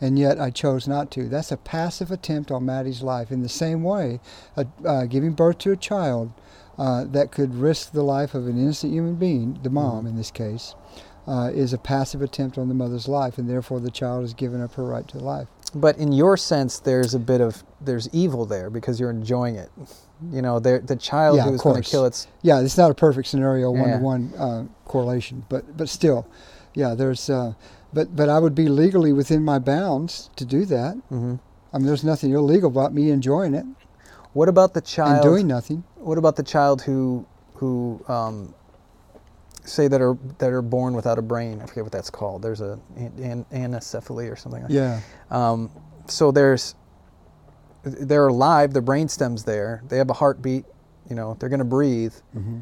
And 0.00 0.18
yet 0.18 0.40
I 0.40 0.50
chose 0.50 0.88
not 0.88 1.10
to. 1.12 1.28
That's 1.28 1.52
a 1.52 1.56
passive 1.56 2.10
attempt 2.10 2.50
on 2.50 2.66
Maddie's 2.66 3.02
life. 3.02 3.30
In 3.30 3.42
the 3.42 3.48
same 3.48 3.82
way, 3.82 4.20
uh, 4.56 4.64
uh, 4.84 5.04
giving 5.06 5.32
birth 5.32 5.58
to 5.58 5.72
a 5.72 5.76
child 5.76 6.32
uh, 6.78 7.04
that 7.04 7.30
could 7.30 7.54
risk 7.54 7.92
the 7.92 8.02
life 8.02 8.34
of 8.34 8.46
an 8.46 8.58
innocent 8.58 8.92
human 8.92 9.14
being, 9.14 9.58
the 9.62 9.70
mom 9.70 10.06
in 10.06 10.16
this 10.16 10.30
case, 10.30 10.74
uh, 11.26 11.50
is 11.54 11.72
a 11.72 11.78
passive 11.78 12.20
attempt 12.22 12.58
on 12.58 12.68
the 12.68 12.74
mother's 12.74 13.08
life, 13.08 13.38
and 13.38 13.48
therefore 13.48 13.80
the 13.80 13.90
child 13.90 14.24
is 14.24 14.34
given 14.34 14.60
up 14.60 14.74
her 14.74 14.84
right 14.84 15.06
to 15.08 15.18
life. 15.18 15.48
But 15.74 15.96
in 15.98 16.12
your 16.12 16.36
sense, 16.36 16.78
there's 16.78 17.14
a 17.14 17.18
bit 17.18 17.40
of 17.40 17.64
there's 17.80 18.08
evil 18.12 18.46
there 18.46 18.70
because 18.70 19.00
you're 19.00 19.10
enjoying 19.10 19.56
it. 19.56 19.70
You 20.30 20.40
know, 20.42 20.60
the 20.60 20.96
child 20.96 21.36
Yeah, 21.38 21.42
who 21.44 21.48
of 21.50 21.54
is 21.56 21.60
going 21.62 21.82
to 21.82 21.90
kill 21.90 22.04
its. 22.06 22.28
Yeah, 22.42 22.60
it's 22.60 22.78
not 22.78 22.90
a 22.90 22.94
perfect 22.94 23.26
scenario, 23.28 23.70
one 23.70 23.90
to 23.90 23.98
one 23.98 24.68
correlation, 24.84 25.44
but 25.48 25.76
but 25.76 25.88
still, 25.88 26.26
yeah, 26.74 26.94
there's. 26.94 27.28
Uh, 27.28 27.54
but 27.92 28.14
but 28.14 28.28
I 28.28 28.38
would 28.38 28.54
be 28.54 28.68
legally 28.68 29.12
within 29.12 29.44
my 29.44 29.58
bounds 29.58 30.30
to 30.36 30.44
do 30.44 30.64
that. 30.66 30.96
Mhm. 31.10 31.40
I 31.72 31.78
mean, 31.78 31.86
there's 31.86 32.04
nothing 32.04 32.32
illegal 32.32 32.70
about 32.70 32.94
me 32.94 33.10
enjoying 33.10 33.54
it 33.54 33.66
What 34.34 34.48
about 34.48 34.74
the 34.74 34.80
child? 34.82 35.14
and 35.14 35.22
doing 35.22 35.46
nothing. 35.46 35.82
What 35.96 36.18
about 36.18 36.36
the 36.36 36.42
child 36.42 36.82
who 36.82 37.26
who 37.54 38.04
um, 38.08 38.54
say 39.64 39.88
that 39.88 40.00
are 40.02 40.16
that 40.38 40.50
are 40.52 40.62
born 40.62 40.94
without 40.94 41.18
a 41.18 41.22
brain? 41.22 41.60
I 41.62 41.66
forget 41.66 41.84
what 41.84 41.92
that's 41.92 42.10
called. 42.10 42.42
There's 42.42 42.60
a 42.60 42.78
an, 42.96 43.46
an, 43.52 43.70
anencephaly 43.72 44.30
or 44.30 44.36
something. 44.36 44.62
Like 44.62 44.70
that. 44.70 44.74
Yeah, 44.74 45.00
Um, 45.30 45.70
so 46.06 46.30
there's 46.30 46.74
they're 47.84 48.28
alive. 48.28 48.72
Their 48.72 48.82
brain 48.82 49.08
stem's 49.08 49.44
there. 49.44 49.82
They 49.88 49.98
have 49.98 50.10
a 50.10 50.14
heartbeat. 50.14 50.64
You 51.08 51.16
know, 51.16 51.36
they're 51.38 51.48
going 51.50 51.58
to 51.58 51.64
breathe, 51.64 52.14
hmm 52.32 52.60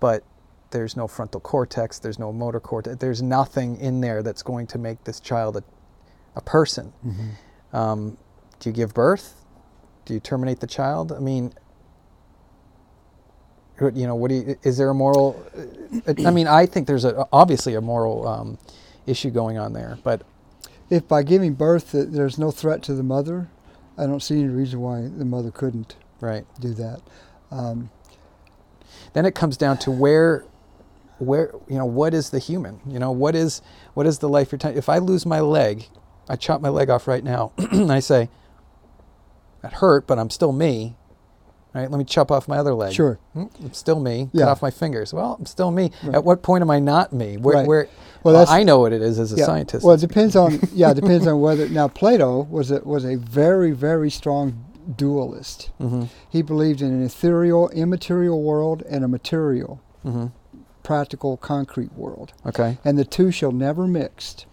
but 0.00 0.24
there's 0.70 0.96
no 0.96 1.06
frontal 1.06 1.40
cortex. 1.40 1.98
There's 1.98 2.18
no 2.18 2.32
motor 2.32 2.60
cortex. 2.60 2.96
There's 2.96 3.20
nothing 3.20 3.76
in 3.78 4.00
there 4.00 4.22
that's 4.22 4.42
going 4.42 4.66
to 4.68 4.78
make 4.78 5.04
this 5.04 5.20
child 5.20 5.56
a, 5.58 5.62
a 6.36 6.40
person. 6.40 6.92
hmm 7.02 7.76
Um, 7.76 8.16
do 8.60 8.70
you 8.70 8.74
give 8.74 8.94
birth? 8.94 9.39
Do 10.06 10.14
you 10.14 10.20
terminate 10.20 10.60
the 10.60 10.68
child? 10.68 11.12
I 11.12 11.20
mean, 11.20 11.54
you 13.80 14.06
know, 14.06 14.16
what 14.16 14.30
do 14.30 14.36
you, 14.36 14.58
is 14.64 14.78
there 14.78 14.90
a 14.90 14.94
moral? 14.94 15.42
uh, 16.08 16.14
I 16.26 16.30
mean, 16.32 16.48
I 16.48 16.66
think 16.66 16.86
there's 16.86 17.04
a, 17.06 17.26
obviously 17.32 17.74
a 17.74 17.80
moral 17.80 18.28
um, 18.28 18.58
issue 19.06 19.30
going 19.30 19.58
on 19.58 19.72
there, 19.74 19.98
but 20.04 20.22
if 20.90 21.08
by 21.08 21.22
giving 21.24 21.54
birth 21.54 21.92
there's 21.92 22.38
no 22.38 22.50
threat 22.50 22.82
to 22.84 22.94
the 22.94 23.02
mother, 23.04 23.50
I 23.98 24.06
don't 24.06 24.22
see 24.22 24.40
any 24.40 24.48
reason 24.48 24.80
why 24.80 25.02
the 25.02 25.24
mother 25.26 25.50
couldn't 25.50 25.96
right. 26.20 26.46
do 26.60 26.74
that. 26.74 27.02
Um, 27.50 27.90
Then 29.14 29.26
it 29.26 29.34
comes 29.34 29.56
down 29.56 29.78
to 29.80 29.90
where, 29.90 30.44
where 31.18 31.52
you 31.68 31.78
know, 31.78 31.86
what 31.86 32.14
is 32.14 32.30
the 32.30 32.38
human? 32.40 32.80
You 32.86 32.98
know, 32.98 33.12
what 33.12 33.34
is 33.36 33.62
what 33.94 34.06
is 34.06 34.20
the 34.20 34.28
life? 34.28 34.54
If 34.54 34.88
I 34.88 34.98
lose 34.98 35.26
my 35.26 35.40
leg, 35.40 35.86
I 36.28 36.36
chop 36.36 36.60
my 36.60 36.70
leg 36.70 36.90
off 36.90 37.08
right 37.08 37.24
now, 37.24 37.52
and 37.58 37.92
I 37.92 38.00
say, 38.00 38.30
that 39.62 39.74
hurt, 39.74 40.06
but 40.06 40.18
I'm 40.18 40.30
still 40.30 40.52
me. 40.52 40.96
Right? 41.72 41.88
Let 41.88 41.98
me 41.98 42.04
chop 42.04 42.32
off 42.32 42.48
my 42.48 42.56
other 42.58 42.74
leg. 42.74 42.92
sure. 42.92 43.20
Hmm, 43.32 43.44
I'm 43.62 43.72
still 43.74 44.00
me. 44.00 44.28
Yeah. 44.32 44.46
Cut 44.46 44.50
off 44.50 44.62
my 44.62 44.72
fingers. 44.72 45.14
Well, 45.14 45.36
I'm 45.38 45.46
still 45.46 45.70
me. 45.70 45.92
Right. 46.02 46.16
At 46.16 46.24
what 46.24 46.42
point 46.42 46.62
am 46.62 46.70
I 46.70 46.80
not 46.80 47.12
me? 47.12 47.36
Where, 47.36 47.54
Right. 47.58 47.66
where 47.66 47.88
Well, 48.24 48.34
well, 48.34 48.46
I 48.48 48.64
know 48.64 48.80
what 48.80 48.92
it 48.92 49.02
is 49.02 49.20
as 49.20 49.32
a 49.32 49.36
Yeah. 49.36 49.46
scientist. 49.46 49.84
Well, 49.84 49.94
it 49.94 50.00
depends 50.00 50.34
on 50.34 50.58
yeah, 50.74 50.90
it 50.90 50.94
depends 50.94 51.28
on 51.28 51.40
whether 51.40 51.68
now 51.68 51.86
Plato 51.86 52.42
was 52.50 52.72
a 52.72 52.80
was 52.80 53.04
a 53.04 53.14
very 53.14 53.70
very 53.70 54.10
strong 54.10 54.64
dualist. 54.96 55.70
hmm 55.78 56.04
He 56.28 56.42
believed 56.42 56.82
in 56.82 56.88
an 56.90 57.04
ethereal, 57.04 57.68
immaterial 57.68 58.42
world 58.42 58.82
and 58.90 59.04
a 59.04 59.08
material, 59.08 59.80
hmm 60.02 60.26
practical, 60.82 61.36
concrete 61.36 61.92
world, 61.92 62.32
Okay. 62.46 62.78
and 62.84 62.98
the 62.98 63.04
two 63.04 63.30
shall 63.30 63.52
never 63.52 63.86
mix. 63.86 64.44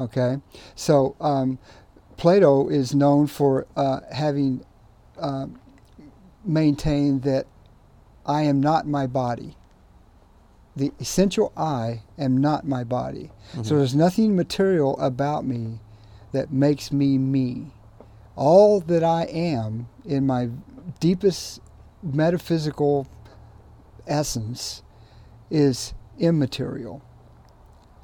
Okay, 0.00 0.38
so 0.74 1.14
um, 1.20 1.58
Plato 2.16 2.68
is 2.68 2.94
known 2.94 3.26
for 3.26 3.66
uh, 3.76 4.00
having 4.12 4.64
um, 5.18 5.58
maintained 6.44 7.22
that 7.22 7.46
I 8.24 8.42
am 8.42 8.60
not 8.60 8.86
my 8.86 9.06
body. 9.06 9.56
the 10.76 10.92
essential 11.00 11.52
I 11.56 12.02
am 12.18 12.36
not 12.36 12.66
my 12.66 12.84
body. 12.84 13.30
So 13.62 13.78
there's 13.78 13.94
nothing 13.94 14.36
material 14.36 14.98
about 15.00 15.46
me 15.46 15.80
that 16.32 16.52
makes 16.52 16.92
me 16.92 17.16
me. 17.16 17.72
All 18.34 18.80
that 18.80 19.02
I 19.02 19.24
am 19.24 19.88
in 20.04 20.26
my 20.26 20.50
deepest 21.00 21.60
metaphysical 22.02 23.06
essence 24.06 24.82
is 25.50 25.94
immaterial. 26.18 27.02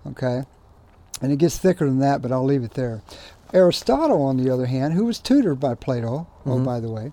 Okay? 0.07 0.45
And 1.21 1.31
it 1.31 1.37
gets 1.37 1.59
thicker 1.59 1.85
than 1.85 1.99
that, 1.99 2.23
but 2.23 2.33
I'll 2.33 2.45
leave 2.45 2.65
it 2.65 2.73
there. 2.73 3.03
Aristotle, 3.53 4.23
on 4.23 4.37
the 4.39 4.51
other 4.51 4.67
hand, 4.67 4.95
who 4.95 5.05
was 5.05 5.19
tutored 5.19 5.61
by 5.61 5.75
Plato, 5.75 6.27
oh, 6.47 6.51
Mhm. 6.59 6.65
by 6.65 6.81
the 6.81 6.91
way, 6.91 7.13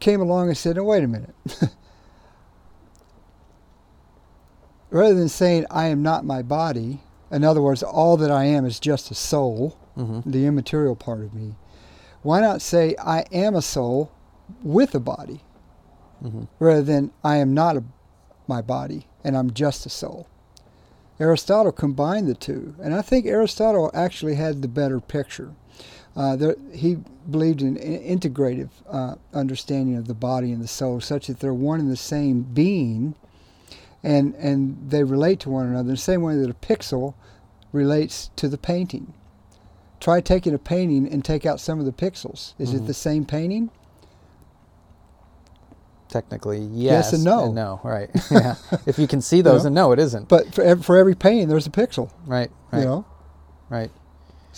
came 0.00 0.20
along 0.20 0.48
and 0.48 0.56
said, 0.56 0.76
oh, 0.78 0.84
wait 0.84 1.04
a 1.04 1.08
minute. 1.08 1.34
Rather 4.90 5.14
than 5.14 5.28
saying, 5.28 5.66
I 5.70 5.86
am 5.86 6.02
not 6.02 6.24
my 6.24 6.42
body, 6.42 7.02
in 7.30 7.44
other 7.44 7.60
words, 7.62 7.82
all 7.82 8.16
that 8.16 8.30
I 8.30 8.44
am 8.44 8.64
is 8.64 8.80
just 8.80 9.10
a 9.10 9.14
soul, 9.14 9.76
hmm 9.94 10.20
the 10.24 10.46
immaterial 10.46 10.94
part 10.96 11.20
of 11.22 11.34
me, 11.34 11.56
why 12.22 12.40
not 12.40 12.62
say, 12.62 12.94
I 13.04 13.20
am 13.32 13.54
a 13.54 13.62
soul 13.62 14.10
with 14.62 14.94
a 14.94 15.00
body, 15.00 15.42
hmm 16.22 16.44
rather 16.58 16.82
than 16.82 17.10
I 17.22 17.36
am 17.36 17.52
not 17.54 17.76
a, 17.76 17.84
my 18.46 18.62
body 18.62 19.06
and 19.22 19.36
I'm 19.36 19.52
just 19.52 19.84
a 19.86 19.90
soul? 19.90 20.26
Aristotle 21.20 21.72
combined 21.72 22.28
the 22.28 22.34
two, 22.34 22.74
and 22.80 22.94
I 22.94 23.02
think 23.02 23.26
Aristotle 23.26 23.90
actually 23.92 24.36
had 24.36 24.62
the 24.62 24.68
better 24.68 25.00
picture. 25.00 25.50
Uh, 26.18 26.34
there, 26.34 26.56
he 26.72 26.96
believed 27.30 27.62
in 27.62 27.76
in 27.76 28.18
integrative 28.18 28.70
uh, 28.90 29.14
understanding 29.32 29.94
of 29.96 30.08
the 30.08 30.14
body 30.14 30.50
and 30.50 30.60
the 30.60 30.66
soul, 30.68 31.00
such 31.00 31.28
that 31.28 31.38
they're 31.38 31.54
one 31.54 31.78
and 31.78 31.88
the 31.90 31.96
same 31.96 32.42
being, 32.42 33.14
and 34.02 34.34
and 34.34 34.90
they 34.90 35.04
relate 35.04 35.38
to 35.40 35.48
one 35.50 35.66
another 35.66 35.90
in 35.90 35.94
the 35.94 35.96
same 35.96 36.20
way 36.22 36.34
that 36.34 36.50
a 36.50 36.54
pixel 36.54 37.14
relates 37.72 38.30
to 38.34 38.48
the 38.48 38.58
painting. 38.58 39.14
Try 40.00 40.20
taking 40.20 40.54
a 40.54 40.58
painting 40.58 41.06
and 41.12 41.24
take 41.24 41.46
out 41.46 41.60
some 41.60 41.78
of 41.78 41.84
the 41.86 41.92
pixels. 41.92 42.54
Is 42.58 42.74
it 42.74 42.82
Mhm. 42.82 42.86
the 42.88 42.94
same 42.94 43.24
painting? 43.24 43.70
Technically, 46.08 46.58
yes, 46.60 47.06
Yes 47.06 47.12
and 47.12 47.24
no. 47.24 47.52
no, 47.52 47.80
right? 47.84 48.08
Yeah. 48.30 48.54
if 48.86 48.98
you 48.98 49.06
can 49.06 49.20
see 49.20 49.42
those, 49.42 49.62
know? 49.64 49.66
and 49.66 49.74
no, 49.74 49.92
it 49.92 49.98
isn't. 49.98 50.28
But 50.28 50.54
for 50.54 50.62
ev- 50.62 50.84
for 50.84 50.96
every 50.96 51.14
painting, 51.14 51.48
there's 51.48 51.66
a 51.66 51.70
pixel. 51.70 52.10
right, 52.26 52.50
right, 52.72 52.78
You 52.80 52.84
know. 52.86 53.04
right. 53.68 53.90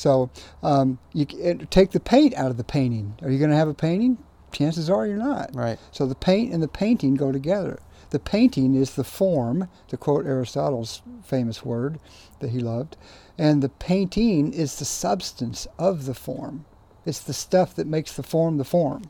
So 0.01 0.31
um, 0.63 0.99
you 1.13 1.27
it, 1.39 1.71
take 1.71 1.91
the 1.91 2.01
paint 2.01 2.35
out 2.35 2.51
of 2.51 2.57
the 2.57 2.65
painting. 2.65 3.17
Are 3.21 3.31
you 3.31 3.39
going 3.39 3.51
to 3.51 3.57
have 3.57 3.69
a 3.69 3.75
painting? 3.75 4.17
Chances 4.51 4.89
are 4.89 5.07
you're 5.07 5.19
not. 5.19 5.55
Right. 5.55 5.79
So 5.93 6.07
the 6.07 6.15
paint 6.15 6.55
and 6.55 6.63
the 6.63 6.69
painting 6.69 7.17
go 7.17 7.31
together. 7.31 7.81
The 8.09 8.19
painting 8.19 8.75
is 8.75 8.95
the 8.95 9.05
form, 9.05 9.69
to 9.89 9.99
quote 9.99 10.25
Aristotle's 10.25 11.03
famous 11.23 11.65
word 11.67 12.01
that 12.41 12.51
he 12.51 12.59
loved, 12.61 12.97
and 13.39 13.63
the 13.63 13.69
painting 13.69 14.55
is 14.55 14.79
the 14.79 14.87
substance 14.87 15.69
of 15.79 16.07
the 16.07 16.15
form. 16.15 16.65
It's 17.05 17.21
the 17.21 17.35
stuff 17.35 17.75
that 17.75 17.87
makes 17.87 18.15
the 18.15 18.23
form 18.23 18.57
the 18.57 18.65
form. 18.65 19.03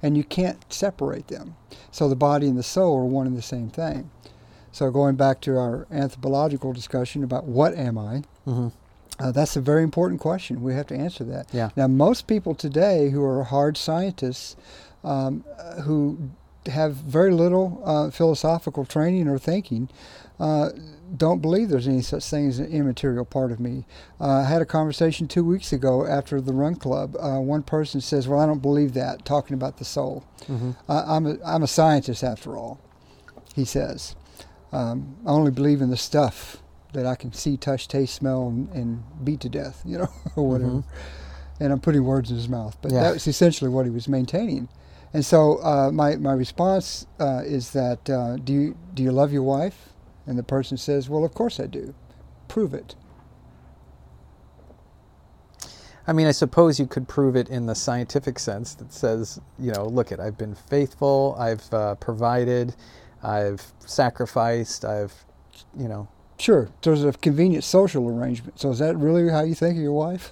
And 0.00 0.16
you 0.16 0.24
can't 0.24 0.72
separate 0.72 1.26
them. 1.26 1.56
So 1.90 2.08
the 2.08 2.16
body 2.16 2.46
and 2.46 2.56
the 2.56 2.62
soul 2.62 2.98
are 2.98 3.04
one 3.04 3.26
and 3.26 3.36
the 3.36 3.42
same 3.42 3.68
thing. 3.68 4.10
So 4.72 4.90
going 4.90 5.16
back 5.16 5.40
to 5.42 5.58
our 5.58 5.86
anthropological 5.90 6.72
discussion 6.72 7.24
about 7.24 7.44
what 7.44 7.74
am 7.74 7.98
I, 7.98 8.22
hmm 8.44 8.68
uh, 9.20 9.30
that's 9.32 9.54
a 9.56 9.60
very 9.60 9.82
important 9.82 10.20
question. 10.20 10.62
We 10.62 10.74
have 10.74 10.86
to 10.88 10.96
answer 10.96 11.24
that. 11.24 11.46
Yeah. 11.52 11.70
Now, 11.76 11.86
most 11.86 12.26
people 12.26 12.54
today 12.54 13.10
who 13.10 13.22
are 13.22 13.44
hard 13.44 13.76
scientists, 13.76 14.56
um, 15.04 15.44
uh, 15.58 15.82
who 15.82 16.30
have 16.66 16.94
very 16.94 17.32
little 17.32 17.80
uh, 17.84 18.10
philosophical 18.10 18.84
training 18.84 19.28
or 19.28 19.38
thinking, 19.38 19.88
uh, 20.38 20.70
don't 21.16 21.40
believe 21.42 21.68
there's 21.68 21.88
any 21.88 22.00
such 22.02 22.24
thing 22.24 22.48
as 22.48 22.58
an 22.58 22.66
immaterial 22.66 23.24
part 23.24 23.50
of 23.52 23.60
me. 23.60 23.84
Uh, 24.20 24.28
I 24.28 24.44
had 24.44 24.62
a 24.62 24.66
conversation 24.66 25.26
two 25.28 25.44
weeks 25.44 25.72
ago 25.72 26.06
after 26.06 26.40
the 26.40 26.52
Run 26.52 26.76
Club. 26.76 27.16
Uh, 27.18 27.40
one 27.40 27.62
person 27.62 28.00
says, 28.00 28.26
"Well, 28.28 28.38
I 28.40 28.46
don't 28.46 28.62
believe 28.62 28.94
that," 28.94 29.24
talking 29.24 29.54
about 29.54 29.76
the 29.78 29.84
soul. 29.84 30.24
hmm 30.46 30.70
I, 30.88 31.16
I'm 31.16 31.26
a, 31.26 31.36
I'm 31.44 31.62
a 31.62 31.66
scientist 31.66 32.22
after 32.24 32.56
all, 32.56 32.78
he 33.54 33.64
says. 33.64 34.14
Um, 34.72 35.16
I 35.26 35.30
only 35.30 35.50
believe 35.50 35.82
in 35.82 35.90
the 35.90 35.96
stuff 35.96 36.58
that 36.92 37.06
I 37.06 37.14
can 37.14 37.32
see, 37.32 37.56
touch, 37.56 37.88
taste, 37.88 38.14
smell, 38.14 38.48
and, 38.48 38.68
and 38.70 39.02
beat 39.24 39.40
to 39.40 39.48
death, 39.48 39.82
you 39.84 39.98
know, 39.98 40.08
or 40.36 40.48
whatever. 40.48 40.70
Mhm. 40.70 40.84
And 41.60 41.72
I'm 41.72 41.80
putting 41.80 42.04
words 42.04 42.30
in 42.30 42.36
his 42.36 42.48
mouth, 42.48 42.76
but 42.80 42.90
Yeah. 42.92 43.02
that 43.02 43.12
was 43.14 43.26
essentially 43.26 43.70
what 43.70 43.84
he 43.84 43.90
was 43.90 44.08
maintaining. 44.08 44.68
And 45.12 45.24
so 45.24 45.56
uh, 45.62 45.90
my, 45.92 46.16
my 46.16 46.32
response 46.32 47.06
uh, 47.18 47.42
is 47.44 47.72
that, 47.72 48.08
uh, 48.08 48.36
do, 48.36 48.52
you, 48.52 48.76
do 48.94 49.02
you 49.02 49.10
love 49.12 49.32
your 49.32 49.42
wife? 49.42 49.90
And 50.26 50.38
the 50.38 50.42
person 50.42 50.76
says, 50.76 51.08
well, 51.08 51.24
of 51.24 51.34
course 51.34 51.58
I 51.60 51.66
do. 51.66 51.94
Prove 52.48 52.72
it. 52.74 52.94
I 56.06 56.12
mean, 56.12 56.26
I 56.26 56.32
suppose 56.32 56.80
you 56.80 56.86
could 56.86 57.06
prove 57.08 57.36
it 57.36 57.48
in 57.48 57.66
the 57.66 57.74
scientific 57.74 58.38
sense 58.38 58.74
that 58.74 58.92
says, 58.92 59.40
you 59.58 59.72
know, 59.72 59.84
look 59.86 60.10
it, 60.12 60.18
I've 60.18 60.38
been 60.38 60.54
faithful, 60.54 61.36
I've 61.38 61.72
uh, 61.72 61.94
provided, 61.96 62.74
I've 63.22 63.72
sacrificed, 63.80 64.84
I've, 64.84 65.12
you 65.76 65.88
know, 65.88 66.08
Sure, 66.40 66.70
there's 66.82 67.04
a 67.04 67.12
convenient 67.12 67.64
social 67.64 68.08
arrangement. 68.08 68.58
So 68.58 68.70
is 68.70 68.78
that 68.78 68.96
really 68.96 69.30
how 69.30 69.42
you 69.42 69.54
think 69.54 69.76
of 69.76 69.82
your 69.82 69.92
wife? 69.92 70.30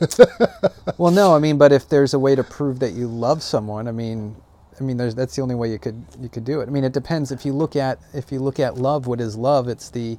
well, 0.99 1.13
no, 1.13 1.35
I 1.37 1.39
mean, 1.39 1.59
but 1.59 1.71
if 1.71 1.89
there's 1.89 2.15
a 2.15 2.19
way 2.19 2.35
to 2.35 2.43
prove 2.43 2.79
that 2.81 2.93
you 2.93 3.07
love 3.09 3.43
someone, 3.43 3.87
I 3.87 3.93
mean, 3.93 4.35
I 4.81 4.85
mean, 4.85 4.97
there's 4.97 5.15
that's 5.15 5.37
the 5.37 5.43
only 5.43 5.55
way 5.55 5.71
you 5.71 5.79
could 5.79 6.03
you 6.21 6.31
could 6.31 6.45
do 6.45 6.61
it. 6.63 6.69
I 6.69 6.71
mean, 6.71 6.85
it 6.85 6.93
depends. 6.95 7.31
If 7.31 7.45
you 7.45 7.53
look 7.53 7.77
at 7.77 7.99
if 8.15 8.33
you 8.33 8.39
look 8.41 8.59
at 8.59 8.77
love, 8.79 9.07
what 9.07 9.21
is 9.21 9.37
love? 9.37 9.69
It's 9.69 9.91
the, 9.91 10.17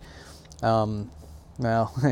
um, 0.62 1.10
well, 1.58 1.92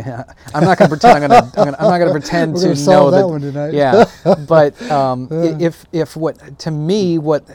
I'm 0.56 0.64
not 0.64 0.80
going 0.80 0.90
to 0.90 0.98
pretend. 0.98 1.24
I'm 1.26 1.30
to. 1.30 1.36
I'm, 1.60 1.66
gonna, 1.66 1.78
I'm 1.80 1.90
not 1.92 1.98
going 2.00 2.08
to 2.14 2.20
pretend 2.20 2.56
to 2.58 2.70
gonna 2.74 2.86
know 2.86 3.12
that 3.12 3.18
that. 3.20 3.28
one 3.28 3.42
tonight. 3.42 3.74
yeah, 3.74 4.06
but 4.48 4.82
um, 4.92 5.28
Yeah. 5.30 5.58
if 5.60 5.86
if 5.92 6.16
what 6.16 6.58
to 6.60 6.72
me 6.72 7.20
what 7.20 7.46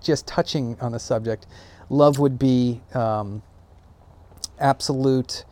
just 0.00 0.26
touching 0.28 0.76
on 0.80 0.92
the 0.92 1.00
subject, 1.00 1.46
love 1.88 2.18
would 2.20 2.38
be 2.38 2.80
um, 2.94 3.42
absolute. 4.58 5.44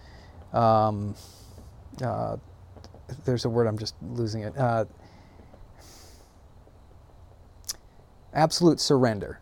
Um, 0.53 1.15
uh, 2.03 2.37
there's 3.25 3.45
a 3.45 3.49
word 3.49 3.67
I'm 3.67 3.79
just 3.79 3.95
losing 4.03 4.43
it. 4.43 4.57
Uh, 4.57 4.85
absolute 8.33 8.81
surrender. 8.81 9.41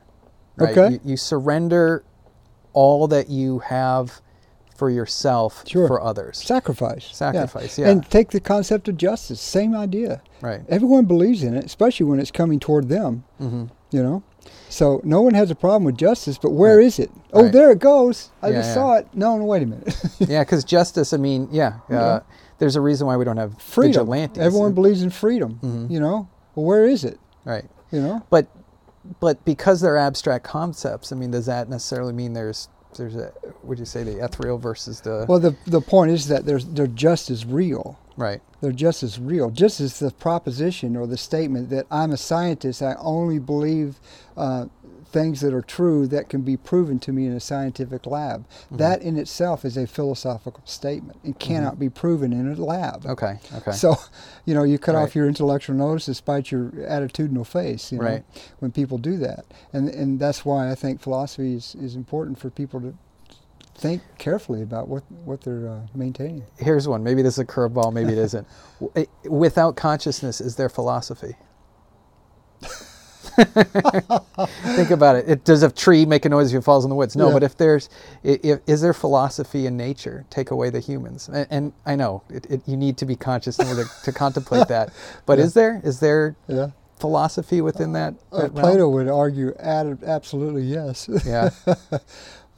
Right? 0.57 0.77
Okay. 0.77 0.95
You, 0.95 1.01
you 1.05 1.17
surrender 1.17 2.05
all 2.73 3.07
that 3.09 3.29
you 3.29 3.61
have 3.61 4.21
for 4.77 4.91
yourself 4.91 5.65
Sure. 5.67 5.89
for 5.89 6.01
others. 6.01 6.39
Sacrifice. 6.39 7.05
Sacrifice, 7.13 7.79
yeah. 7.79 7.89
And 7.91 8.09
take 8.09 8.31
the 8.31 8.41
concept 8.41 8.89
of 8.89 8.97
justice. 8.97 9.41
Same 9.41 9.75
idea. 9.75 10.23
Right. 10.41 10.61
Everyone 10.69 11.05
believes 11.05 11.43
in 11.43 11.55
it, 11.57 11.65
especially 11.65 12.07
when 12.07 12.21
it's 12.21 12.31
coming 12.31 12.61
toward 12.61 12.89
them. 12.89 13.25
hmm 13.39 13.65
You 13.91 14.03
know. 14.03 14.23
So 14.69 15.01
no 15.05 15.23
one 15.23 15.35
has 15.35 15.51
a 15.51 15.55
problem 15.55 15.85
with 15.85 15.97
justice, 15.97 16.39
but 16.39 16.51
where 16.51 16.77
Right. 16.79 16.87
is 16.87 16.99
it? 16.99 17.11
Oh, 17.33 17.45
Right. 17.45 17.53
there 17.53 17.71
it 17.71 17.79
goes. 17.79 18.31
I 18.43 18.49
Yeah, 18.49 18.53
just 18.57 18.69
yeah. 18.69 18.75
saw 18.75 18.95
it. 18.95 19.07
No, 19.15 19.37
no, 19.39 19.45
wait 19.45 19.63
a 19.63 19.67
minute. 19.67 19.97
yeah, 20.19 20.43
because 20.43 20.65
justice. 20.65 21.13
I 21.13 21.17
mean, 21.17 21.49
yeah, 21.51 21.75
uh, 21.91 21.95
Yeah. 21.95 22.21
There's 22.59 22.75
a 22.77 22.81
reason 22.81 23.07
why 23.07 23.17
we 23.17 23.25
don't 23.25 23.37
have 23.37 23.57
freedom. 23.61 23.93
vigilantes. 23.93 24.39
Everyone 24.43 24.73
believes 24.73 25.03
in 25.03 25.11
freedom. 25.11 25.59
Mhm. 25.63 25.91
You 25.91 26.01
know. 26.01 26.29
Well, 26.55 26.67
where 26.67 26.85
is 26.87 27.05
it? 27.05 27.19
right. 27.45 27.65
You 27.91 28.01
know. 28.03 28.23
But 28.31 28.47
but 29.21 29.43
because 29.45 29.81
they're 29.81 29.97
abstract 29.97 30.45
concepts, 30.45 31.13
I 31.13 31.17
mean, 31.17 31.31
does 31.31 31.47
that 31.47 31.69
necessarily 31.71 32.13
mean 32.13 32.33
there's 32.35 32.69
there's 32.97 33.15
a 33.17 33.33
would 33.63 33.79
you 33.79 33.85
say 33.85 34.03
the 34.03 34.23
ethereal 34.23 34.59
versus 34.59 35.01
the 35.03 35.25
Well, 35.29 35.39
the 35.39 35.55
the 35.67 35.81
point 35.81 36.11
is 36.11 36.27
that 36.29 36.45
there's 36.47 36.65
they're 36.67 36.87
just 36.89 37.31
as 37.31 37.47
real. 37.47 37.97
Right? 38.19 38.43
They're 38.61 38.73
just 38.73 39.03
as 39.03 39.19
real. 39.19 39.51
Just 39.51 39.81
as 39.81 39.99
the 40.01 40.11
proposition 40.11 40.97
or 40.97 41.07
the 41.07 41.17
statement 41.17 41.71
that 41.71 41.87
I'm 41.91 42.11
a 42.11 42.17
scientist, 42.17 42.83
I 42.83 42.97
only 42.99 43.39
believe 43.39 44.01
uh, 44.37 44.67
things 45.07 45.41
that 45.41 45.55
are 45.55 45.63
true 45.63 46.07
that 46.09 46.29
can 46.29 46.43
be 46.43 46.57
proven 46.57 46.99
to 46.99 47.13
me 47.13 47.27
in 47.27 47.33
a 47.33 47.41
scientific 47.41 48.05
lab. 48.07 48.47
Mm-hmm. 48.49 48.77
That 48.79 49.01
in 49.01 49.17
itself 49.17 49.65
is 49.65 49.77
a 49.77 49.87
philosophical 49.87 50.61
statement 50.67 51.19
and 51.25 51.39
cannot 51.39 51.79
be 51.79 51.89
proven 51.89 52.33
in 52.33 52.53
a 52.53 52.57
lab. 52.57 53.07
Okay. 53.07 53.39
Okay. 53.57 53.73
So, 53.73 53.97
you 54.45 54.55
know, 54.55 54.65
you 54.65 54.79
cut 54.79 54.95
Right. 54.97 55.03
off 55.05 55.15
your 55.15 55.27
intellectual 55.29 55.77
nose 55.77 56.05
despite 56.07 56.51
your 56.51 56.71
attitudinal 56.71 57.47
face, 57.47 57.93
you 57.93 57.99
know, 57.99 58.05
Right. 58.05 58.25
when 58.59 58.73
people 58.73 58.99
do 58.99 59.17
that. 59.19 59.45
And 59.73 59.89
and 59.89 60.19
that's 60.21 60.45
why 60.45 60.71
I 60.71 60.75
think 60.75 61.01
philosophy 61.01 61.55
is, 61.55 61.75
is 61.81 61.95
important 61.95 62.39
for 62.39 62.51
people 62.51 62.81
to 62.81 62.95
think 63.79 64.03
carefully 64.19 64.63
about 64.63 64.89
what, 64.89 65.03
what 65.25 65.41
they're 65.43 65.69
uh, 65.69 65.81
maintaining. 65.95 66.45
Here's 66.59 66.89
one. 66.89 67.03
Maybe 67.05 67.23
this 67.23 67.35
is 67.35 67.39
a 67.41 67.45
curveball. 67.45 67.93
Maybe 67.93 68.13
it 68.13 68.19
isn't. 68.29 68.47
Without 69.25 69.77
consciousness, 69.77 70.41
is 70.41 70.57
there 70.57 70.69
philosophy? 70.69 71.37
Think 73.37 74.91
about 74.91 75.17
it. 75.17 75.29
it. 75.29 75.45
Does 75.45 75.63
a 75.63 75.71
tree 75.71 76.05
make 76.05 76.25
a 76.25 76.29
noise 76.29 76.53
if 76.53 76.59
it 76.59 76.65
falls 76.65 76.85
in 76.85 76.91
the 76.91 76.97
woods? 76.97 77.15
No, 77.17 77.29
Yeah. 77.29 77.35
but 77.35 77.43
if 77.45 77.57
there's, 77.57 77.89
if, 78.25 78.61
is 78.67 78.81
there 78.81 78.93
philosophy 78.93 79.67
in 79.67 79.77
nature? 79.77 80.27
Take 80.31 80.51
away 80.51 80.71
the 80.71 80.81
humans, 80.81 81.29
and, 81.29 81.47
and 81.51 81.73
I 81.87 81.95
know 81.97 82.23
it, 82.29 82.47
it, 82.51 82.63
you 82.67 82.77
need 82.77 82.97
to 82.99 83.07
be 83.07 83.15
conscious 83.17 83.59
in 83.61 83.69
order 83.69 83.85
to, 83.85 83.91
to 84.05 84.13
contemplate 84.13 84.69
that. 84.69 84.93
But 85.27 85.39
Yeah. 85.39 85.45
is 85.45 85.55
there 85.55 85.81
is 85.85 86.01
there 86.01 86.37
Yeah. 86.49 86.69
philosophy 86.99 87.61
within 87.61 87.93
that? 87.93 88.15
Uh, 88.33 88.43
that 88.43 88.53
realm? 88.55 88.61
Plato 88.65 88.89
would 88.89 89.09
argue 89.09 89.55
ad- 89.61 90.03
absolutely 90.05 90.63
yes. 90.63 91.09
Yeah. 91.25 91.51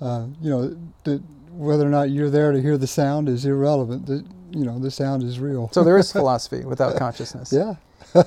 Uh, 0.01 0.27
you 0.41 0.51
know, 0.51 0.77
the, 1.05 1.23
whether 1.53 1.87
or 1.87 1.91
not 1.91 2.11
you're 2.11 2.31
there 2.31 2.53
to 2.53 2.61
hear 2.61 2.77
the 2.79 2.87
sound 2.87 3.29
is 3.29 3.45
irrelevant. 3.45 4.07
The, 4.07 4.25
you 4.51 4.65
know, 4.65 4.79
the 4.79 4.91
sound 4.91 5.23
is 5.23 5.39
real. 5.39 5.71
So 5.73 5.85
there 5.85 5.99
is 5.99 6.11
philosophy 6.21 6.65
without 6.65 6.97
consciousness. 6.97 7.53
yeah. 7.53 7.75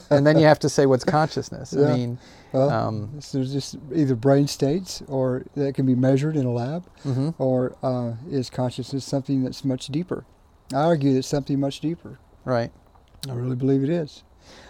And 0.10 0.26
then 0.26 0.38
you 0.38 0.46
have 0.46 0.60
to 0.60 0.70
say 0.70 0.86
what's 0.86 1.04
consciousness. 1.04 1.74
Yeah. 1.78 1.88
I 1.88 1.94
mean, 1.98 2.20
Well, 2.54 2.70
um, 2.70 3.20
so 3.20 3.38
there's 3.40 3.52
just 3.52 3.76
either 3.94 4.16
brain 4.16 4.48
states 4.48 5.02
or 5.08 5.44
that 5.56 5.76
can 5.76 5.86
be 5.86 5.96
measured 5.96 6.38
in 6.38 6.46
a 6.46 6.52
lab, 6.52 6.86
mhm. 7.04 7.34
or 7.38 7.76
uh, 7.84 8.14
is 8.30 8.50
consciousness 8.50 9.04
something 9.04 9.44
that's 9.44 9.66
much 9.66 9.88
deeper? 9.88 10.26
I 10.72 10.84
argue 10.84 11.18
it's 11.18 11.28
something 11.28 11.60
much 11.60 11.82
deeper. 11.82 12.20
right. 12.46 12.72
I 13.30 13.34
really 13.34 13.56
believe 13.56 13.84
it 13.84 13.90
is. 13.90 14.24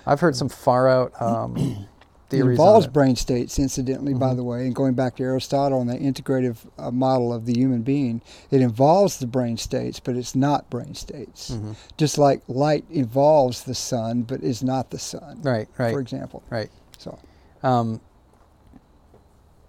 I've 0.06 0.20
heard 0.20 0.36
some 0.36 0.50
far 0.50 0.88
out 0.88 1.12
um, 1.22 1.88
theories. 2.34 2.60
on 2.60 2.66
involves 2.66 2.86
it. 2.88 2.94
brain 2.94 3.16
states, 3.16 3.58
incidentally, 3.60 4.14
by 4.14 4.34
Mhm. 4.34 4.36
the 4.38 4.44
way, 4.44 4.66
and 4.66 4.76
going 4.76 4.94
back 4.94 5.16
to 5.18 5.24
Aristotle 5.24 5.82
and 5.82 5.90
the 5.90 5.98
integrative 5.98 6.58
uh, 6.78 6.92
model 6.92 7.32
of 7.34 7.46
the 7.46 7.54
human 7.54 7.82
being, 7.82 8.22
it 8.52 8.62
involves 8.62 9.18
the 9.20 9.28
brain 9.28 9.58
states, 9.58 10.00
but 10.00 10.16
it's 10.16 10.36
not 10.36 10.70
brain 10.70 10.96
states. 10.96 11.52
Mhm. 11.52 11.76
Just 11.98 12.18
like 12.18 12.42
light 12.48 12.86
involves 12.92 13.64
the 13.64 13.76
sun, 13.76 14.24
but 14.24 14.44
is 14.44 14.62
not 14.64 14.90
the 14.92 15.00
sun, 15.00 15.40
Right, 15.44 15.68
right, 15.78 15.94
for 15.94 16.00
example. 16.00 16.44
right. 16.50 16.70
So, 16.98 17.18
Um, 17.64 18.00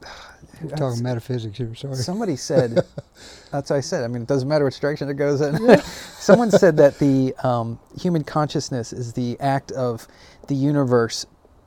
we're 0.62 0.70
talking 0.70 1.02
metaphysics 1.02 1.56
here, 1.58 1.74
sorry. 1.74 1.96
Somebody 1.96 2.36
said, 2.36 2.74
that's 3.50 3.70
what 3.70 3.76
I 3.76 3.80
said. 3.80 4.04
I 4.04 4.08
mean, 4.08 4.22
it 4.22 4.28
doesn't 4.28 4.48
matter 4.48 4.64
which 4.64 4.80
direction 4.80 5.08
it 5.08 5.14
goes 5.14 5.40
in. 5.40 5.78
Someone 6.18 6.50
said 6.50 6.76
that 6.78 6.98
the 6.98 7.34
um, 7.42 7.78
human 8.00 8.24
consciousness 8.24 8.92
is 8.92 9.12
the 9.12 9.38
act 9.40 9.72
of 9.72 10.06
the 10.48 10.54
universe 10.54 11.26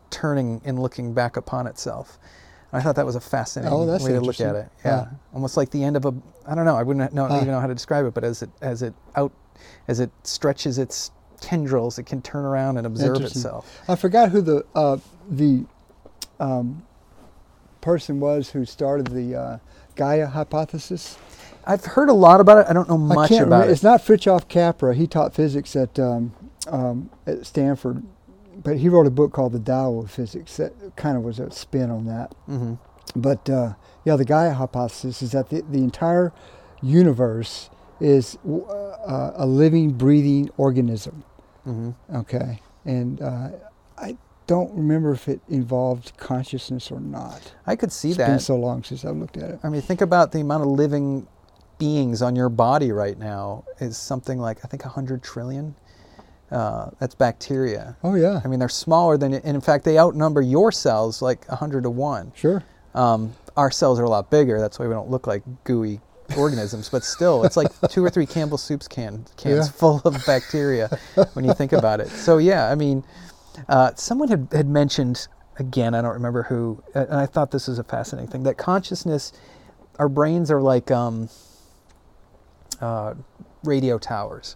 turning 0.10 0.62
and 0.66 0.80
looking 0.80 1.14
back 1.14 1.38
upon 1.38 1.68
itself. 1.68 2.18
I 2.74 2.82
thought 2.82 2.96
that 2.98 3.06
was 3.06 3.16
a 3.16 3.22
fascinating 3.22 3.74
Oh, 3.74 3.86
way 3.86 4.12
to 4.12 4.22
look 4.22 4.42
at 4.42 4.56
it. 4.56 4.70
Yeah. 4.84 4.92
Yeah. 4.92 5.08
almost 5.34 5.56
like 5.58 5.70
the 5.72 5.84
end 5.84 5.96
of 5.96 6.06
a. 6.06 6.14
I 6.46 6.54
don't 6.56 6.66
know. 6.66 6.76
I 6.76 6.84
wouldn't 6.84 7.14
know, 7.14 7.26
even 7.36 7.48
know 7.48 7.60
how 7.60 7.68
to 7.68 7.74
describe 7.74 8.06
it, 8.06 8.14
but 8.14 8.24
as 8.24 8.42
it 8.42 8.50
as 8.62 8.82
it 8.82 8.94
out 9.16 9.32
as 9.88 10.00
it 10.00 10.12
stretches 10.24 10.78
its 10.78 11.12
tendrils, 11.40 11.98
it 11.98 12.04
can 12.06 12.22
turn 12.22 12.46
around 12.46 12.78
and 12.78 12.86
observe 12.86 13.22
itself. 13.22 13.82
I 13.88 13.96
forgot 13.96 14.30
who 14.32 14.42
the 14.42 14.66
uh, 14.76 14.98
the 15.30 15.66
um, 16.40 16.86
person 17.82 18.20
was 18.20 18.50
who 18.52 18.66
started 18.66 19.08
the 19.08 19.36
uh, 19.36 19.58
Gaia 19.96 20.28
hypothesis. 20.28 21.18
I've 21.66 21.84
heard 21.84 22.10
a 22.10 22.14
lot 22.14 22.40
about 22.40 22.60
it. 22.60 22.66
I 22.70 22.74
don't 22.74 22.88
know 22.88 22.98
much 22.98 23.32
about 23.32 23.42
remember. 23.42 23.68
it. 23.68 23.72
It's 23.72 23.84
not 23.84 24.02
Fritjof 24.02 24.48
Capra. 24.48 24.96
He 24.96 25.06
taught 25.08 25.34
physics 25.34 25.76
at 25.76 26.00
um, 26.00 26.34
um, 26.68 27.10
at 27.26 27.46
Stanford, 27.46 28.04
but 28.64 28.78
he 28.78 28.90
wrote 28.90 29.08
a 29.08 29.12
book 29.12 29.32
called 29.34 29.54
The 29.54 29.60
Tao 29.60 30.00
of 30.00 30.12
Physics 30.12 30.58
that 30.58 30.74
kind 30.96 31.16
of 31.18 31.24
was 31.24 31.40
a 31.40 31.52
spin 31.52 31.90
on 31.92 32.06
that. 32.06 32.34
hmm 32.46 32.74
But 33.16 33.50
uh, 33.50 33.74
yeah, 34.06 34.16
the 34.16 34.26
Gaia 34.26 34.54
hypothesis 34.54 35.22
is 35.22 35.32
that 35.32 35.50
the, 35.50 35.62
the 35.62 35.80
entire 35.84 36.34
universe 36.82 37.70
is 38.00 38.34
w- 38.44 38.66
uh, 38.66 39.34
a 39.36 39.46
living, 39.46 39.92
breathing 39.92 40.50
organism. 40.58 41.24
hmm 41.64 41.92
Okay, 42.14 42.60
and 42.86 43.22
uh, 43.22 43.50
I 43.98 44.18
don't 44.46 44.74
remember 44.74 45.12
if 45.12 45.28
it 45.28 45.42
involved 45.50 46.14
consciousness 46.18 46.92
or 46.92 47.00
not. 47.00 47.54
I 47.66 47.76
could 47.76 47.92
see 47.92 48.10
It's 48.10 48.18
that. 48.18 48.28
been 48.28 48.40
so 48.40 48.56
long 48.56 48.84
since 48.84 49.04
I 49.04 49.10
looked 49.10 49.38
at 49.38 49.50
it. 49.52 49.60
I 49.64 49.70
mean, 49.70 49.82
think 49.82 50.02
about 50.02 50.32
the 50.32 50.40
amount 50.40 50.64
of 50.64 50.70
living 50.70 51.28
beings 51.80 52.22
on 52.22 52.36
your 52.36 52.50
body 52.50 52.92
right 52.92 53.18
now 53.20 53.64
is 53.80 53.98
something 53.98 54.40
like 54.40 54.60
I 54.64 54.68
think 54.68 54.84
100 54.86 55.22
trillion. 55.22 55.76
Uh, 56.52 56.90
that's 57.00 57.14
bacteria. 57.16 57.98
Oh 58.04 58.16
yeah, 58.16 58.40
I 58.44 58.48
mean, 58.48 58.60
they're 58.60 58.70
smaller 58.70 59.18
than, 59.18 59.34
and 59.34 59.56
in 59.56 59.62
fact, 59.62 59.84
they 59.84 60.00
outnumber 60.00 60.42
your 60.42 60.72
cells 60.72 61.22
like 61.22 61.46
100 61.50 61.84
to 61.84 61.90
one. 61.90 62.32
sure. 62.36 62.64
Um, 62.96 63.34
our 63.58 63.70
cells 63.70 64.00
are 64.00 64.04
a 64.04 64.10
lot 64.10 64.32
bigger. 64.32 64.60
That's 64.60 64.80
why 64.80 64.88
we 64.88 64.94
don't 64.94 65.10
look 65.10 65.28
like 65.28 65.44
gooey 65.66 66.00
organisms. 66.38 66.90
But 66.90 67.04
still, 67.04 67.44
it's 67.44 67.58
like 67.58 67.68
two 67.90 68.04
or 68.04 68.10
three 68.10 68.26
Campbell 68.26 68.58
soups 68.58 68.88
can, 68.88 69.26
cans 69.36 69.68
Yeah. 69.68 69.72
full 69.72 70.02
of 70.06 70.24
bacteria 70.26 70.90
when 71.34 71.44
you 71.44 71.54
think 71.54 71.74
about 71.74 72.00
it. 72.00 72.08
So 72.10 72.38
yeah, 72.38 72.72
I 72.72 72.76
mean, 72.76 73.04
uh, 73.68 73.92
someone 73.96 74.30
had, 74.30 74.48
had 74.52 74.68
mentioned 74.68 75.28
again. 75.60 75.94
I 75.96 76.02
don't 76.02 76.14
remember 76.14 76.44
who, 76.44 76.82
and 76.96 77.14
I 77.14 77.26
thought 77.26 77.52
this 77.52 77.68
was 77.68 77.78
a 77.80 77.84
fascinating 77.84 78.32
thing 78.32 78.44
that 78.44 78.58
consciousness, 78.58 79.34
our 80.00 80.08
brains 80.10 80.50
are 80.52 80.62
like 80.62 80.90
um, 80.92 81.30
uh, 82.82 83.16
radio 83.64 83.98
towers, 83.98 84.56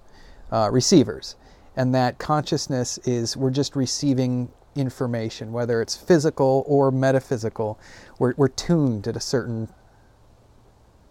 uh, 0.52 0.70
receivers, 0.72 1.36
and 1.76 1.96
that 1.96 2.20
consciousness 2.20 2.98
is 3.06 3.38
we're 3.38 3.50
just 3.52 3.76
receiving 3.76 4.50
information, 4.76 5.52
whether 5.52 5.82
it's 5.82 5.96
physical 5.96 6.64
or 6.68 6.92
metaphysical. 6.92 7.80
We're, 8.20 8.34
we're 8.38 8.48
tuned 8.50 9.08
at 9.08 9.16
a 9.16 9.20
certain 9.22 9.70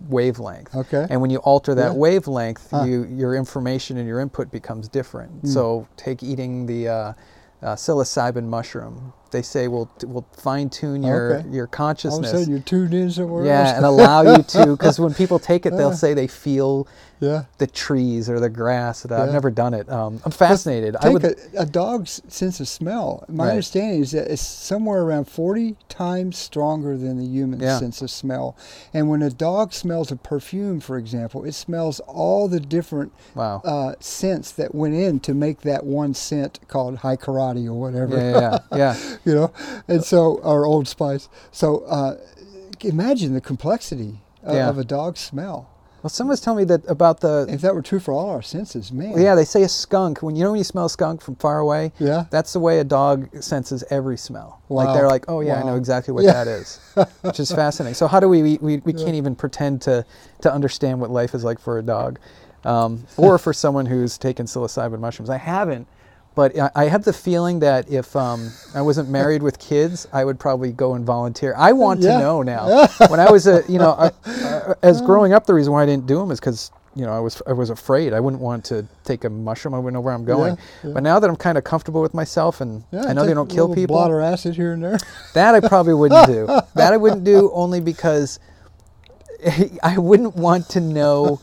wavelength. 0.09 0.75
Okay. 0.75 1.07
And 1.11 1.21
when 1.21 1.31
you 1.31 1.39
alter 1.39 1.75
that 1.75 1.93
Yeah. 1.93 1.99
wavelength, 1.99 2.69
Huh. 2.71 2.85
you, 2.85 3.05
your 3.05 3.35
information 3.35 3.99
and 3.99 4.07
your 4.09 4.21
input 4.21 4.51
becomes 4.51 4.89
different. 4.89 5.45
Mm. 5.45 5.49
So 5.49 5.87
take 5.97 6.23
eating 6.23 6.67
the 6.67 6.89
uh, 6.89 7.13
uh, 7.63 7.75
psilocybin 7.77 8.45
mushroom. 8.45 9.13
They 9.31 9.43
say 9.43 9.69
will 9.69 9.91
will 10.07 10.27
fine 10.33 10.71
tune 10.71 11.03
your 11.03 11.37
Okay. 11.37 11.49
your 11.51 11.65
All 11.65 11.69
of 11.69 11.73
a 11.73 11.77
consciousness. 11.77 12.31
sudden, 12.31 12.51
you're 12.51 12.61
tuned 12.61 12.95
in 12.95 13.11
somewhere 13.11 13.45
yeah, 13.45 13.77
and 13.77 13.85
allow 13.85 14.23
you 14.23 14.43
to 14.43 14.67
because 14.77 14.99
when 14.99 15.15
people 15.15 15.39
take 15.39 15.67
it, 15.67 15.77
they'll 15.77 15.93
say 15.93 16.15
they 16.15 16.27
feel 16.27 16.89
yeah. 17.21 17.45
the 17.59 17.66
trees 17.66 18.29
or 18.29 18.41
the 18.41 18.49
grass. 18.49 19.03
That 19.03 19.21
I've 19.21 19.33
never 19.33 19.51
done 19.51 19.75
it. 19.75 19.89
Um, 19.91 20.21
I'm 20.25 20.31
fascinated. 20.33 20.97
I 20.97 21.01
Take 21.03 21.12
would. 21.12 21.25
a, 21.25 21.37
a 21.61 21.66
dog's 21.66 22.21
sense 22.29 22.59
of 22.61 22.68
smell. 22.68 23.25
My 23.29 23.45
Right. 23.45 23.51
understanding 23.51 24.01
is 24.03 24.11
that 24.12 24.31
it's 24.31 24.43
somewhere 24.43 25.03
around 25.03 25.27
40 25.29 25.77
times 25.89 26.37
stronger 26.39 26.97
than 26.97 27.18
the 27.18 27.25
human 27.27 27.61
Yeah. 27.61 27.79
sense 27.79 28.03
of 28.03 28.11
smell. 28.11 28.57
And 28.95 29.09
when 29.09 29.23
a 29.23 29.31
dog 29.31 29.73
smells 29.73 30.11
a 30.11 30.16
perfume, 30.16 30.81
for 30.81 30.97
example, 30.99 31.45
it 31.45 31.53
smells 31.55 32.01
all 32.01 32.49
the 32.49 32.61
different 32.61 33.12
wow. 33.35 33.61
uh, 33.64 33.95
scents 34.01 34.51
that 34.53 34.75
went 34.75 34.95
in 34.95 35.21
to 35.21 35.35
make 35.35 35.61
that 35.62 35.85
one 35.85 36.14
scent 36.14 36.59
called 36.68 36.99
Hai 36.99 37.16
Karate 37.16 37.66
or 37.66 37.75
whatever. 37.75 38.16
yeah, 38.16 38.31
yeah, 38.31 38.59
yeah, 38.73 38.77
yeah. 38.79 39.16
you 39.25 39.35
know, 39.35 39.53
and 39.87 40.03
so 40.05 40.39
or 40.43 40.64
Old 40.66 40.89
Spice. 40.89 41.29
So 41.53 41.81
uh, 41.85 42.16
imagine 42.81 43.35
the 43.35 43.41
complexity 43.41 44.21
of, 44.43 44.55
Yeah. 44.55 44.68
of 44.68 44.79
a 44.79 44.85
dog's 44.85 45.21
smell. 45.21 45.68
Well, 46.03 46.09
someone 46.11 46.30
was 46.32 46.40
telling 46.40 46.59
me 46.59 46.64
that 46.64 46.88
about 46.88 47.20
the. 47.20 47.46
If 47.48 47.61
that 47.61 47.74
were 47.74 47.82
true 47.82 48.01
for 48.01 48.12
all 48.14 48.30
our 48.30 48.40
senses, 48.40 48.90
man. 48.90 49.11
Well, 49.12 49.22
yeah, 49.22 49.34
they 49.34 49.44
say 49.44 49.62
a 49.62 49.68
skunk. 49.68 50.22
When 50.22 50.34
you 50.34 50.42
know 50.44 50.51
when 50.53 50.59
you 50.59 50.64
smell 50.64 50.86
a 50.86 50.90
skunk 50.90 51.20
from 51.20 51.36
far 51.36 51.59
away, 51.59 51.92
Yeah. 51.98 52.24
that's 52.30 52.53
the 52.55 52.61
way 52.61 52.78
a 52.78 52.84
dog 52.84 53.28
senses 53.42 53.84
every 53.90 54.16
smell. 54.16 54.62
Like 54.70 54.94
they're 54.94 55.09
like, 55.09 55.26
oh 55.28 55.40
yeah, 55.40 55.61
I 55.61 55.62
know 55.62 55.76
exactly 55.76 56.14
what 56.14 56.24
Yeah. 56.24 56.32
that 56.44 56.48
is, 56.48 56.78
which 57.22 57.38
is 57.38 57.53
fascinating. 57.53 57.94
So 57.94 58.07
how 58.07 58.18
do 58.20 58.28
we 58.28 58.42
we, 58.42 58.59
we, 58.59 58.76
we 58.78 58.92
can't 58.92 59.14
even 59.14 59.34
pretend 59.34 59.82
to 59.82 60.05
to 60.40 60.53
understand 60.53 61.01
what 61.01 61.11
life 61.11 61.34
is 61.34 61.44
like 61.44 61.59
for 61.61 61.78
a 61.78 61.82
dog, 61.82 62.18
um, 62.64 63.05
or 63.18 63.36
for 63.38 63.53
someone 63.53 63.84
who's 63.86 64.16
taken 64.16 64.46
psilocybin 64.46 65.01
mushrooms? 65.01 65.28
I 65.28 65.36
haven't, 65.38 65.86
but 66.35 66.59
I, 66.59 66.70
I 66.74 66.85
have 66.87 67.05
the 67.05 67.12
feeling 67.12 67.59
that 67.61 67.91
if 67.91 68.14
um, 68.16 68.51
I 68.74 68.83
wasn't 68.83 69.09
married 69.18 69.43
with 69.43 69.59
kids, 69.59 70.07
I 70.12 70.24
would 70.24 70.39
probably 70.39 70.72
go 70.72 70.95
and 70.95 71.05
volunteer. 71.05 71.55
I 71.57 71.72
want 71.72 72.01
Yeah. 72.01 72.12
to 72.12 72.18
know 72.18 72.43
now. 72.43 72.87
when 73.09 73.20
I 73.20 73.31
was 73.31 73.47
a 73.47 73.62
you 73.68 73.78
know, 73.78 73.93
I, 73.93 74.11
uh, 74.31 74.74
as 74.83 75.01
growing 75.11 75.33
up, 75.33 75.47
the 75.47 75.55
reason 75.55 75.72
why 75.72 75.83
I 75.83 75.87
didn't 75.87 76.07
do 76.07 76.18
them 76.18 76.31
is 76.31 76.41
because 76.41 76.70
you 76.97 77.05
know 77.07 77.12
I 77.12 77.20
was 77.20 77.41
I 77.47 77.53
was 77.53 77.70
afraid. 77.70 78.12
I 78.12 78.20
wouldn't 78.20 78.43
want 78.43 78.64
to 78.66 78.87
take 79.05 79.24
a 79.24 79.31
mushroom. 79.31 79.74
I 79.74 79.78
wouldn't 79.78 79.95
know 79.95 80.01
where 80.01 80.14
I'm 80.14 80.24
going. 80.24 80.57
Yeah, 80.57 80.89
yeah. 80.89 80.95
But 80.95 81.03
now 81.05 81.18
that 81.20 81.31
I'm 81.31 81.37
kind 81.37 81.57
of 81.59 81.64
comfortable 81.64 82.03
with 82.03 82.14
myself 82.14 82.61
and 82.61 82.83
I 82.93 83.12
know 83.12 83.24
they 83.26 83.35
don't 83.35 83.49
kill 83.51 83.72
people, 83.74 83.95
Blotter 83.97 84.20
acid 84.20 84.55
here 84.57 84.72
and 84.72 84.83
there. 84.83 84.99
that 85.35 85.55
I 85.55 85.61
probably 85.61 85.95
wouldn't 85.95 86.26
do. 86.26 86.47
That 86.74 86.93
I 86.93 86.97
wouldn't 86.97 87.24
do 87.24 87.51
only 87.53 87.81
because 87.81 88.39
I 89.83 89.97
wouldn't 89.99 90.37
want 90.37 90.68
to 90.70 90.81
know. 90.81 91.41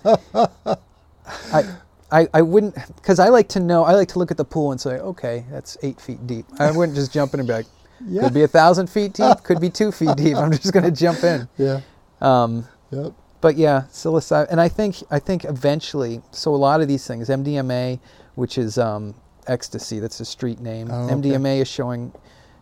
I, 1.53 1.63
I, 2.11 2.27
I 2.33 2.41
wouldn't 2.41 2.75
because 2.95 3.19
I 3.19 3.27
like 3.29 3.49
to 3.49 3.59
know. 3.59 3.83
I 3.83 3.93
like 3.93 4.07
to 4.09 4.19
look 4.19 4.31
at 4.31 4.37
the 4.37 4.45
pool 4.45 4.71
and 4.71 4.79
say, 4.79 4.91
okay, 4.99 5.45
that's 5.51 5.77
eight 5.83 5.99
feet 5.99 6.25
deep. 6.25 6.45
I 6.59 6.71
wouldn't 6.71 6.95
just 6.95 7.11
jump 7.13 7.33
in 7.33 7.39
and 7.41 7.47
be 7.47 7.53
like, 7.53 7.65
Yeah. 8.07 8.23
could 8.23 8.33
be 8.33 8.43
a 8.43 8.47
thousand 8.47 8.87
feet 8.89 9.13
deep, 9.13 9.37
could 9.43 9.59
be 9.59 9.69
two 9.69 9.91
feet 9.91 10.15
deep. 10.15 10.37
I'm 10.37 10.51
just 10.51 10.71
gonna 10.73 10.91
jump 10.91 11.23
in. 11.23 11.47
Yeah. 11.57 11.81
Um, 12.21 12.65
Yep. 12.91 13.11
but 13.41 13.57
yeah, 13.57 13.83
psilocybin, 13.91 14.47
and 14.49 14.61
I 14.61 14.69
think 14.69 14.97
I 15.11 15.19
think 15.19 15.43
eventually, 15.45 16.21
so 16.31 16.53
a 16.53 16.57
lot 16.57 16.79
of 16.81 16.87
these 16.87 17.05
things, 17.05 17.27
MDMA, 17.29 17.99
which 18.35 18.57
is 18.57 18.77
um, 18.77 19.13
ecstasy, 19.47 19.99
that's 19.99 20.19
a 20.21 20.25
street 20.25 20.59
name. 20.59 20.89
Oh, 20.91 21.05
okay. 21.05 21.15
MDMA 21.15 21.61
is 21.61 21.67
showing, 21.67 22.13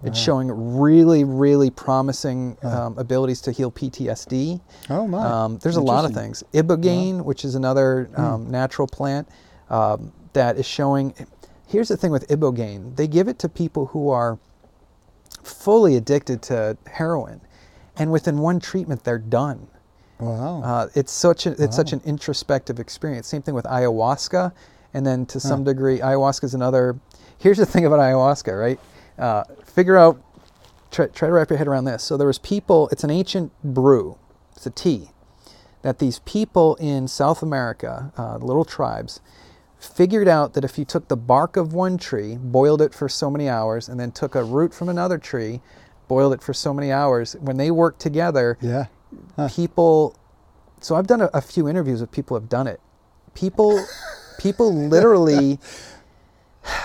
it's 0.06 0.20
showing 0.20 0.49
really 0.80 1.24
really 1.24 1.70
promising 1.70 2.58
Huh. 2.62 2.86
um, 2.88 2.97
abilities 2.97 3.41
to 3.41 3.51
heal 3.51 3.72
PTSD. 3.72 4.60
Oh 4.89 5.08
my. 5.08 5.26
Um, 5.26 5.58
there's 5.60 5.76
a 5.78 5.82
lot 5.82 6.06
of 6.06 6.14
things. 6.14 6.43
Ibogaine, 6.53 7.24
which 7.24 7.43
is 7.45 7.56
another 7.56 8.10
Hmm. 8.16 8.22
um, 8.22 8.51
natural 8.51 8.88
plant 8.88 9.28
um, 9.70 10.12
that 10.34 10.58
is 10.58 10.66
showing. 10.66 11.14
Here's 11.68 11.88
the 11.88 11.97
thing 11.97 12.12
with 12.12 12.28
ibogaine: 12.28 12.95
they 12.95 13.08
give 13.08 13.28
it 13.28 13.39
to 13.39 13.49
people 13.49 13.88
who 13.88 14.10
are 14.10 14.38
fully 15.43 15.95
addicted 15.95 16.41
to 16.43 16.78
heroin, 16.88 17.41
and 17.97 18.12
within 18.12 18.38
one 18.39 18.60
treatment, 18.60 19.03
they're 19.03 19.18
done. 19.18 19.68
Wow. 20.20 20.62
Uh, 20.64 20.88
it's 20.95 21.12
such 21.12 21.45
a, 21.45 21.51
it's 21.62 21.76
such 21.76 21.91
an 21.93 22.01
introspective 22.06 22.80
experience. 22.80 23.28
Same 23.28 23.41
thing 23.41 23.53
with 23.56 23.66
ayahuasca, 23.66 24.51
and 24.93 25.06
then 25.06 25.26
to 25.28 25.39
some 25.39 25.64
degree, 25.64 25.99
ayahuasca 25.99 26.43
is 26.45 26.53
another. 26.53 26.97
Here's 27.38 27.58
the 27.58 27.66
thing 27.66 27.86
about 27.86 27.99
ayahuasca, 27.99 28.58
right? 28.60 28.80
Uh, 29.18 29.43
figure 29.66 29.97
out, 29.97 30.22
try, 30.91 31.07
try 31.07 31.28
to 31.28 31.34
wrap 31.34 31.49
your 31.49 31.57
head 31.57 31.68
around 31.68 31.86
this. 31.86 32.03
So 32.03 32.18
there 32.18 32.28
was 32.28 32.39
people. 32.39 32.89
It's 32.91 33.03
an 33.03 33.09
ancient 33.11 33.51
brew. 33.63 34.18
It's 34.55 34.66
a 34.66 34.70
tea 34.72 35.09
that 35.82 35.99
these 35.99 36.20
people 36.20 36.76
in 36.76 37.07
South 37.07 37.41
America, 37.43 38.11
uh, 38.18 38.38
little 38.38 38.66
tribes, 38.66 39.22
figured 39.80 40.28
out 40.28 40.53
that 40.53 40.63
if 40.63 40.78
you 40.80 40.86
took 40.86 41.07
the 41.09 41.18
bark 41.18 41.55
of 41.57 41.74
one 41.74 41.97
tree, 41.97 42.38
boiled 42.41 42.82
it 42.82 42.93
for 42.93 43.07
so 43.07 43.30
many 43.30 43.47
hours, 43.47 43.88
and 43.88 43.99
then 43.99 44.11
took 44.11 44.34
a 44.34 44.43
root 44.43 44.74
from 44.74 44.89
another 44.89 45.18
tree, 45.20 45.61
boiled 46.07 46.34
it 46.34 46.41
for 46.41 46.53
so 46.53 46.74
many 46.74 46.91
hours, 46.91 47.36
when 47.39 47.57
they 47.57 47.70
worked 47.70 47.99
together, 47.99 48.57
Yeah. 48.61 48.86
people 49.51 50.16
so 50.82 50.95
i've 50.95 51.07
done 51.07 51.22
a, 51.22 51.30
a 51.34 51.39
few 51.41 51.68
interviews 51.70 52.01
with 52.01 52.11
people 52.11 52.36
who 52.36 52.41
have 52.41 52.49
done 52.49 52.68
it 52.68 52.82
people 53.34 53.82
people 54.39 54.74
literally 54.89 55.57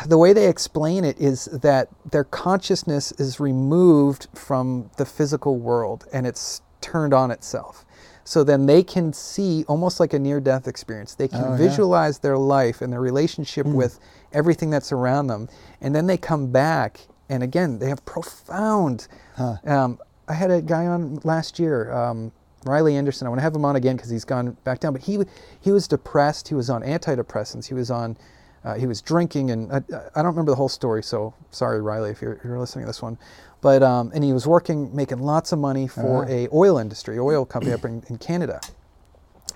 the 0.07 0.19
way 0.19 0.33
they 0.33 0.49
explain 0.49 1.05
it 1.05 1.19
is 1.21 1.47
that 1.47 1.89
their 2.11 2.25
consciousness 2.25 3.13
is 3.13 3.41
removed 3.41 4.29
from 4.35 4.91
the 4.97 5.05
physical 5.07 5.57
world 5.59 6.07
and 6.13 6.27
it's 6.27 6.63
turned 6.81 7.13
on 7.15 7.31
itself 7.31 7.85
so 8.25 8.45
then 8.45 8.67
they 8.67 8.83
can 8.83 9.13
see 9.13 9.65
almost 9.69 9.99
like 10.01 10.13
a 10.13 10.19
near 10.19 10.41
death 10.41 10.67
experience 10.69 11.15
they 11.15 11.29
can 11.29 11.43
Oh, 11.45 11.51
yeah. 11.53 11.57
visualize 11.57 12.19
their 12.21 12.39
life 12.39 12.81
and 12.83 12.93
their 12.93 13.01
relationship 13.01 13.67
with 13.67 13.99
everything 14.33 14.71
that's 14.71 14.93
around 14.93 15.27
them 15.29 15.49
and 15.81 15.95
then 15.95 16.07
they 16.07 16.17
come 16.17 16.51
back 16.53 17.01
and 17.29 17.43
again 17.43 17.79
they 17.79 17.89
have 17.89 18.05
profound 18.05 19.09
Huh. 19.37 19.57
um, 19.67 19.99
I 20.29 20.35
had 20.35 20.51
a 20.51 20.63
guy 20.63 20.87
on 20.87 21.19
last 21.25 21.59
year, 21.59 21.91
um, 21.93 22.31
Riley 22.65 22.95
Anderson. 22.95 23.27
I 23.27 23.31
want 23.31 23.39
to 23.41 23.43
have 23.43 23.55
him 23.57 23.65
on 23.65 23.75
again 23.75 23.97
because 23.97 24.11
he's 24.11 24.25
gone 24.25 24.57
back 24.63 24.79
down. 24.79 24.93
But 24.93 25.03
he 25.03 25.19
he 25.61 25.73
was 25.73 25.89
depressed. 25.89 26.47
He 26.47 26.55
was 26.55 26.71
on 26.71 26.83
antidepressants. 26.83 27.67
He 27.67 27.75
was 27.75 27.91
on 27.91 28.17
uh, 28.65 28.75
he 28.75 28.87
was 28.87 29.03
drinking, 29.03 29.51
and 29.51 29.73
I, 29.73 29.79
I 30.15 30.23
don't 30.23 30.27
remember 30.35 30.53
the 30.53 30.57
whole 30.57 30.69
story. 30.71 31.03
So 31.03 31.35
sorry, 31.51 31.81
Riley, 31.83 32.11
if 32.11 32.23
you're, 32.23 32.41
you're 32.45 32.59
listening 32.59 32.85
to 32.85 32.89
this 32.89 33.03
one. 33.03 33.19
But 33.63 33.83
um, 33.83 34.13
and 34.15 34.25
he 34.25 34.33
was 34.33 34.47
working, 34.47 34.95
making 34.95 35.21
lots 35.21 35.53
of 35.53 35.59
money 35.59 35.89
for 35.89 36.25
Uh-huh. 36.25 36.33
a 36.35 36.49
oil 36.53 36.79
industry, 36.79 37.19
oil 37.19 37.45
company 37.47 37.75
up 37.75 37.85
in, 37.85 38.05
in 38.09 38.19
Canada. 38.19 38.61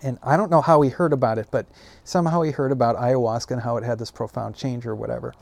And 0.03 0.19
I 0.23 0.37
don't 0.37 0.51
know 0.51 0.63
how 0.63 0.83
he 0.83 0.91
heard 0.91 1.13
about 1.13 1.39
it, 1.39 1.49
but 1.51 1.67
somehow 2.05 2.43
he 2.43 2.53
heard 2.53 2.73
about 2.73 2.97
ayahuasca 2.97 3.53
and 3.53 3.63
how 3.63 3.77
it 3.79 3.85
had 3.85 3.99
this 3.99 4.11
profound 4.13 4.55
change 4.57 4.87
or 4.87 4.95
whatever. 4.95 5.35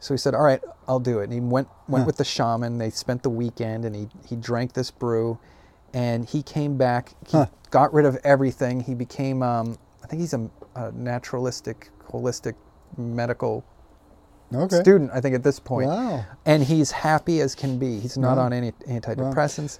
So 0.00 0.14
he 0.14 0.18
said, 0.18 0.34
"All 0.34 0.44
right, 0.44 0.62
I'll 0.88 1.00
do 1.00 1.20
it." 1.20 1.24
And 1.24 1.32
he 1.34 1.40
went 1.40 1.68
went 1.88 2.02
Huh. 2.02 2.06
with 2.06 2.16
the 2.18 2.24
shaman. 2.24 2.78
They 2.78 2.90
spent 2.90 3.22
the 3.22 3.30
weekend, 3.30 3.84
and 3.84 3.96
he 3.96 4.08
he 4.26 4.36
drank 4.36 4.74
this 4.74 4.90
brew, 4.90 5.38
and 5.94 6.26
he 6.26 6.42
came 6.42 6.76
back. 6.78 7.14
He 7.28 7.38
Huh. 7.38 7.46
got 7.70 7.92
rid 7.94 8.06
of 8.06 8.16
everything. 8.24 8.80
He 8.82 8.94
became, 8.94 9.42
um, 9.42 9.78
I 10.04 10.08
think 10.08 10.20
he's 10.22 10.34
a, 10.34 10.50
a 10.76 10.92
naturalistic, 10.92 11.90
holistic, 12.10 12.54
medical 12.96 13.64
Okay. 14.54 14.80
student. 14.80 15.10
I 15.12 15.20
think 15.20 15.34
at 15.34 15.42
this 15.42 15.60
point, 15.60 15.88
Wow. 15.88 16.24
and 16.46 16.62
he's 16.62 16.90
happy 16.90 17.40
as 17.40 17.54
can 17.54 17.78
be. 17.78 17.98
He's 18.00 18.16
not 18.16 18.38
Wow. 18.38 18.44
on 18.44 18.52
any 18.52 18.72
antidepressants. 18.88 19.78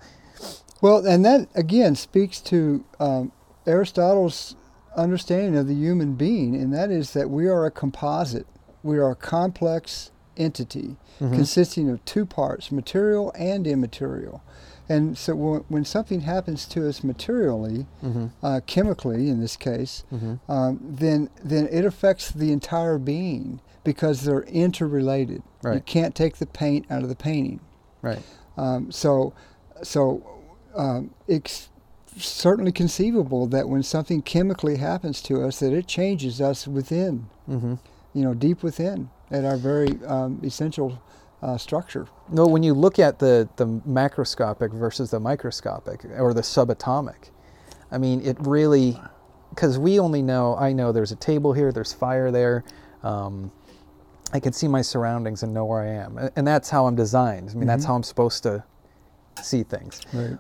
Well, 0.82 1.06
and 1.06 1.24
that 1.24 1.48
again 1.54 1.94
speaks 1.96 2.40
to 2.42 2.84
um, 3.00 3.32
Aristotle's 3.66 4.54
understanding 4.96 5.56
of 5.56 5.66
the 5.68 5.74
human 5.74 6.14
being, 6.14 6.54
and 6.54 6.72
that 6.74 6.90
is 6.90 7.12
that 7.12 7.30
we 7.30 7.48
are 7.48 7.64
a 7.64 7.70
composite. 7.70 8.46
We 8.82 8.98
are 8.98 9.11
a 9.11 9.16
complex 9.16 10.11
entity 10.36 10.96
Mhm. 11.20 11.32
consisting 11.34 11.88
of 11.90 12.04
two 12.04 12.24
parts, 12.26 12.70
material 12.70 13.32
and 13.36 13.66
immaterial. 13.66 14.42
And 14.89 15.18
so 15.18 15.34
when, 15.34 15.61
when 15.68 15.84
something 15.84 16.20
happens 16.22 16.64
to 16.68 16.89
us 16.89 17.05
materially, 17.05 17.86
Mhm. 18.03 18.30
uh, 18.43 18.61
chemically 18.66 19.28
in 19.28 19.41
this 19.41 19.57
case, 19.57 20.05
Mhm. 20.12 20.39
um, 20.49 20.80
then 20.82 21.28
then 21.45 21.68
it 21.70 21.84
affects 21.84 22.30
the 22.30 22.53
entire 22.53 22.99
being 22.99 23.61
because 23.84 24.22
they're 24.22 24.43
interrelated. 24.45 25.43
You 25.64 25.80
can't 25.80 26.14
take 26.14 26.36
the 26.39 26.47
paint 26.47 26.86
out 26.91 27.03
of 27.03 27.09
the 27.09 27.16
painting. 27.16 27.61
Right. 28.03 28.22
Um, 28.57 28.91
so, 28.91 29.32
so 29.82 30.22
um, 30.74 31.11
it's 31.26 31.68
certainly 32.16 32.72
conceivable 32.72 33.47
that 33.47 33.68
when 33.68 33.82
something 33.82 34.22
chemically 34.22 34.76
happens 34.76 35.20
to 35.22 35.43
us, 35.43 35.59
that 35.61 35.72
it 35.72 35.86
changes 35.86 36.41
us 36.41 36.66
within, 36.68 37.26
hmm 37.47 37.74
you 38.14 38.22
know, 38.22 38.34
deep 38.34 38.62
within, 38.62 39.11
at 39.30 39.45
our 39.45 39.57
very 39.57 39.99
um, 40.07 40.41
essential 40.43 40.99
uh, 41.43 41.57
structure. 41.57 42.07
No, 42.30 42.47
when 42.47 42.62
you 42.62 42.74
look 42.74 42.99
at 42.99 43.18
the, 43.18 43.49
the 43.57 43.66
macroscopic 43.66 44.72
versus 44.72 45.11
the 45.11 45.20
microscopic 45.20 46.05
or 46.18 46.34
the 46.34 46.43
subatomic, 46.43 47.30
I 47.91 47.99
mean, 47.99 48.20
it 48.22 48.36
really, 48.41 49.01
because 49.51 49.78
we 49.78 49.99
only 49.99 50.22
know, 50.22 50.57
I 50.57 50.72
know 50.72 50.93
there's 50.93 51.12
a 51.12 51.16
table 51.16 51.53
here, 51.53 51.72
there's 51.72 51.93
fire 51.93 52.30
there. 52.30 52.64
Um, 53.03 53.51
I 54.32 54.41
can 54.41 54.53
see 54.53 54.68
my 54.68 54.82
surroundings 54.82 55.43
and 55.43 55.55
know 55.55 55.64
where 55.64 55.80
I 55.80 55.89
am. 55.89 56.18
And 56.36 56.47
that's 56.47 56.68
how 56.68 56.86
I'm 56.86 56.97
designed. 56.97 57.51
I 57.51 57.55
mean, 57.55 57.66
that's 57.66 57.84
Mhm. 57.84 57.89
how 57.89 57.95
I'm 57.95 58.03
supposed 58.03 58.43
to 58.43 58.62
see 59.43 59.62
things. 59.62 60.03
Right. 60.12 60.36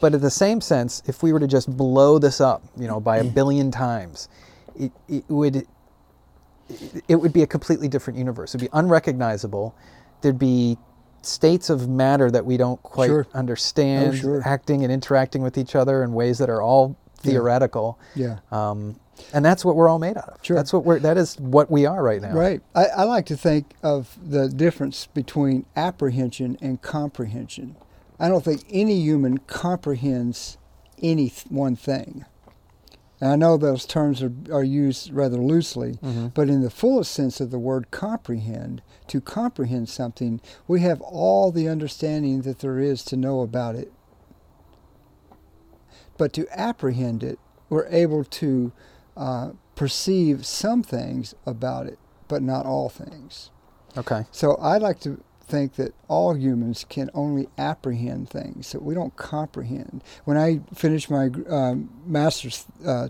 But 0.00 0.12
in 0.12 0.20
the 0.20 0.30
same 0.30 0.60
sense, 0.60 1.02
if 1.06 1.22
we 1.22 1.32
were 1.32 1.40
to 1.40 1.46
just 1.46 1.74
blow 1.74 2.18
this 2.18 2.40
up, 2.40 2.62
you 2.76 2.86
know, 2.86 3.00
by 3.00 3.18
a 3.18 3.24
billion 3.24 3.70
times, 3.70 4.28
it, 4.76 4.92
it 5.08 5.24
would 5.28 5.56
it, 5.56 5.68
it 7.08 7.16
would 7.16 7.32
be 7.32 7.42
a 7.42 7.46
completely 7.46 7.88
different 7.88 8.18
universe. 8.18 8.54
It'd 8.54 8.68
be 8.70 8.76
unrecognizable. 8.76 9.74
There'd 10.24 10.38
be 10.38 10.78
states 11.22 11.68
of 11.70 11.86
matter 11.88 12.30
that 12.30 12.44
we 12.46 12.56
don't 12.56 12.82
quite 12.82 13.06
Sure. 13.08 13.26
understand, 13.34 14.08
Oh, 14.08 14.16
sure. 14.16 14.42
acting 14.44 14.82
and 14.82 14.92
interacting 14.92 15.42
with 15.42 15.56
each 15.58 15.76
other 15.76 16.02
in 16.02 16.12
ways 16.14 16.38
that 16.38 16.48
are 16.50 16.60
all 16.62 16.96
Yeah. 17.22 17.30
theoretical. 17.32 17.98
Yeah. 18.14 18.38
Um, 18.50 18.96
and 19.32 19.44
that's 19.44 19.64
what 19.64 19.76
we're 19.76 19.88
all 19.88 19.98
made 19.98 20.16
out 20.16 20.28
of. 20.30 20.38
Sure. 20.42 20.56
That's 20.56 20.72
what 20.72 20.84
we're. 20.84 20.98
That 20.98 21.16
is 21.18 21.36
what 21.38 21.70
we 21.70 21.86
are 21.86 22.02
right 22.02 22.20
now. 22.20 22.32
Right. 22.32 22.60
I, 22.74 22.86
I 22.86 23.02
like 23.04 23.26
to 23.26 23.36
think 23.36 23.74
of 23.82 24.18
the 24.26 24.48
difference 24.48 25.06
between 25.14 25.66
apprehension 25.76 26.56
and 26.60 26.80
comprehension. 26.82 27.76
I 28.18 28.28
don't 28.28 28.44
think 28.44 28.64
any 28.70 29.00
human 29.00 29.38
comprehends 29.38 30.56
any 31.02 31.28
th- 31.28 31.46
one 31.50 31.76
thing. 31.76 32.24
And 33.20 33.30
I 33.32 33.36
know 33.36 33.56
those 33.56 33.86
terms 33.86 34.22
are, 34.22 34.32
are 34.52 34.64
used 34.64 35.12
rather 35.12 35.38
loosely, 35.38 35.98
Mhm. 36.02 36.34
but 36.34 36.48
in 36.48 36.62
the 36.62 36.70
fullest 36.70 37.12
sense 37.12 37.40
of 37.40 37.50
the 37.50 37.58
word 37.58 37.90
comprehend, 37.90 38.82
to 39.06 39.20
comprehend 39.20 39.88
something, 39.88 40.40
we 40.66 40.80
have 40.80 41.00
all 41.00 41.50
the 41.52 41.68
understanding 41.68 42.42
that 42.42 42.58
there 42.58 42.78
is 42.78 43.04
to 43.04 43.16
know 43.16 43.40
about 43.40 43.76
it. 43.76 43.92
But 46.16 46.32
to 46.34 46.46
apprehend 46.58 47.22
it, 47.22 47.38
we're 47.68 47.86
able 47.86 48.24
to 48.24 48.72
uh, 49.16 49.50
perceive 49.74 50.44
some 50.44 50.82
things 50.82 51.34
about 51.46 51.86
it, 51.86 51.98
but 52.28 52.42
not 52.42 52.66
all 52.66 52.88
things. 52.88 53.50
Okay. 53.96 54.26
So 54.32 54.56
I'd 54.60 54.82
like 54.82 55.00
to 55.00 55.22
think 55.44 55.74
that 55.74 55.94
all 56.08 56.34
humans 56.34 56.84
can 56.88 57.10
only 57.14 57.48
apprehend 57.58 58.28
things 58.30 58.72
that 58.72 58.82
we 58.82 58.94
don't 58.94 59.14
comprehend. 59.16 60.02
When 60.24 60.36
I 60.36 60.60
finished 60.74 61.10
my 61.10 61.30
um, 61.48 61.90
master's 62.06 62.64
uh, 62.86 63.08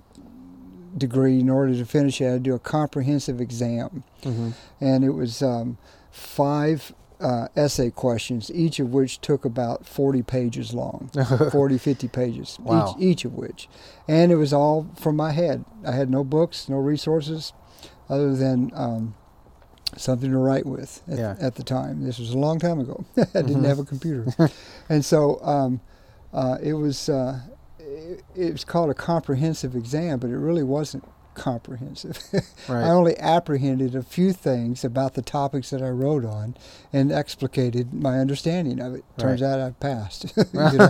degree, 0.96 1.40
in 1.40 1.48
order 1.50 1.74
to 1.74 1.84
finish 1.84 2.20
it, 2.20 2.26
I 2.26 2.30
had 2.32 2.44
to 2.44 2.50
do 2.50 2.54
a 2.54 2.58
comprehensive 2.58 3.40
exam, 3.40 4.04
hmm 4.22 4.50
and 4.80 5.04
it 5.04 5.10
was 5.10 5.42
um, 5.42 5.78
five 6.10 6.92
uh, 7.20 7.48
essay 7.56 7.90
questions, 7.90 8.50
each 8.52 8.78
of 8.80 8.92
which 8.92 9.20
took 9.20 9.44
about 9.44 9.86
40 9.86 10.22
pages 10.22 10.74
long. 10.74 11.10
40, 11.52 11.78
50 11.78 12.08
pages, 12.08 12.58
Wow. 12.60 12.94
each, 12.98 13.02
each 13.02 13.24
of 13.24 13.34
which. 13.34 13.68
And 14.06 14.30
it 14.30 14.36
was 14.36 14.52
all 14.52 14.86
from 14.96 15.16
my 15.16 15.32
head. 15.32 15.64
I 15.86 15.92
had 15.92 16.10
no 16.10 16.22
books, 16.24 16.68
no 16.68 16.76
resources 16.76 17.52
other 18.10 18.34
than 18.36 18.70
um, 18.74 19.14
something 19.96 20.30
to 20.30 20.38
write 20.38 20.66
with 20.66 21.02
at, 21.10 21.18
Yeah. 21.18 21.36
at 21.40 21.54
the 21.56 21.62
time. 21.62 22.04
This 22.04 22.18
was 22.18 22.30
a 22.30 22.38
long 22.38 22.58
time 22.58 22.80
ago. 22.80 23.04
I 23.16 23.42
didn't 23.42 23.62
Mhm. 23.62 23.66
have 23.66 23.78
a 23.78 23.84
computer. 23.84 24.26
and 24.88 25.04
so 25.04 25.40
um, 25.42 25.80
uh, 26.32 26.58
it 26.62 26.74
was 26.74 27.08
uh, 27.08 27.40
it, 27.78 28.22
it 28.34 28.52
was 28.52 28.64
called 28.64 28.90
a 28.90 28.94
comprehensive 28.94 29.74
exam, 29.76 30.18
but 30.18 30.30
it 30.30 30.36
really 30.38 30.62
wasn't 30.62 31.04
comprehensive. 31.34 32.18
Right. 32.68 32.84
I 32.84 32.90
only 32.90 33.18
apprehended 33.18 33.94
a 33.94 34.02
few 34.02 34.32
things 34.32 34.84
about 34.84 35.12
the 35.14 35.20
topics 35.22 35.68
that 35.70 35.82
I 35.82 35.90
wrote 35.90 36.24
on 36.24 36.56
and 36.94 37.12
explicated 37.12 37.92
my 37.92 38.18
understanding 38.18 38.80
of 38.80 38.94
it. 38.94 39.04
Turns 39.18 39.42
Right. 39.42 39.48
out 39.50 39.60
I 39.60 39.70
passed. 39.72 40.32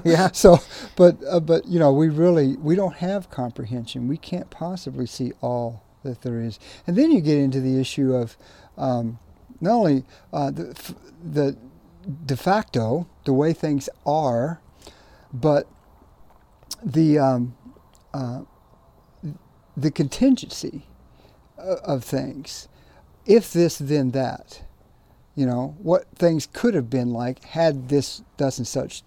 yeah. 0.04 0.30
So, 0.32 0.58
but 0.94 1.16
uh, 1.28 1.40
but 1.40 1.66
you 1.66 1.78
know, 1.80 1.92
we 1.92 2.08
really 2.10 2.56
we 2.56 2.76
don't 2.76 2.96
have 2.96 3.28
comprehension. 3.30 4.06
We 4.06 4.16
can't 4.18 4.50
possibly 4.50 5.06
see 5.06 5.32
all 5.40 5.82
that 6.04 6.20
there 6.22 6.40
is. 6.40 6.60
And 6.86 6.94
then 6.96 7.10
you 7.10 7.20
get 7.22 7.38
into 7.38 7.60
the 7.60 7.80
issue 7.80 8.14
of 8.14 8.36
um, 8.76 9.18
not 9.60 9.72
only 9.72 10.04
uh, 10.32 10.50
the 10.50 10.94
the 11.22 11.56
de 12.26 12.36
facto, 12.36 13.06
the 13.24 13.32
way 13.32 13.52
things 13.52 13.88
are, 14.04 14.60
but 15.32 15.66
the 16.84 17.18
um, 17.18 17.56
uh, 18.12 18.42
the 19.76 19.90
contingency 19.90 20.86
of 21.56 22.04
things. 22.04 22.68
If 23.26 23.52
this, 23.52 23.78
then 23.78 24.10
that. 24.10 24.62
You 25.34 25.46
know 25.46 25.74
what 25.78 26.06
things 26.14 26.46
could 26.52 26.74
have 26.74 26.88
been 26.88 27.12
like 27.12 27.42
had 27.42 27.88
this, 27.88 28.22
thus 28.36 28.58
and 28.58 28.66
such, 28.66 29.02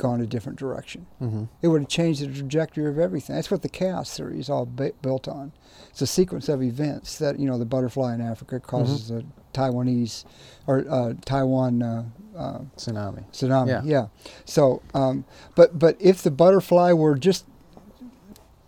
gone 0.00 0.20
a 0.20 0.26
different 0.26 0.58
direction. 0.58 1.06
hmm 1.20 1.44
It 1.62 1.68
would 1.68 1.82
have 1.82 1.88
changed 1.88 2.20
the 2.22 2.26
trajectory 2.26 2.86
of 2.88 2.98
everything. 2.98 3.36
That's 3.36 3.50
what 3.50 3.62
the 3.62 3.68
chaos 3.68 4.16
theory 4.16 4.40
is 4.40 4.48
all 4.50 4.66
ba- 4.66 4.92
built 5.02 5.28
on. 5.28 5.52
It's 5.90 6.02
a 6.02 6.06
sequence 6.06 6.48
of 6.48 6.62
events 6.62 7.18
that 7.18 7.38
you 7.38 7.46
know 7.48 7.58
the 7.58 7.64
butterfly 7.66 8.14
in 8.14 8.20
Africa 8.20 8.58
causes 8.60 9.08
the 9.08 9.24
Taiwanese 9.52 10.24
or 10.66 10.84
uh, 10.88 11.12
Taiwan 11.24 11.82
uh, 11.82 12.04
uh, 12.36 12.58
Tsunami. 12.76 13.24
tsunami. 13.32 13.68
Yeah. 13.68 13.82
Yeah. 13.84 14.06
So, 14.44 14.82
um, 14.94 15.24
but 15.54 15.78
but 15.78 15.96
if 16.00 16.22
the 16.22 16.30
butterfly 16.30 16.92
were 16.92 17.16
just 17.16 17.44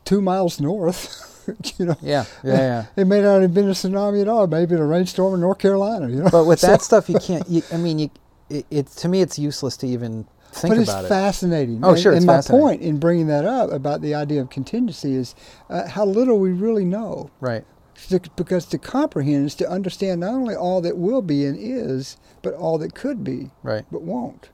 two 0.05 0.21
miles 0.21 0.61
north. 0.61 1.29
you 1.79 1.87
know, 1.87 1.97
Yeah, 2.01 2.25
yeah, 2.45 2.57
yeah. 2.57 2.85
it 3.03 3.07
may 3.07 3.21
not 3.21 3.43
have 3.43 3.53
been 3.55 3.69
a 3.69 3.73
tsunami 3.73 4.21
at 4.23 4.29
all. 4.29 4.47
Maybe 4.47 4.75
a 4.77 4.85
rainstorm 4.85 5.35
in 5.35 5.41
North 5.41 5.59
Carolina. 5.59 6.09
You 6.09 6.23
know, 6.23 6.31
But 6.31 6.45
with 6.45 6.61
So- 6.65 6.69
that 6.69 6.83
stuff, 6.83 7.09
you 7.09 7.19
can't. 7.19 7.49
You, 7.49 7.63
I 7.73 7.77
mean, 7.79 7.99
you, 7.99 8.11
it, 8.51 8.67
it 8.71 8.87
to 9.03 9.09
me, 9.09 9.23
it's 9.23 9.39
useless 9.39 9.77
to 9.79 9.87
even 9.87 10.27
think 10.53 10.75
but 10.75 10.81
it's 10.81 10.91
it. 10.93 11.09
fascinating. 11.09 11.81
Oh, 11.85 11.91
and, 11.91 11.99
sure, 12.01 12.13
it's 12.13 12.19
And 12.19 12.27
my 12.27 12.41
point 12.43 12.83
in 12.83 12.99
bringing 12.99 13.27
that 13.29 13.45
up 13.45 13.71
about 13.71 14.01
the 14.03 14.15
idea 14.15 14.41
of 14.41 14.51
contingency 14.51 15.15
is 15.15 15.35
uh, 15.71 15.89
how 15.89 16.05
little 16.05 16.39
we 16.39 16.53
really 16.53 16.85
know. 16.85 17.31
Right. 17.41 17.65
To- 18.09 18.21
because 18.37 18.67
to 18.67 18.79
comprehend 18.79 19.47
is 19.47 19.55
to 19.57 19.69
understand 19.69 20.21
not 20.21 20.35
only 20.35 20.55
all 20.55 20.81
that 20.83 20.97
will 20.97 21.23
be 21.23 21.45
and 21.47 21.57
is, 21.59 22.17
but 22.43 22.55
all 22.55 22.79
that 22.79 22.95
could 22.95 23.23
be, 23.25 23.51
Right. 23.63 23.85
but 23.91 24.03
won't. 24.03 24.51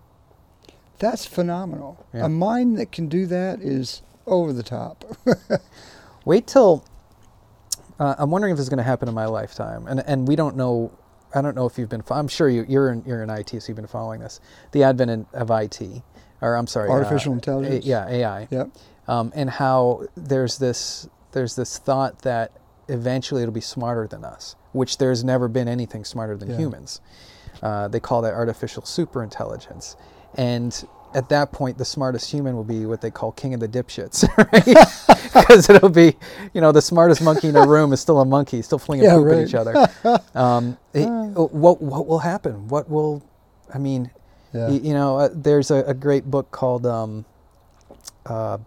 That's 0.99 1.25
phenomenal. 1.27 2.05
Yeah. 2.13 2.27
A 2.27 2.29
mind 2.29 2.77
that 2.79 2.91
can 2.93 3.09
do 3.09 3.27
that 3.27 3.61
is 3.61 4.03
over 4.27 4.53
the 4.53 4.63
top. 4.65 5.05
Wait 6.25 6.47
till. 6.47 6.85
Uh, 8.01 8.15
I'm 8.19 8.31
wondering 8.31 8.53
if 8.53 8.57
this 8.59 8.65
is 8.65 8.69
going 8.69 8.79
to 8.79 8.83
happen 8.85 9.09
in 9.09 9.15
my 9.15 9.27
lifetime, 9.27 9.87
and 9.89 10.01
and 10.07 10.29
we 10.29 10.37
don't 10.37 10.57
know. 10.57 10.93
I 11.35 11.41
don't 11.43 11.55
know 11.55 11.67
if 11.67 11.79
you've 11.79 11.89
been. 11.89 12.03
I'm 12.11 12.29
sure 12.29 12.49
you, 12.49 12.65
you're 12.69 12.91
in 12.91 13.03
you're 13.07 13.23
in 13.23 13.31
IT, 13.31 13.51
so 13.51 13.69
you've 13.69 13.77
been 13.77 13.87
following 13.87 14.21
this. 14.21 14.41
The 14.73 14.83
advent 14.85 15.27
of 15.33 15.51
IT, 15.51 15.81
or 16.41 16.55
I'm 16.57 16.67
sorry, 16.67 16.89
uh, 16.89 16.93
Artificial 16.93 17.33
A- 17.33 17.37
intelligence. 17.37 17.85
yeah, 17.85 18.09
AI. 18.09 18.49
yep. 18.51 18.71
um, 19.07 19.33
and 19.35 19.51
how 19.51 20.05
there's 20.17 20.59
this 20.59 21.09
there's 21.33 21.55
this 21.57 21.77
thought 21.79 22.23
that 22.23 22.53
eventually 22.89 23.43
it'll 23.43 23.53
be 23.53 23.61
smarter 23.61 24.07
than 24.07 24.25
us, 24.25 24.57
which 24.73 24.97
there's 24.99 25.23
never 25.23 25.49
been 25.49 25.69
anything 25.69 26.05
smarter 26.05 26.37
than 26.37 26.51
Yeah. 26.51 26.57
humans. 26.57 27.01
Uh, 27.63 27.89
they 27.89 28.01
call 28.01 28.23
that 28.23 28.33
artificial 28.35 28.83
superintelligence, 28.83 29.97
and 30.35 30.87
at 31.15 31.29
that 31.31 31.53
point, 31.53 31.79
the 31.79 31.85
smartest 31.85 32.31
human 32.31 32.55
will 32.55 32.65
be 32.65 32.85
what 32.87 33.01
they 33.01 33.11
call 33.11 33.33
king 33.33 33.55
of 33.55 33.61
the 33.61 33.69
dipshits, 33.69 34.27
right? 34.53 34.87
Because 35.49 35.69
it'll 35.71 35.89
be, 35.89 36.17
you 36.53 36.61
know, 36.61 36.73
the 36.73 36.83
smartest 36.83 37.23
monkey 37.23 37.49
in 37.49 37.55
the 37.55 37.67
room 37.67 37.93
is 37.93 38.01
still 38.01 38.21
a 38.21 38.25
monkey, 38.25 38.61
still 38.63 38.79
flinging 38.79 39.07
Yeah, 39.07 39.15
poop 39.17 39.33
at 39.33 39.47
each 39.47 39.55
other. 39.55 39.89
Um, 40.35 40.77
it- 40.93 41.07
what 41.09 41.81
what 41.81 42.07
will 42.07 42.19
happen? 42.19 42.69
What 42.69 42.89
will, 42.91 43.23
I 43.73 43.79
mean, 43.79 44.11
Yeah. 44.53 44.69
y- 44.69 44.81
you 44.83 44.93
know, 44.95 45.19
uh, 45.19 45.29
there's 45.33 45.71
a, 45.71 45.77
a 45.85 45.95
great 45.95 46.25
book 46.31 46.51
called 46.51 46.85
um, 46.87 47.25
uh, 48.27 48.59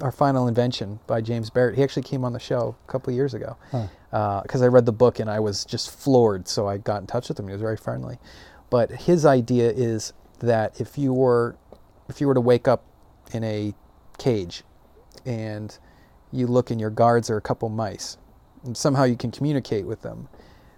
Our 0.00 0.12
Final 0.12 0.48
Invention 0.48 1.00
by 1.06 1.20
James 1.20 1.50
Barrat. 1.50 1.74
He 1.76 1.82
actually 1.82 2.02
came 2.04 2.24
on 2.24 2.32
the 2.32 2.40
show 2.40 2.76
a 2.86 2.90
couple 2.90 3.10
of 3.10 3.16
years 3.16 3.34
ago 3.34 3.56
Huh. 3.70 4.40
because 4.42 4.62
I 4.62 4.66
read 4.68 4.86
the 4.86 4.92
book 4.92 5.18
and 5.18 5.28
I 5.30 5.40
was 5.40 5.64
just 5.64 5.90
floored. 5.90 6.48
So 6.48 6.66
I 6.68 6.78
got 6.78 7.00
in 7.00 7.06
touch 7.06 7.28
with 7.28 7.38
him. 7.38 7.46
He 7.48 7.52
was 7.52 7.62
very 7.62 7.76
friendly. 7.76 8.18
But 8.70 8.90
his 8.90 9.24
idea 9.26 9.70
is 9.70 10.12
that 10.46 10.80
if 10.80 10.96
you 10.98 11.12
were 11.12 11.56
if 12.08 12.20
you 12.20 12.26
were 12.26 12.34
to 12.34 12.40
wake 12.40 12.68
up 12.68 12.84
in 13.32 13.42
a 13.44 13.74
cage 14.18 14.62
and 15.26 15.78
you 16.32 16.46
look 16.46 16.70
and 16.70 16.80
your 16.80 16.90
guards 16.90 17.30
are 17.30 17.36
a 17.36 17.40
couple 17.40 17.68
mice 17.68 18.16
and 18.64 18.76
somehow 18.76 19.04
you 19.04 19.16
can 19.16 19.30
communicate 19.30 19.86
with 19.86 20.02
them 20.02 20.28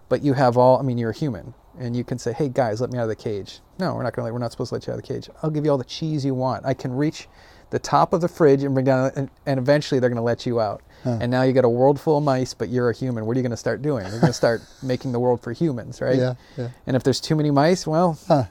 but 0.09 0.23
you 0.23 0.33
have 0.35 0.57
all 0.57 0.79
i 0.79 0.83
mean 0.83 0.99
you're 0.99 1.11
a 1.11 1.17
human 1.17 1.55
and 1.79 1.95
you 1.97 2.05
can 2.05 2.19
say 2.19 2.33
hey 2.33 2.49
guys 2.49 2.81
let 2.81 2.91
me 2.91 2.99
out 2.99 3.03
of 3.03 3.09
the 3.09 3.17
cage 3.17 3.61
no 3.79 3.95
we're 3.95 4.03
not 4.03 4.13
going 4.15 4.27
to 4.27 4.33
we're 4.33 4.39
not 4.39 4.51
supposed 4.53 4.71
to 4.71 4.75
let 4.75 4.87
you 4.87 4.93
out 4.93 4.99
of 4.99 5.03
the 5.05 5.09
cage 5.15 5.29
i'll 5.43 5.51
give 5.51 5.65
you 5.65 5.71
all 5.71 5.79
the 5.79 5.85
cheese 5.85 6.25
you 6.25 6.35
want 6.35 6.65
i 6.65 6.73
can 6.75 6.93
reach 6.93 7.29
the 7.71 7.79
top 7.81 8.13
of 8.13 8.21
the 8.21 8.29
fridge 8.29 8.63
and 8.63 8.75
bring 8.75 8.87
down 8.87 9.11
and, 9.17 9.29
and 9.45 9.59
eventually 9.59 9.99
they're 9.99 10.09
going 10.11 10.17
to 10.17 10.23
let 10.23 10.47
you 10.47 10.61
out 10.61 10.83
Huh. 11.05 11.19
and 11.21 11.31
now 11.31 11.43
you 11.43 11.53
got 11.53 11.65
a 11.65 11.69
world 11.69 12.01
full 12.01 12.17
of 12.19 12.25
mice 12.25 12.55
but 12.55 12.69
you're 12.69 12.89
a 12.91 12.95
human 12.97 13.27
what 13.27 13.37
are 13.37 13.39
you 13.39 13.43
going 13.43 13.51
to 13.51 13.57
start 13.57 13.83
doing 13.83 14.03
you're 14.07 14.21
going 14.21 14.27
to 14.33 14.33
start 14.33 14.63
making 14.83 15.13
the 15.13 15.21
world 15.21 15.41
for 15.43 15.53
humans 15.53 16.01
right 16.01 16.17
Yeah. 16.17 16.35
Yeah. 16.57 16.69
and 16.87 16.97
if 16.97 17.03
there's 17.03 17.21
too 17.21 17.37
many 17.37 17.51
mice 17.51 17.87
well 17.87 18.19
Huh. 18.27 18.45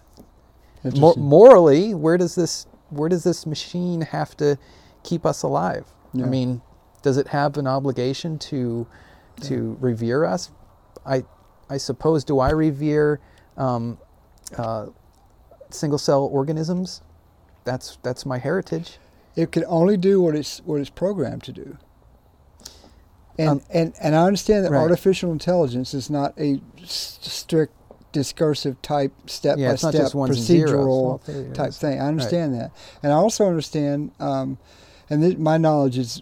Mor- 0.93 1.15
morally, 1.17 1.93
where 1.93 2.17
does 2.17 2.35
this 2.35 2.67
where 2.89 3.09
does 3.09 3.23
this 3.23 3.45
machine 3.45 4.01
have 4.01 4.37
to 4.37 4.57
keep 5.03 5.25
us 5.25 5.43
alive? 5.43 5.85
Yeah. 6.13 6.25
I 6.25 6.29
mean, 6.29 6.61
does 7.01 7.17
it 7.17 7.27
have 7.29 7.57
an 7.57 7.67
obligation 7.67 8.37
to 8.39 8.87
to 9.41 9.77
revere 9.81 10.25
us? 10.25 10.51
I 11.05 11.23
I 11.69 11.77
suppose. 11.77 12.23
Do 12.23 12.39
I 12.39 12.51
revere 12.51 13.19
um, 13.57 13.97
uh, 14.57 14.87
single 15.69 15.99
cell 15.99 16.23
organisms? 16.23 17.01
That's 17.65 17.97
that's 18.03 18.25
my 18.25 18.37
heritage. 18.37 18.99
It 19.35 19.51
can 19.51 19.65
only 19.67 19.97
do 19.97 20.21
what 20.21 20.35
it's 20.35 20.59
what 20.65 20.79
it's 20.81 20.89
programmed 20.89 21.43
to 21.43 21.51
do. 21.53 21.77
And 23.37 23.49
Um, 23.49 23.61
and 23.69 23.93
and 24.01 24.15
I 24.15 24.23
understand 24.25 24.65
that 24.65 24.71
right. 24.71 24.81
artificial 24.81 25.31
intelligence 25.31 25.93
is 25.93 26.09
not 26.09 26.33
a 26.39 26.61
strict 26.85 27.73
discursive 28.15 28.81
type 28.81 29.11
step 29.29 29.57
Yeah, 29.59 29.71
by 29.71 29.75
step 29.75 29.93
just 29.93 30.15
ones 30.15 30.37
and 30.37 30.45
zeros. 30.45 30.73
Well, 30.73 31.21
procedural 31.27 31.53
type 31.53 31.73
thing. 31.73 31.99
I 31.99 32.07
understand 32.07 32.55
that, 32.55 32.71
and 33.03 33.11
I 33.11 33.15
also 33.17 33.45
understand, 33.45 34.11
um, 34.21 34.57
and 35.09 35.21
th- 35.21 35.37
my 35.37 35.57
knowledge 35.57 35.97
is. 35.97 36.21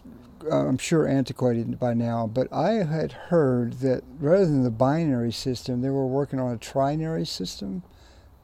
Uh, 0.50 0.66
I'm 0.66 0.76
sure 0.76 1.08
antiquated 1.08 1.78
by 1.80 1.94
now, 1.94 2.26
but 2.26 2.52
I 2.52 2.84
had 2.84 3.12
heard 3.12 3.74
that 3.80 4.04
rather 4.20 4.44
than 4.44 4.62
the 4.62 4.70
binary 4.70 5.32
system, 5.32 5.80
they 5.80 5.88
were 5.88 6.06
working 6.06 6.38
on 6.38 6.52
a 6.52 6.58
trinary 6.58 7.26
system, 7.26 7.82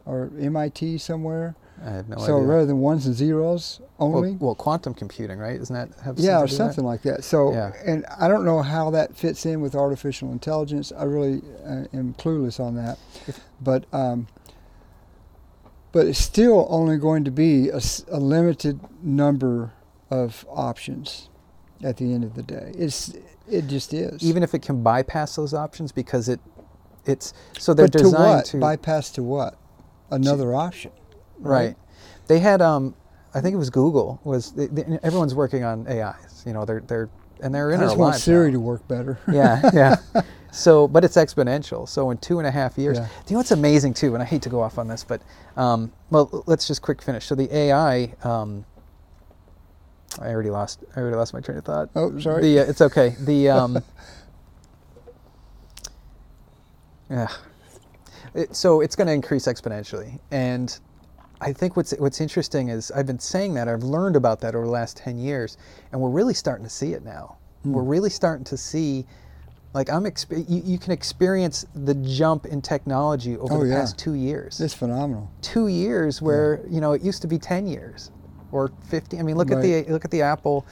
or 0.07 0.31
MIT 0.41 0.97
somewhere. 0.97 1.57
I 1.85 1.91
have 1.91 2.09
no 2.09 2.17
so 2.19 2.37
idea. 2.37 2.49
rather 2.49 2.67
than 2.67 2.79
ones 2.81 3.07
and 3.07 3.15
zeros 3.15 3.81
only, 3.99 4.33
well, 4.33 4.39
well, 4.41 4.55
quantum 4.55 4.93
computing, 4.95 5.39
right? 5.39 5.59
Isn't 5.61 5.75
that 5.75 5.89
have 6.05 6.19
yeah, 6.19 6.41
or 6.41 6.47
to 6.47 6.53
something 6.53 6.85
like 6.85 7.03
that. 7.03 7.25
So, 7.25 7.53
Yeah. 7.53 7.73
and 7.87 8.05
I 8.19 8.29
don't 8.29 8.45
know 8.45 8.61
how 8.63 8.91
that 8.91 9.17
fits 9.17 9.47
in 9.47 9.61
with 9.61 9.75
artificial 9.75 10.31
intelligence. 10.33 10.93
I 10.97 11.05
really 11.05 11.43
uh, 11.65 11.85
am 11.95 12.15
clueless 12.19 12.61
on 12.61 12.75
that. 12.77 12.99
But 13.63 13.85
um, 13.93 14.27
but 15.93 16.07
it's 16.07 16.19
still 16.19 16.67
only 16.71 16.97
going 16.99 17.25
to 17.25 17.31
be 17.31 17.69
a 17.71 17.81
limited 18.19 18.81
number 19.03 19.73
of 20.11 20.45
options 20.51 21.29
at 21.83 21.97
the 21.97 22.13
end 22.13 22.25
of 22.25 22.35
the 22.35 22.43
day. 22.43 22.73
It's 22.77 23.15
it 23.49 23.67
just 23.67 23.93
is. 23.93 24.23
Even 24.23 24.43
if 24.43 24.55
it 24.55 24.63
can 24.63 24.83
bypass 24.83 25.37
those 25.37 25.55
options 25.55 25.93
because 25.93 26.29
it 26.29 26.41
it's 27.07 27.33
so 27.59 27.75
they're 27.75 27.87
but 27.87 27.93
to 27.93 27.99
designed 27.99 28.25
what? 28.37 28.45
to 28.47 28.57
Bypass 28.59 29.11
to 29.13 29.23
what? 29.23 29.57
Another 30.11 30.55
option. 30.55 30.93
Right. 31.41 31.77
They 32.27 32.39
had 32.39 32.63
um 32.63 32.95
I 33.35 33.41
think 33.41 33.55
it 33.55 33.59
was 33.59 33.71
Google 33.71 34.21
was 34.25 34.53
they, 34.53 34.67
they, 34.67 34.99
everyone's 35.03 35.35
working 35.35 35.65
on 35.65 35.87
AIs. 35.89 36.43
You 36.47 36.53
know, 36.53 36.65
they're 36.65 36.81
they're 36.81 37.09
and 37.43 37.55
they're 37.55 37.71
I 37.71 37.75
in 37.75 37.81
our 37.81 37.87
just 37.87 37.99
want 37.99 38.15
Siri 38.17 38.49
now. 38.49 38.53
to 38.55 38.61
work 38.61 38.87
better. 38.89 39.19
yeah, 39.33 39.71
yeah. 39.73 39.97
So, 40.53 40.89
but 40.89 41.05
it's 41.05 41.17
exponential. 41.17 41.89
So 41.89 42.11
in 42.11 42.19
two 42.19 42.41
and 42.41 42.49
a 42.49 42.51
half 42.51 42.77
years, 42.77 42.99
Yeah. 42.99 43.05
do 43.07 43.11
you 43.29 43.35
know 43.35 43.39
what's 43.39 43.53
amazing 43.53 43.95
too? 43.95 44.15
And 44.15 44.23
I 44.23 44.27
hate 44.27 44.43
to 44.43 44.49
go 44.49 44.61
off 44.61 44.79
on 44.79 44.89
this, 44.89 45.05
but 45.05 45.23
um, 45.57 45.93
well, 46.11 46.43
let's 46.47 46.67
just 46.67 46.83
quick 46.83 47.01
finish. 47.01 47.25
So 47.25 47.37
the 47.37 47.55
AI, 47.57 48.13
um, 48.25 48.65
I 50.21 50.27
already 50.31 50.51
lost. 50.51 50.83
I 50.97 51.01
already 51.01 51.17
lost 51.17 51.35
my 51.35 51.41
train 51.41 51.57
of 51.59 51.65
thought. 51.65 51.89
Oh, 51.95 52.19
sorry. 52.19 52.43
The 52.43 52.59
uh, 52.59 52.65
it's 52.65 52.81
okay. 52.81 53.15
The 53.21 53.49
um, 53.49 53.79
yeah. 57.11 57.29
It, 58.35 58.57
so 58.57 58.81
it's 58.81 58.97
going 58.97 59.07
to 59.07 59.13
increase 59.13 59.47
exponentially, 59.47 60.19
and 60.33 60.77
I 61.41 61.53
think 61.53 61.77
what's 61.77 61.93
what's 61.93 62.21
interesting 62.21 62.69
is 62.69 62.91
I've 62.91 63.07
been 63.07 63.19
saying 63.19 63.55
that 63.55 63.69
I've 63.69 63.83
learned 63.83 64.17
about 64.17 64.41
that 64.41 64.55
over 64.55 64.65
the 64.67 64.71
last 64.71 64.97
ten 64.97 65.19
years, 65.19 65.57
and 65.93 66.01
we're 66.01 66.11
really 66.11 66.35
starting 66.35 66.65
to 66.65 66.71
see 66.71 66.93
it 66.93 67.03
now. 67.05 67.37
Hmm. 67.63 67.73
We're 67.73 67.83
really 67.83 68.11
starting 68.11 68.45
to 68.45 68.57
see, 68.57 69.07
like 69.73 69.89
I'm 69.91 70.05
exp- 70.05 70.49
you, 70.49 70.63
you 70.65 70.79
can 70.79 70.93
experience 70.93 71.65
the 71.75 71.95
jump 71.95 72.47
in 72.47 72.61
technology 72.61 73.37
over 73.39 73.55
Oh, 73.55 73.61
the 73.65 73.69
yeah. 73.71 73.81
past 73.81 73.99
two 73.99 74.15
years. 74.15 74.61
It's 74.61 74.75
phenomenal. 74.75 75.31
two 75.41 75.69
years 75.69 76.21
where 76.21 76.61
you 76.69 76.81
know 76.81 76.93
it 76.93 77.03
used 77.03 77.23
to 77.23 77.29
be 77.29 77.39
ten 77.39 77.67
years 77.67 78.11
or 78.53 78.71
fifty. 78.89 79.19
I 79.19 79.23
mean, 79.23 79.37
look 79.37 79.51
at 79.51 79.63
the 79.63 79.85
look 79.85 80.05
at 80.05 80.11
the 80.11 80.23
Apple 80.23 80.67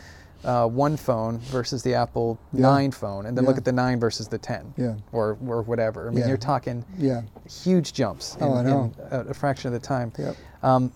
uh, 0.44 0.66
one 0.68 0.96
phone 0.96 1.38
versus 1.38 1.82
the 1.82 1.94
Apple 1.94 2.38
Yeah. 2.52 2.62
nine 2.62 2.90
phone, 2.90 3.26
and 3.26 3.36
then 3.36 3.44
look 3.44 3.58
at 3.58 3.64
the 3.64 3.72
nine 3.72 3.98
versus 3.98 4.28
the 4.28 4.38
ten, 4.38 4.72
Yeah. 4.76 4.94
or 5.12 5.36
or 5.46 5.62
whatever. 5.62 6.06
I 6.06 6.10
mean, 6.10 6.20
Yeah. 6.20 6.28
you're 6.28 6.36
talking 6.36 6.84
Yeah. 6.96 7.22
huge 7.48 7.92
jumps 7.92 8.36
in, 8.36 8.42
Oh, 8.44 8.58
in 8.58 8.94
a, 9.10 9.20
a 9.30 9.34
fraction 9.34 9.72
of 9.74 9.80
the 9.80 9.86
time. 9.86 10.12
Yep. 10.16 10.36
Um, 10.62 10.92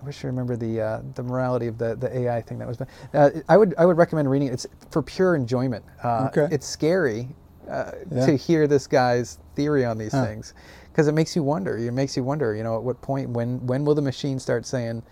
I 0.00 0.06
wish 0.06 0.24
I 0.24 0.28
remember 0.28 0.56
the 0.56 0.80
uh, 0.80 1.00
the 1.14 1.22
morality 1.22 1.66
of 1.66 1.78
the, 1.78 1.94
the 1.96 2.16
AI 2.20 2.40
thing 2.40 2.58
that 2.58 2.68
was. 2.68 2.78
Uh, 3.12 3.30
I 3.48 3.56
would 3.56 3.74
I 3.76 3.84
would 3.86 3.96
recommend 3.98 4.30
reading 4.30 4.48
it. 4.48 4.52
It's 4.54 4.66
for 4.90 5.02
pure 5.02 5.34
enjoyment. 5.34 5.84
Uh, 6.02 6.28
Okay. 6.30 6.48
It's 6.54 6.66
scary 6.66 7.28
uh, 7.68 7.92
Yeah. 8.10 8.26
to 8.26 8.36
hear 8.36 8.66
this 8.66 8.86
guy's 8.86 9.38
theory 9.56 9.84
on 9.84 9.98
these 9.98 10.12
Huh. 10.12 10.24
things 10.24 10.54
because 10.90 11.06
it 11.08 11.12
makes 11.12 11.36
you 11.36 11.42
wonder. 11.42 11.76
It 11.76 11.92
makes 11.92 12.16
you 12.16 12.24
wonder. 12.24 12.54
You 12.54 12.62
know, 12.64 12.76
at 12.76 12.82
what 12.82 13.00
point 13.02 13.30
when 13.30 13.66
when 13.66 13.84
will 13.84 13.94
the 13.94 14.02
machine 14.02 14.38
start 14.38 14.64
saying, 14.64 15.02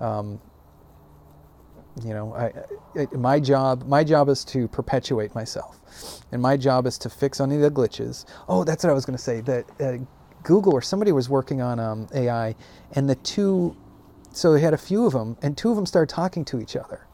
um, 0.00 0.40
you 2.04 2.10
know, 2.14 2.34
I, 2.34 2.52
I, 3.00 3.06
my 3.16 3.40
job 3.40 3.86
my 3.86 4.04
job 4.04 4.28
is 4.28 4.44
to 4.46 4.68
perpetuate 4.68 5.34
myself, 5.34 5.78
and 6.32 6.42
my 6.42 6.56
job 6.56 6.86
is 6.86 6.98
to 6.98 7.10
fix 7.10 7.40
any 7.40 7.56
of 7.56 7.62
the 7.62 7.70
glitches. 7.70 8.24
Oh, 8.48 8.64
that's 8.64 8.84
what 8.84 8.90
I 8.90 8.94
was 8.94 9.06
going 9.06 9.16
to 9.16 9.22
say. 9.22 9.40
That 9.40 9.64
uh, 9.80 9.98
Google 10.42 10.72
or 10.74 10.82
somebody 10.82 11.12
was 11.12 11.28
working 11.28 11.60
on 11.62 11.78
um, 11.80 12.06
AI, 12.14 12.54
and 12.92 13.08
the 13.08 13.14
two, 13.16 13.76
so 14.32 14.52
they 14.52 14.60
had 14.60 14.74
a 14.74 14.78
few 14.78 15.06
of 15.06 15.12
them, 15.12 15.36
and 15.42 15.56
two 15.56 15.70
of 15.70 15.76
them 15.76 15.86
started 15.86 16.12
talking 16.14 16.44
to 16.46 16.60
each 16.60 16.76
other, 16.76 17.06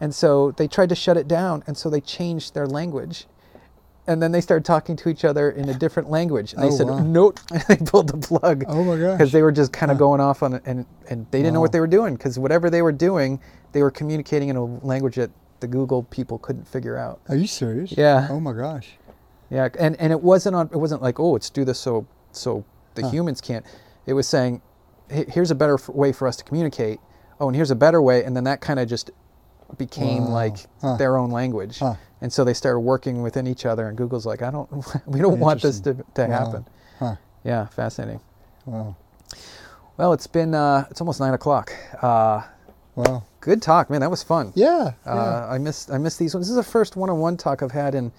and 0.00 0.14
so 0.14 0.52
they 0.52 0.66
tried 0.68 0.88
to 0.88 0.94
shut 0.94 1.16
it 1.18 1.28
down, 1.28 1.62
and 1.66 1.76
so 1.76 1.90
they 1.90 2.00
changed 2.00 2.54
their 2.54 2.66
language. 2.66 3.26
And 4.06 4.20
then 4.20 4.32
they 4.32 4.40
started 4.40 4.64
talking 4.64 4.96
to 4.96 5.08
each 5.08 5.24
other 5.24 5.50
in 5.50 5.68
a 5.68 5.74
different 5.74 6.10
language. 6.10 6.52
And 6.54 6.62
they 6.62 6.66
Oh, 6.68 6.70
said, 6.70 6.88
wow. 6.88 6.98
"Nope." 7.00 7.38
they 7.68 7.76
pulled 7.76 8.08
the 8.08 8.16
plug 8.16 8.64
Oh 8.66 8.82
my 8.82 8.96
gosh. 8.96 9.18
because 9.18 9.30
they 9.30 9.42
were 9.42 9.52
just 9.52 9.72
kind 9.72 9.92
of 9.92 9.98
going 9.98 10.20
off 10.20 10.42
on 10.42 10.54
it, 10.54 10.62
and 10.64 10.84
and 11.10 11.26
they 11.30 11.38
didn't 11.42 11.54
know 11.54 11.60
what 11.60 11.70
they 11.70 11.78
were 11.78 11.86
doing 11.86 12.16
because 12.16 12.36
whatever 12.36 12.70
they 12.70 12.82
were 12.82 12.90
doing, 12.92 13.38
they 13.72 13.82
were 13.82 13.90
communicating 13.90 14.48
in 14.48 14.56
a 14.56 14.64
language 14.64 15.16
that 15.16 15.30
the 15.60 15.66
Google 15.66 16.04
people 16.04 16.38
couldn't 16.38 16.66
figure 16.66 16.96
out. 16.96 17.20
Are 17.28 17.36
you 17.36 17.46
serious? 17.46 17.92
Yeah. 17.92 18.28
Oh 18.30 18.40
my 18.40 18.52
gosh. 18.52 18.92
Yeah, 19.50 19.68
and 19.78 19.96
and 20.00 20.12
it 20.12 20.20
wasn't 20.22 20.56
on. 20.56 20.68
It 20.72 20.76
wasn't 20.76 21.02
like, 21.02 21.18
oh, 21.20 21.32
let's 21.32 21.50
do 21.50 21.64
this 21.64 21.78
so 21.78 22.06
so 22.32 22.64
the 22.94 23.02
Huh. 23.02 23.10
humans 23.10 23.40
can't. 23.40 23.64
It 24.06 24.12
was 24.14 24.26
saying, 24.28 24.62
"Hey, 25.08 25.26
here's 25.28 25.50
a 25.50 25.54
better 25.54 25.74
f- 25.74 25.88
way 25.88 26.12
for 26.12 26.26
us 26.28 26.36
to 26.36 26.44
communicate. 26.44 27.00
Oh, 27.40 27.48
and 27.48 27.56
here's 27.56 27.70
a 27.70 27.76
better 27.76 28.00
way, 28.00 28.24
and 28.24 28.36
then 28.36 28.44
that 28.44 28.60
kind 28.60 28.78
of 28.78 28.88
just 28.88 29.10
became 29.78 30.26
Wow. 30.26 30.30
like 30.32 30.56
Huh. 30.80 30.96
their 30.96 31.16
own 31.16 31.30
language. 31.30 31.78
Huh. 31.78 31.94
And 32.20 32.32
so 32.32 32.44
they 32.44 32.54
started 32.54 32.80
working 32.80 33.22
within 33.22 33.46
each 33.46 33.64
other. 33.64 33.88
And 33.88 33.96
Google's 33.96 34.26
like, 34.26 34.42
I 34.42 34.50
don't, 34.50 34.68
we 35.06 35.20
don't 35.20 35.40
want 35.40 35.62
this 35.62 35.80
to, 35.80 35.94
to 35.94 36.26
Wow. 36.26 36.28
happen. 36.28 36.66
Huh. 36.98 37.16
Yeah, 37.44 37.66
fascinating. 37.66 38.20
Wow. 38.66 38.96
Well, 39.96 40.12
it's 40.12 40.26
been 40.26 40.54
uh, 40.54 40.86
it's 40.90 41.00
almost 41.00 41.20
nine 41.20 41.34
o'clock. 41.34 41.72
Uh, 42.02 42.42
Wow. 43.00 43.22
good 43.40 43.62
talk, 43.62 43.90
man. 43.90 44.00
That 44.00 44.10
was 44.10 44.22
fun. 44.22 44.52
Yeah. 44.54 44.92
Uh, 45.06 45.14
yeah. 45.14 45.46
I 45.50 45.58
missed 45.58 45.90
I 45.90 45.98
missed 45.98 46.18
these 46.18 46.34
ones. 46.34 46.46
This 46.46 46.50
is 46.50 46.56
the 46.56 46.70
first 46.70 46.96
one-on-one 46.96 47.36
talk 47.36 47.62
I've 47.62 47.72
had 47.72 47.94
in 47.94 48.12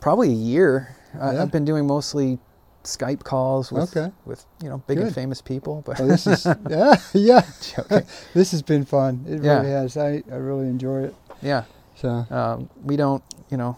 probably 0.00 0.28
a 0.30 0.32
year. 0.34 0.96
I, 1.20 1.32
Yeah. 1.34 1.42
I've 1.42 1.50
been 1.52 1.64
doing 1.64 1.86
mostly 1.86 2.38
Skype 2.84 3.24
calls 3.24 3.70
with 3.70 3.94
Okay. 3.96 4.10
with 4.24 4.44
you 4.62 4.68
know 4.70 4.78
big 4.86 4.98
and 4.98 5.14
famous 5.14 5.42
people, 5.42 5.82
but 5.84 5.98
Well, 5.98 6.08
this 6.08 6.26
is 6.26 6.46
yeah 6.68 6.94
yeah. 7.12 7.42
This 8.34 8.52
has 8.52 8.62
been 8.62 8.84
fun. 8.84 9.24
It 9.28 9.42
Yeah. 9.42 9.58
really 9.58 9.70
has. 9.72 9.96
I, 9.96 10.22
I 10.30 10.36
really 10.36 10.66
enjoy 10.68 11.02
it. 11.04 11.14
yeah, 11.42 11.64
So 11.96 12.08
um, 12.30 12.70
we 12.84 12.96
don't 12.96 13.22
you 13.50 13.56
know 13.58 13.76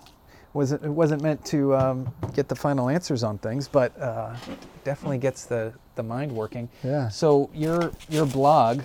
wasn't 0.54 0.84
it 0.84 0.90
wasn't 0.90 1.22
meant 1.22 1.44
to 1.46 1.74
um, 1.74 2.14
get 2.34 2.48
the 2.48 2.54
final 2.54 2.88
answers 2.90 3.22
on 3.24 3.38
things, 3.38 3.66
but 3.68 3.98
uh, 4.00 4.36
definitely 4.84 5.18
gets 5.18 5.46
the 5.46 5.72
the 5.94 6.02
mind 6.02 6.30
working. 6.30 6.68
yeah. 6.84 7.08
So 7.08 7.50
your 7.54 7.90
your 8.08 8.26
blog 8.26 8.82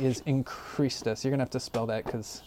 is 0.00 0.22
InChristus. 0.22 1.24
You're 1.24 1.30
gonna 1.30 1.42
have 1.42 1.50
to 1.50 1.60
spell 1.60 1.86
that 1.86 2.04
because 2.04 2.42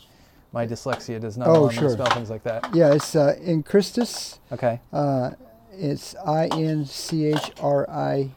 my 0.52 0.66
dyslexia 0.66 1.20
does 1.20 1.38
not 1.38 1.48
Oh, 1.48 1.52
allow 1.52 1.68
me 1.68 1.74
to 1.76 1.80
sure. 1.80 1.90
spell 1.92 2.06
things 2.12 2.30
like 2.30 2.44
that. 2.44 2.74
Yeah, 2.74 2.94
it's 2.94 3.16
uh, 3.16 3.36
in 3.42 3.64
Christus. 3.64 4.40
Okay. 4.52 4.80
Uh, 4.94 5.32
it's 5.72 6.16
I 6.26 6.48
N 6.48 6.86
C 6.86 7.26
H 7.28 7.52
R 7.62 7.90
I 7.90 8.32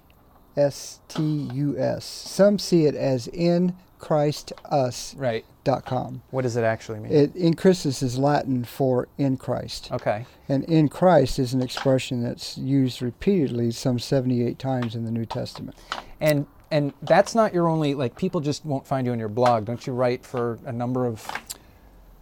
S 0.57 1.01
T 1.09 1.23
U 1.55 1.79
S. 1.79 2.05
Some 2.05 2.59
see 2.59 2.85
it 2.87 2.95
as 2.95 3.29
in 3.29 3.75
Christ 3.99 4.53
us 4.65 5.15
Right. 5.15 5.45
dot 5.63 5.85
com. 5.85 6.23
What 6.31 6.43
does 6.43 6.57
it 6.57 6.65
actually 6.65 7.01
mean? 7.01 7.13
It 7.13 7.37
in 7.37 7.55
Christus 7.55 8.03
is 8.03 8.19
Latin 8.19 8.65
for 8.65 9.09
in 9.19 9.37
Christ, 9.37 9.91
okay. 9.93 10.25
and 10.49 10.65
in 10.65 10.89
Christ 10.89 11.39
is 11.39 11.53
an 11.55 11.61
expression 11.63 12.23
that's 12.23 12.57
used 12.59 13.03
repeatedly, 13.03 13.71
some 13.71 13.99
seventy-eight 13.99 14.59
times 14.59 14.95
in 14.95 15.05
the 15.05 15.11
New 15.11 15.27
Testament. 15.27 15.77
And 16.21 16.47
and 16.71 16.93
that's 17.03 17.35
not 17.35 17.53
your 17.53 17.69
only 17.69 17.95
like 17.95 18.17
people 18.17 18.41
just 18.41 18.65
won't 18.65 18.87
find 18.87 19.07
you 19.07 19.13
on 19.13 19.19
your 19.19 19.29
blog. 19.29 19.65
Don't 19.65 19.87
you 19.87 19.93
write 19.93 20.25
for 20.25 20.59
a 20.65 20.73
number 20.73 21.07
of 21.07 21.27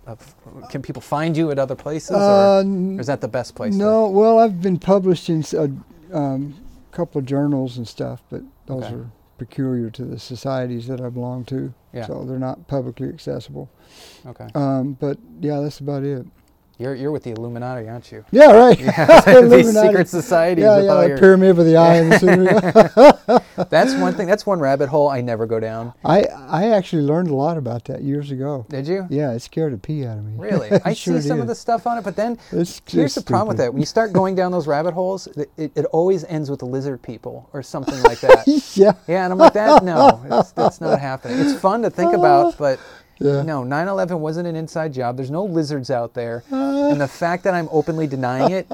of 0.07 0.35
can 0.71 0.81
people 0.81 1.03
find 1.03 1.37
you 1.37 1.51
at 1.51 1.59
other 1.59 1.75
places 1.75 2.13
Uh, 2.17 2.63
or, 2.65 2.97
or 2.97 3.01
is 3.01 3.07
that 3.09 3.21
the 3.21 3.29
best 3.29 3.55
place? 3.55 3.75
to- 3.75 3.79
No, 3.79 4.09
well, 4.09 4.39
I've 4.39 4.63
been 4.63 4.79
published 4.79 5.29
in 5.29 5.45
a 5.55 6.17
um, 6.17 6.55
couple 6.93 7.19
of 7.19 7.27
journals 7.27 7.77
and 7.77 7.87
stuff, 7.87 8.23
but 8.31 8.43
those 8.67 8.85
Okay. 8.85 8.95
are 8.95 9.11
peculiar 9.37 9.91
to 9.91 10.05
the 10.07 10.19
societies 10.19 10.87
that 10.87 11.01
I 11.03 11.11
belong 11.11 11.45
to, 11.47 11.75
Yeah. 11.93 12.07
so 12.07 12.25
they're 12.25 12.39
not 12.39 12.67
publicly 12.69 13.09
accessible. 13.11 13.69
okay. 14.27 14.49
Um, 14.55 14.97
but 14.99 15.19
yeah, 15.41 15.61
that's 15.61 15.79
about 15.81 16.03
it. 16.05 16.27
You're 16.79 16.95
you're 16.95 17.11
with 17.11 17.25
the 17.25 17.31
Illuminati, 17.33 17.89
aren't 17.89 18.13
you? 18.13 18.25
Yeah, 18.31 18.53
right. 18.53 18.79
Yeah, 18.79 19.41
these 19.49 19.73
secret 19.79 20.09
societies. 20.09 20.63
Yeah, 20.63 20.79
yeah, 20.79 20.95
the 20.95 21.09
your- 21.09 21.19
pyramid 21.19 21.57
with 21.57 21.67
the 21.67 21.77
eye 21.77 21.97
and 21.97 22.13
the 22.13 23.43
that's 23.69 23.95
one 23.97 24.15
thing. 24.15 24.29
That's 24.29 24.47
one 24.47 24.61
rabbit 24.61 24.89
hole 24.89 25.09
I 25.09 25.21
never 25.21 25.45
go 25.47 25.59
down. 25.59 25.93
I 26.05 26.23
I 26.23 26.69
actually 26.71 27.03
learned 27.03 27.31
a 27.31 27.35
lot 27.35 27.57
about 27.59 27.85
that 27.87 28.03
years 28.03 28.31
ago. 28.31 28.65
Did 28.69 28.87
you? 28.87 29.09
Yeah, 29.11 29.33
it 29.33 29.41
scared 29.41 29.73
the 29.73 29.79
pee 29.79 30.07
out 30.07 30.19
of 30.19 30.25
me. 30.25 30.35
Really? 30.37 30.71
I 30.85 30.95
Sure 30.95 31.21
see 31.21 31.27
some 31.27 31.41
of 31.41 31.49
the 31.49 31.55
stuff 31.57 31.85
on 31.87 31.99
it, 31.99 32.05
but 32.05 32.15
then 32.15 32.39
It's 32.53 32.81
here's 32.87 33.17
the 33.17 33.23
problem 33.23 33.49
with 33.49 33.57
that. 33.57 33.73
When 33.73 33.81
you 33.83 33.87
start 33.87 34.13
going 34.13 34.37
down 34.37 34.53
those 34.53 34.69
rabbit 34.69 34.95
holes, 34.95 35.27
it, 35.27 35.51
it, 35.57 35.73
it 35.75 35.85
always 35.87 36.23
ends 36.25 36.49
with 36.49 36.61
the 36.61 36.67
lizard 36.67 37.03
people 37.03 37.51
or 37.53 37.61
something 37.63 38.01
like 38.05 38.21
that. 38.21 38.47
yeah. 38.75 38.93
Yeah, 39.09 39.25
and 39.25 39.33
I'm 39.33 39.39
like, 39.39 39.55
that 39.55 39.83
no, 39.83 40.23
it's, 40.31 40.53
that's 40.53 40.81
not 40.81 41.01
happening. 41.01 41.41
It's 41.41 41.59
fun 41.59 41.83
to 41.83 41.91
think 41.91 42.13
about, 42.13 42.57
but 42.57 42.79
Yeah. 43.21 43.43
no, 43.43 43.63
9/11 43.65 44.19
wasn't 44.21 44.47
an 44.49 44.55
inside 44.57 44.93
job. 44.93 45.17
There's 45.17 45.31
no 45.31 45.45
lizards 45.45 45.91
out 45.91 46.15
there, 46.15 46.45
and 46.51 47.01
the 47.01 47.09
fact 47.09 47.45
that 47.45 47.55
I'm 47.55 47.69
openly 47.73 48.07
denying 48.07 48.53
it 48.53 48.67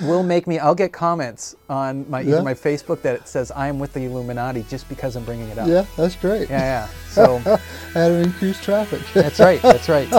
will 0.00 0.22
make 0.22 0.46
me. 0.46 0.58
I'll 0.58 0.74
get 0.74 0.92
comments 0.92 1.54
on 1.70 2.04
my 2.10 2.20
either 2.22 2.30
Yeah. 2.36 2.42
my 2.42 2.54
Facebook 2.54 3.02
that 3.02 3.14
it 3.14 3.28
says 3.28 3.50
I 3.52 3.68
am 3.68 3.78
with 3.78 3.92
the 3.92 4.04
Illuminati 4.04 4.64
just 4.68 4.88
because 4.88 5.14
I'm 5.16 5.24
bringing 5.24 5.48
it 5.48 5.58
up. 5.58 5.68
Yeah, 5.68 5.84
that's 5.96 6.16
great. 6.16 6.50
yeah, 6.50 6.58
yeah. 6.60 6.88
So 7.10 7.38
How 7.94 8.00
an 8.08 8.22
increased 8.24 8.62
traffic. 8.62 9.00
that's 9.14 9.38
right, 9.40 9.62
that's 9.62 9.88
right. 9.88 10.10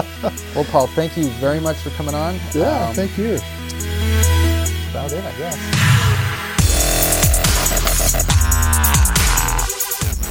Well, 0.54 0.64
Paul, 0.70 0.86
thank 0.88 1.16
you 1.16 1.26
very 1.40 1.60
much 1.60 1.76
for 1.78 1.90
coming 1.90 2.14
on. 2.14 2.36
yeah, 2.54 2.88
Um, 2.88 2.94
thank 2.94 3.16
you. 3.18 3.38
that's 3.38 4.90
about 4.90 5.12
it, 5.12 5.24
I 5.24 5.32
guess. 5.38 5.79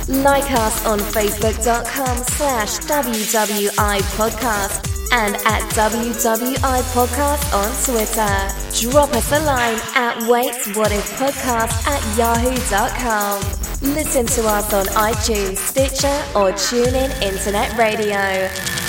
Like 0.10 0.49
us 0.53 0.84
on 0.88 0.97
facebook.com 0.97 2.18
slash 2.18 2.80
WWI 2.80 3.99
podcast 4.18 4.89
and 5.14 5.36
at 5.36 5.62
WWI 5.74 6.82
podcast 6.93 7.53
on 7.53 7.70
Twitter. 7.86 8.91
Drop 8.91 9.16
us 9.16 9.32
a 9.32 9.39
line 9.45 9.80
at 9.93 10.28
Wait 10.28 10.76
What 10.76 10.91
If 10.91 11.12
Podcast 11.12 11.86
at 11.88 12.18
yahoo.com. 12.18 13.93
Listen 13.93 14.26
to 14.26 14.47
us 14.47 14.74
on 14.74 14.86
iTunes, 14.88 15.57
Stitcher, 15.57 16.07
or 16.36 16.53
TuneIn 16.53 17.22
Internet 17.22 17.78
Radio. 17.78 18.89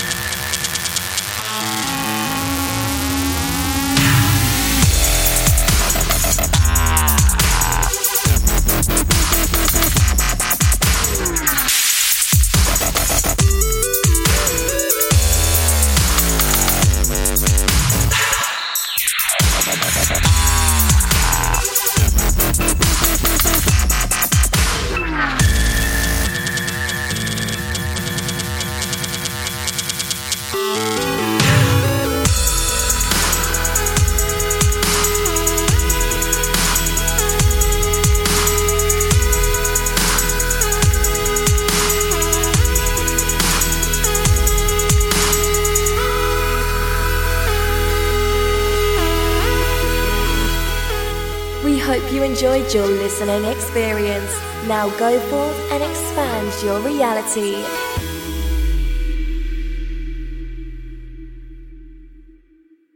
Go 54.97 55.19
forth 55.29 55.71
and 55.71 55.83
expand 55.83 56.51
your 56.63 56.79
reality. 56.79 57.90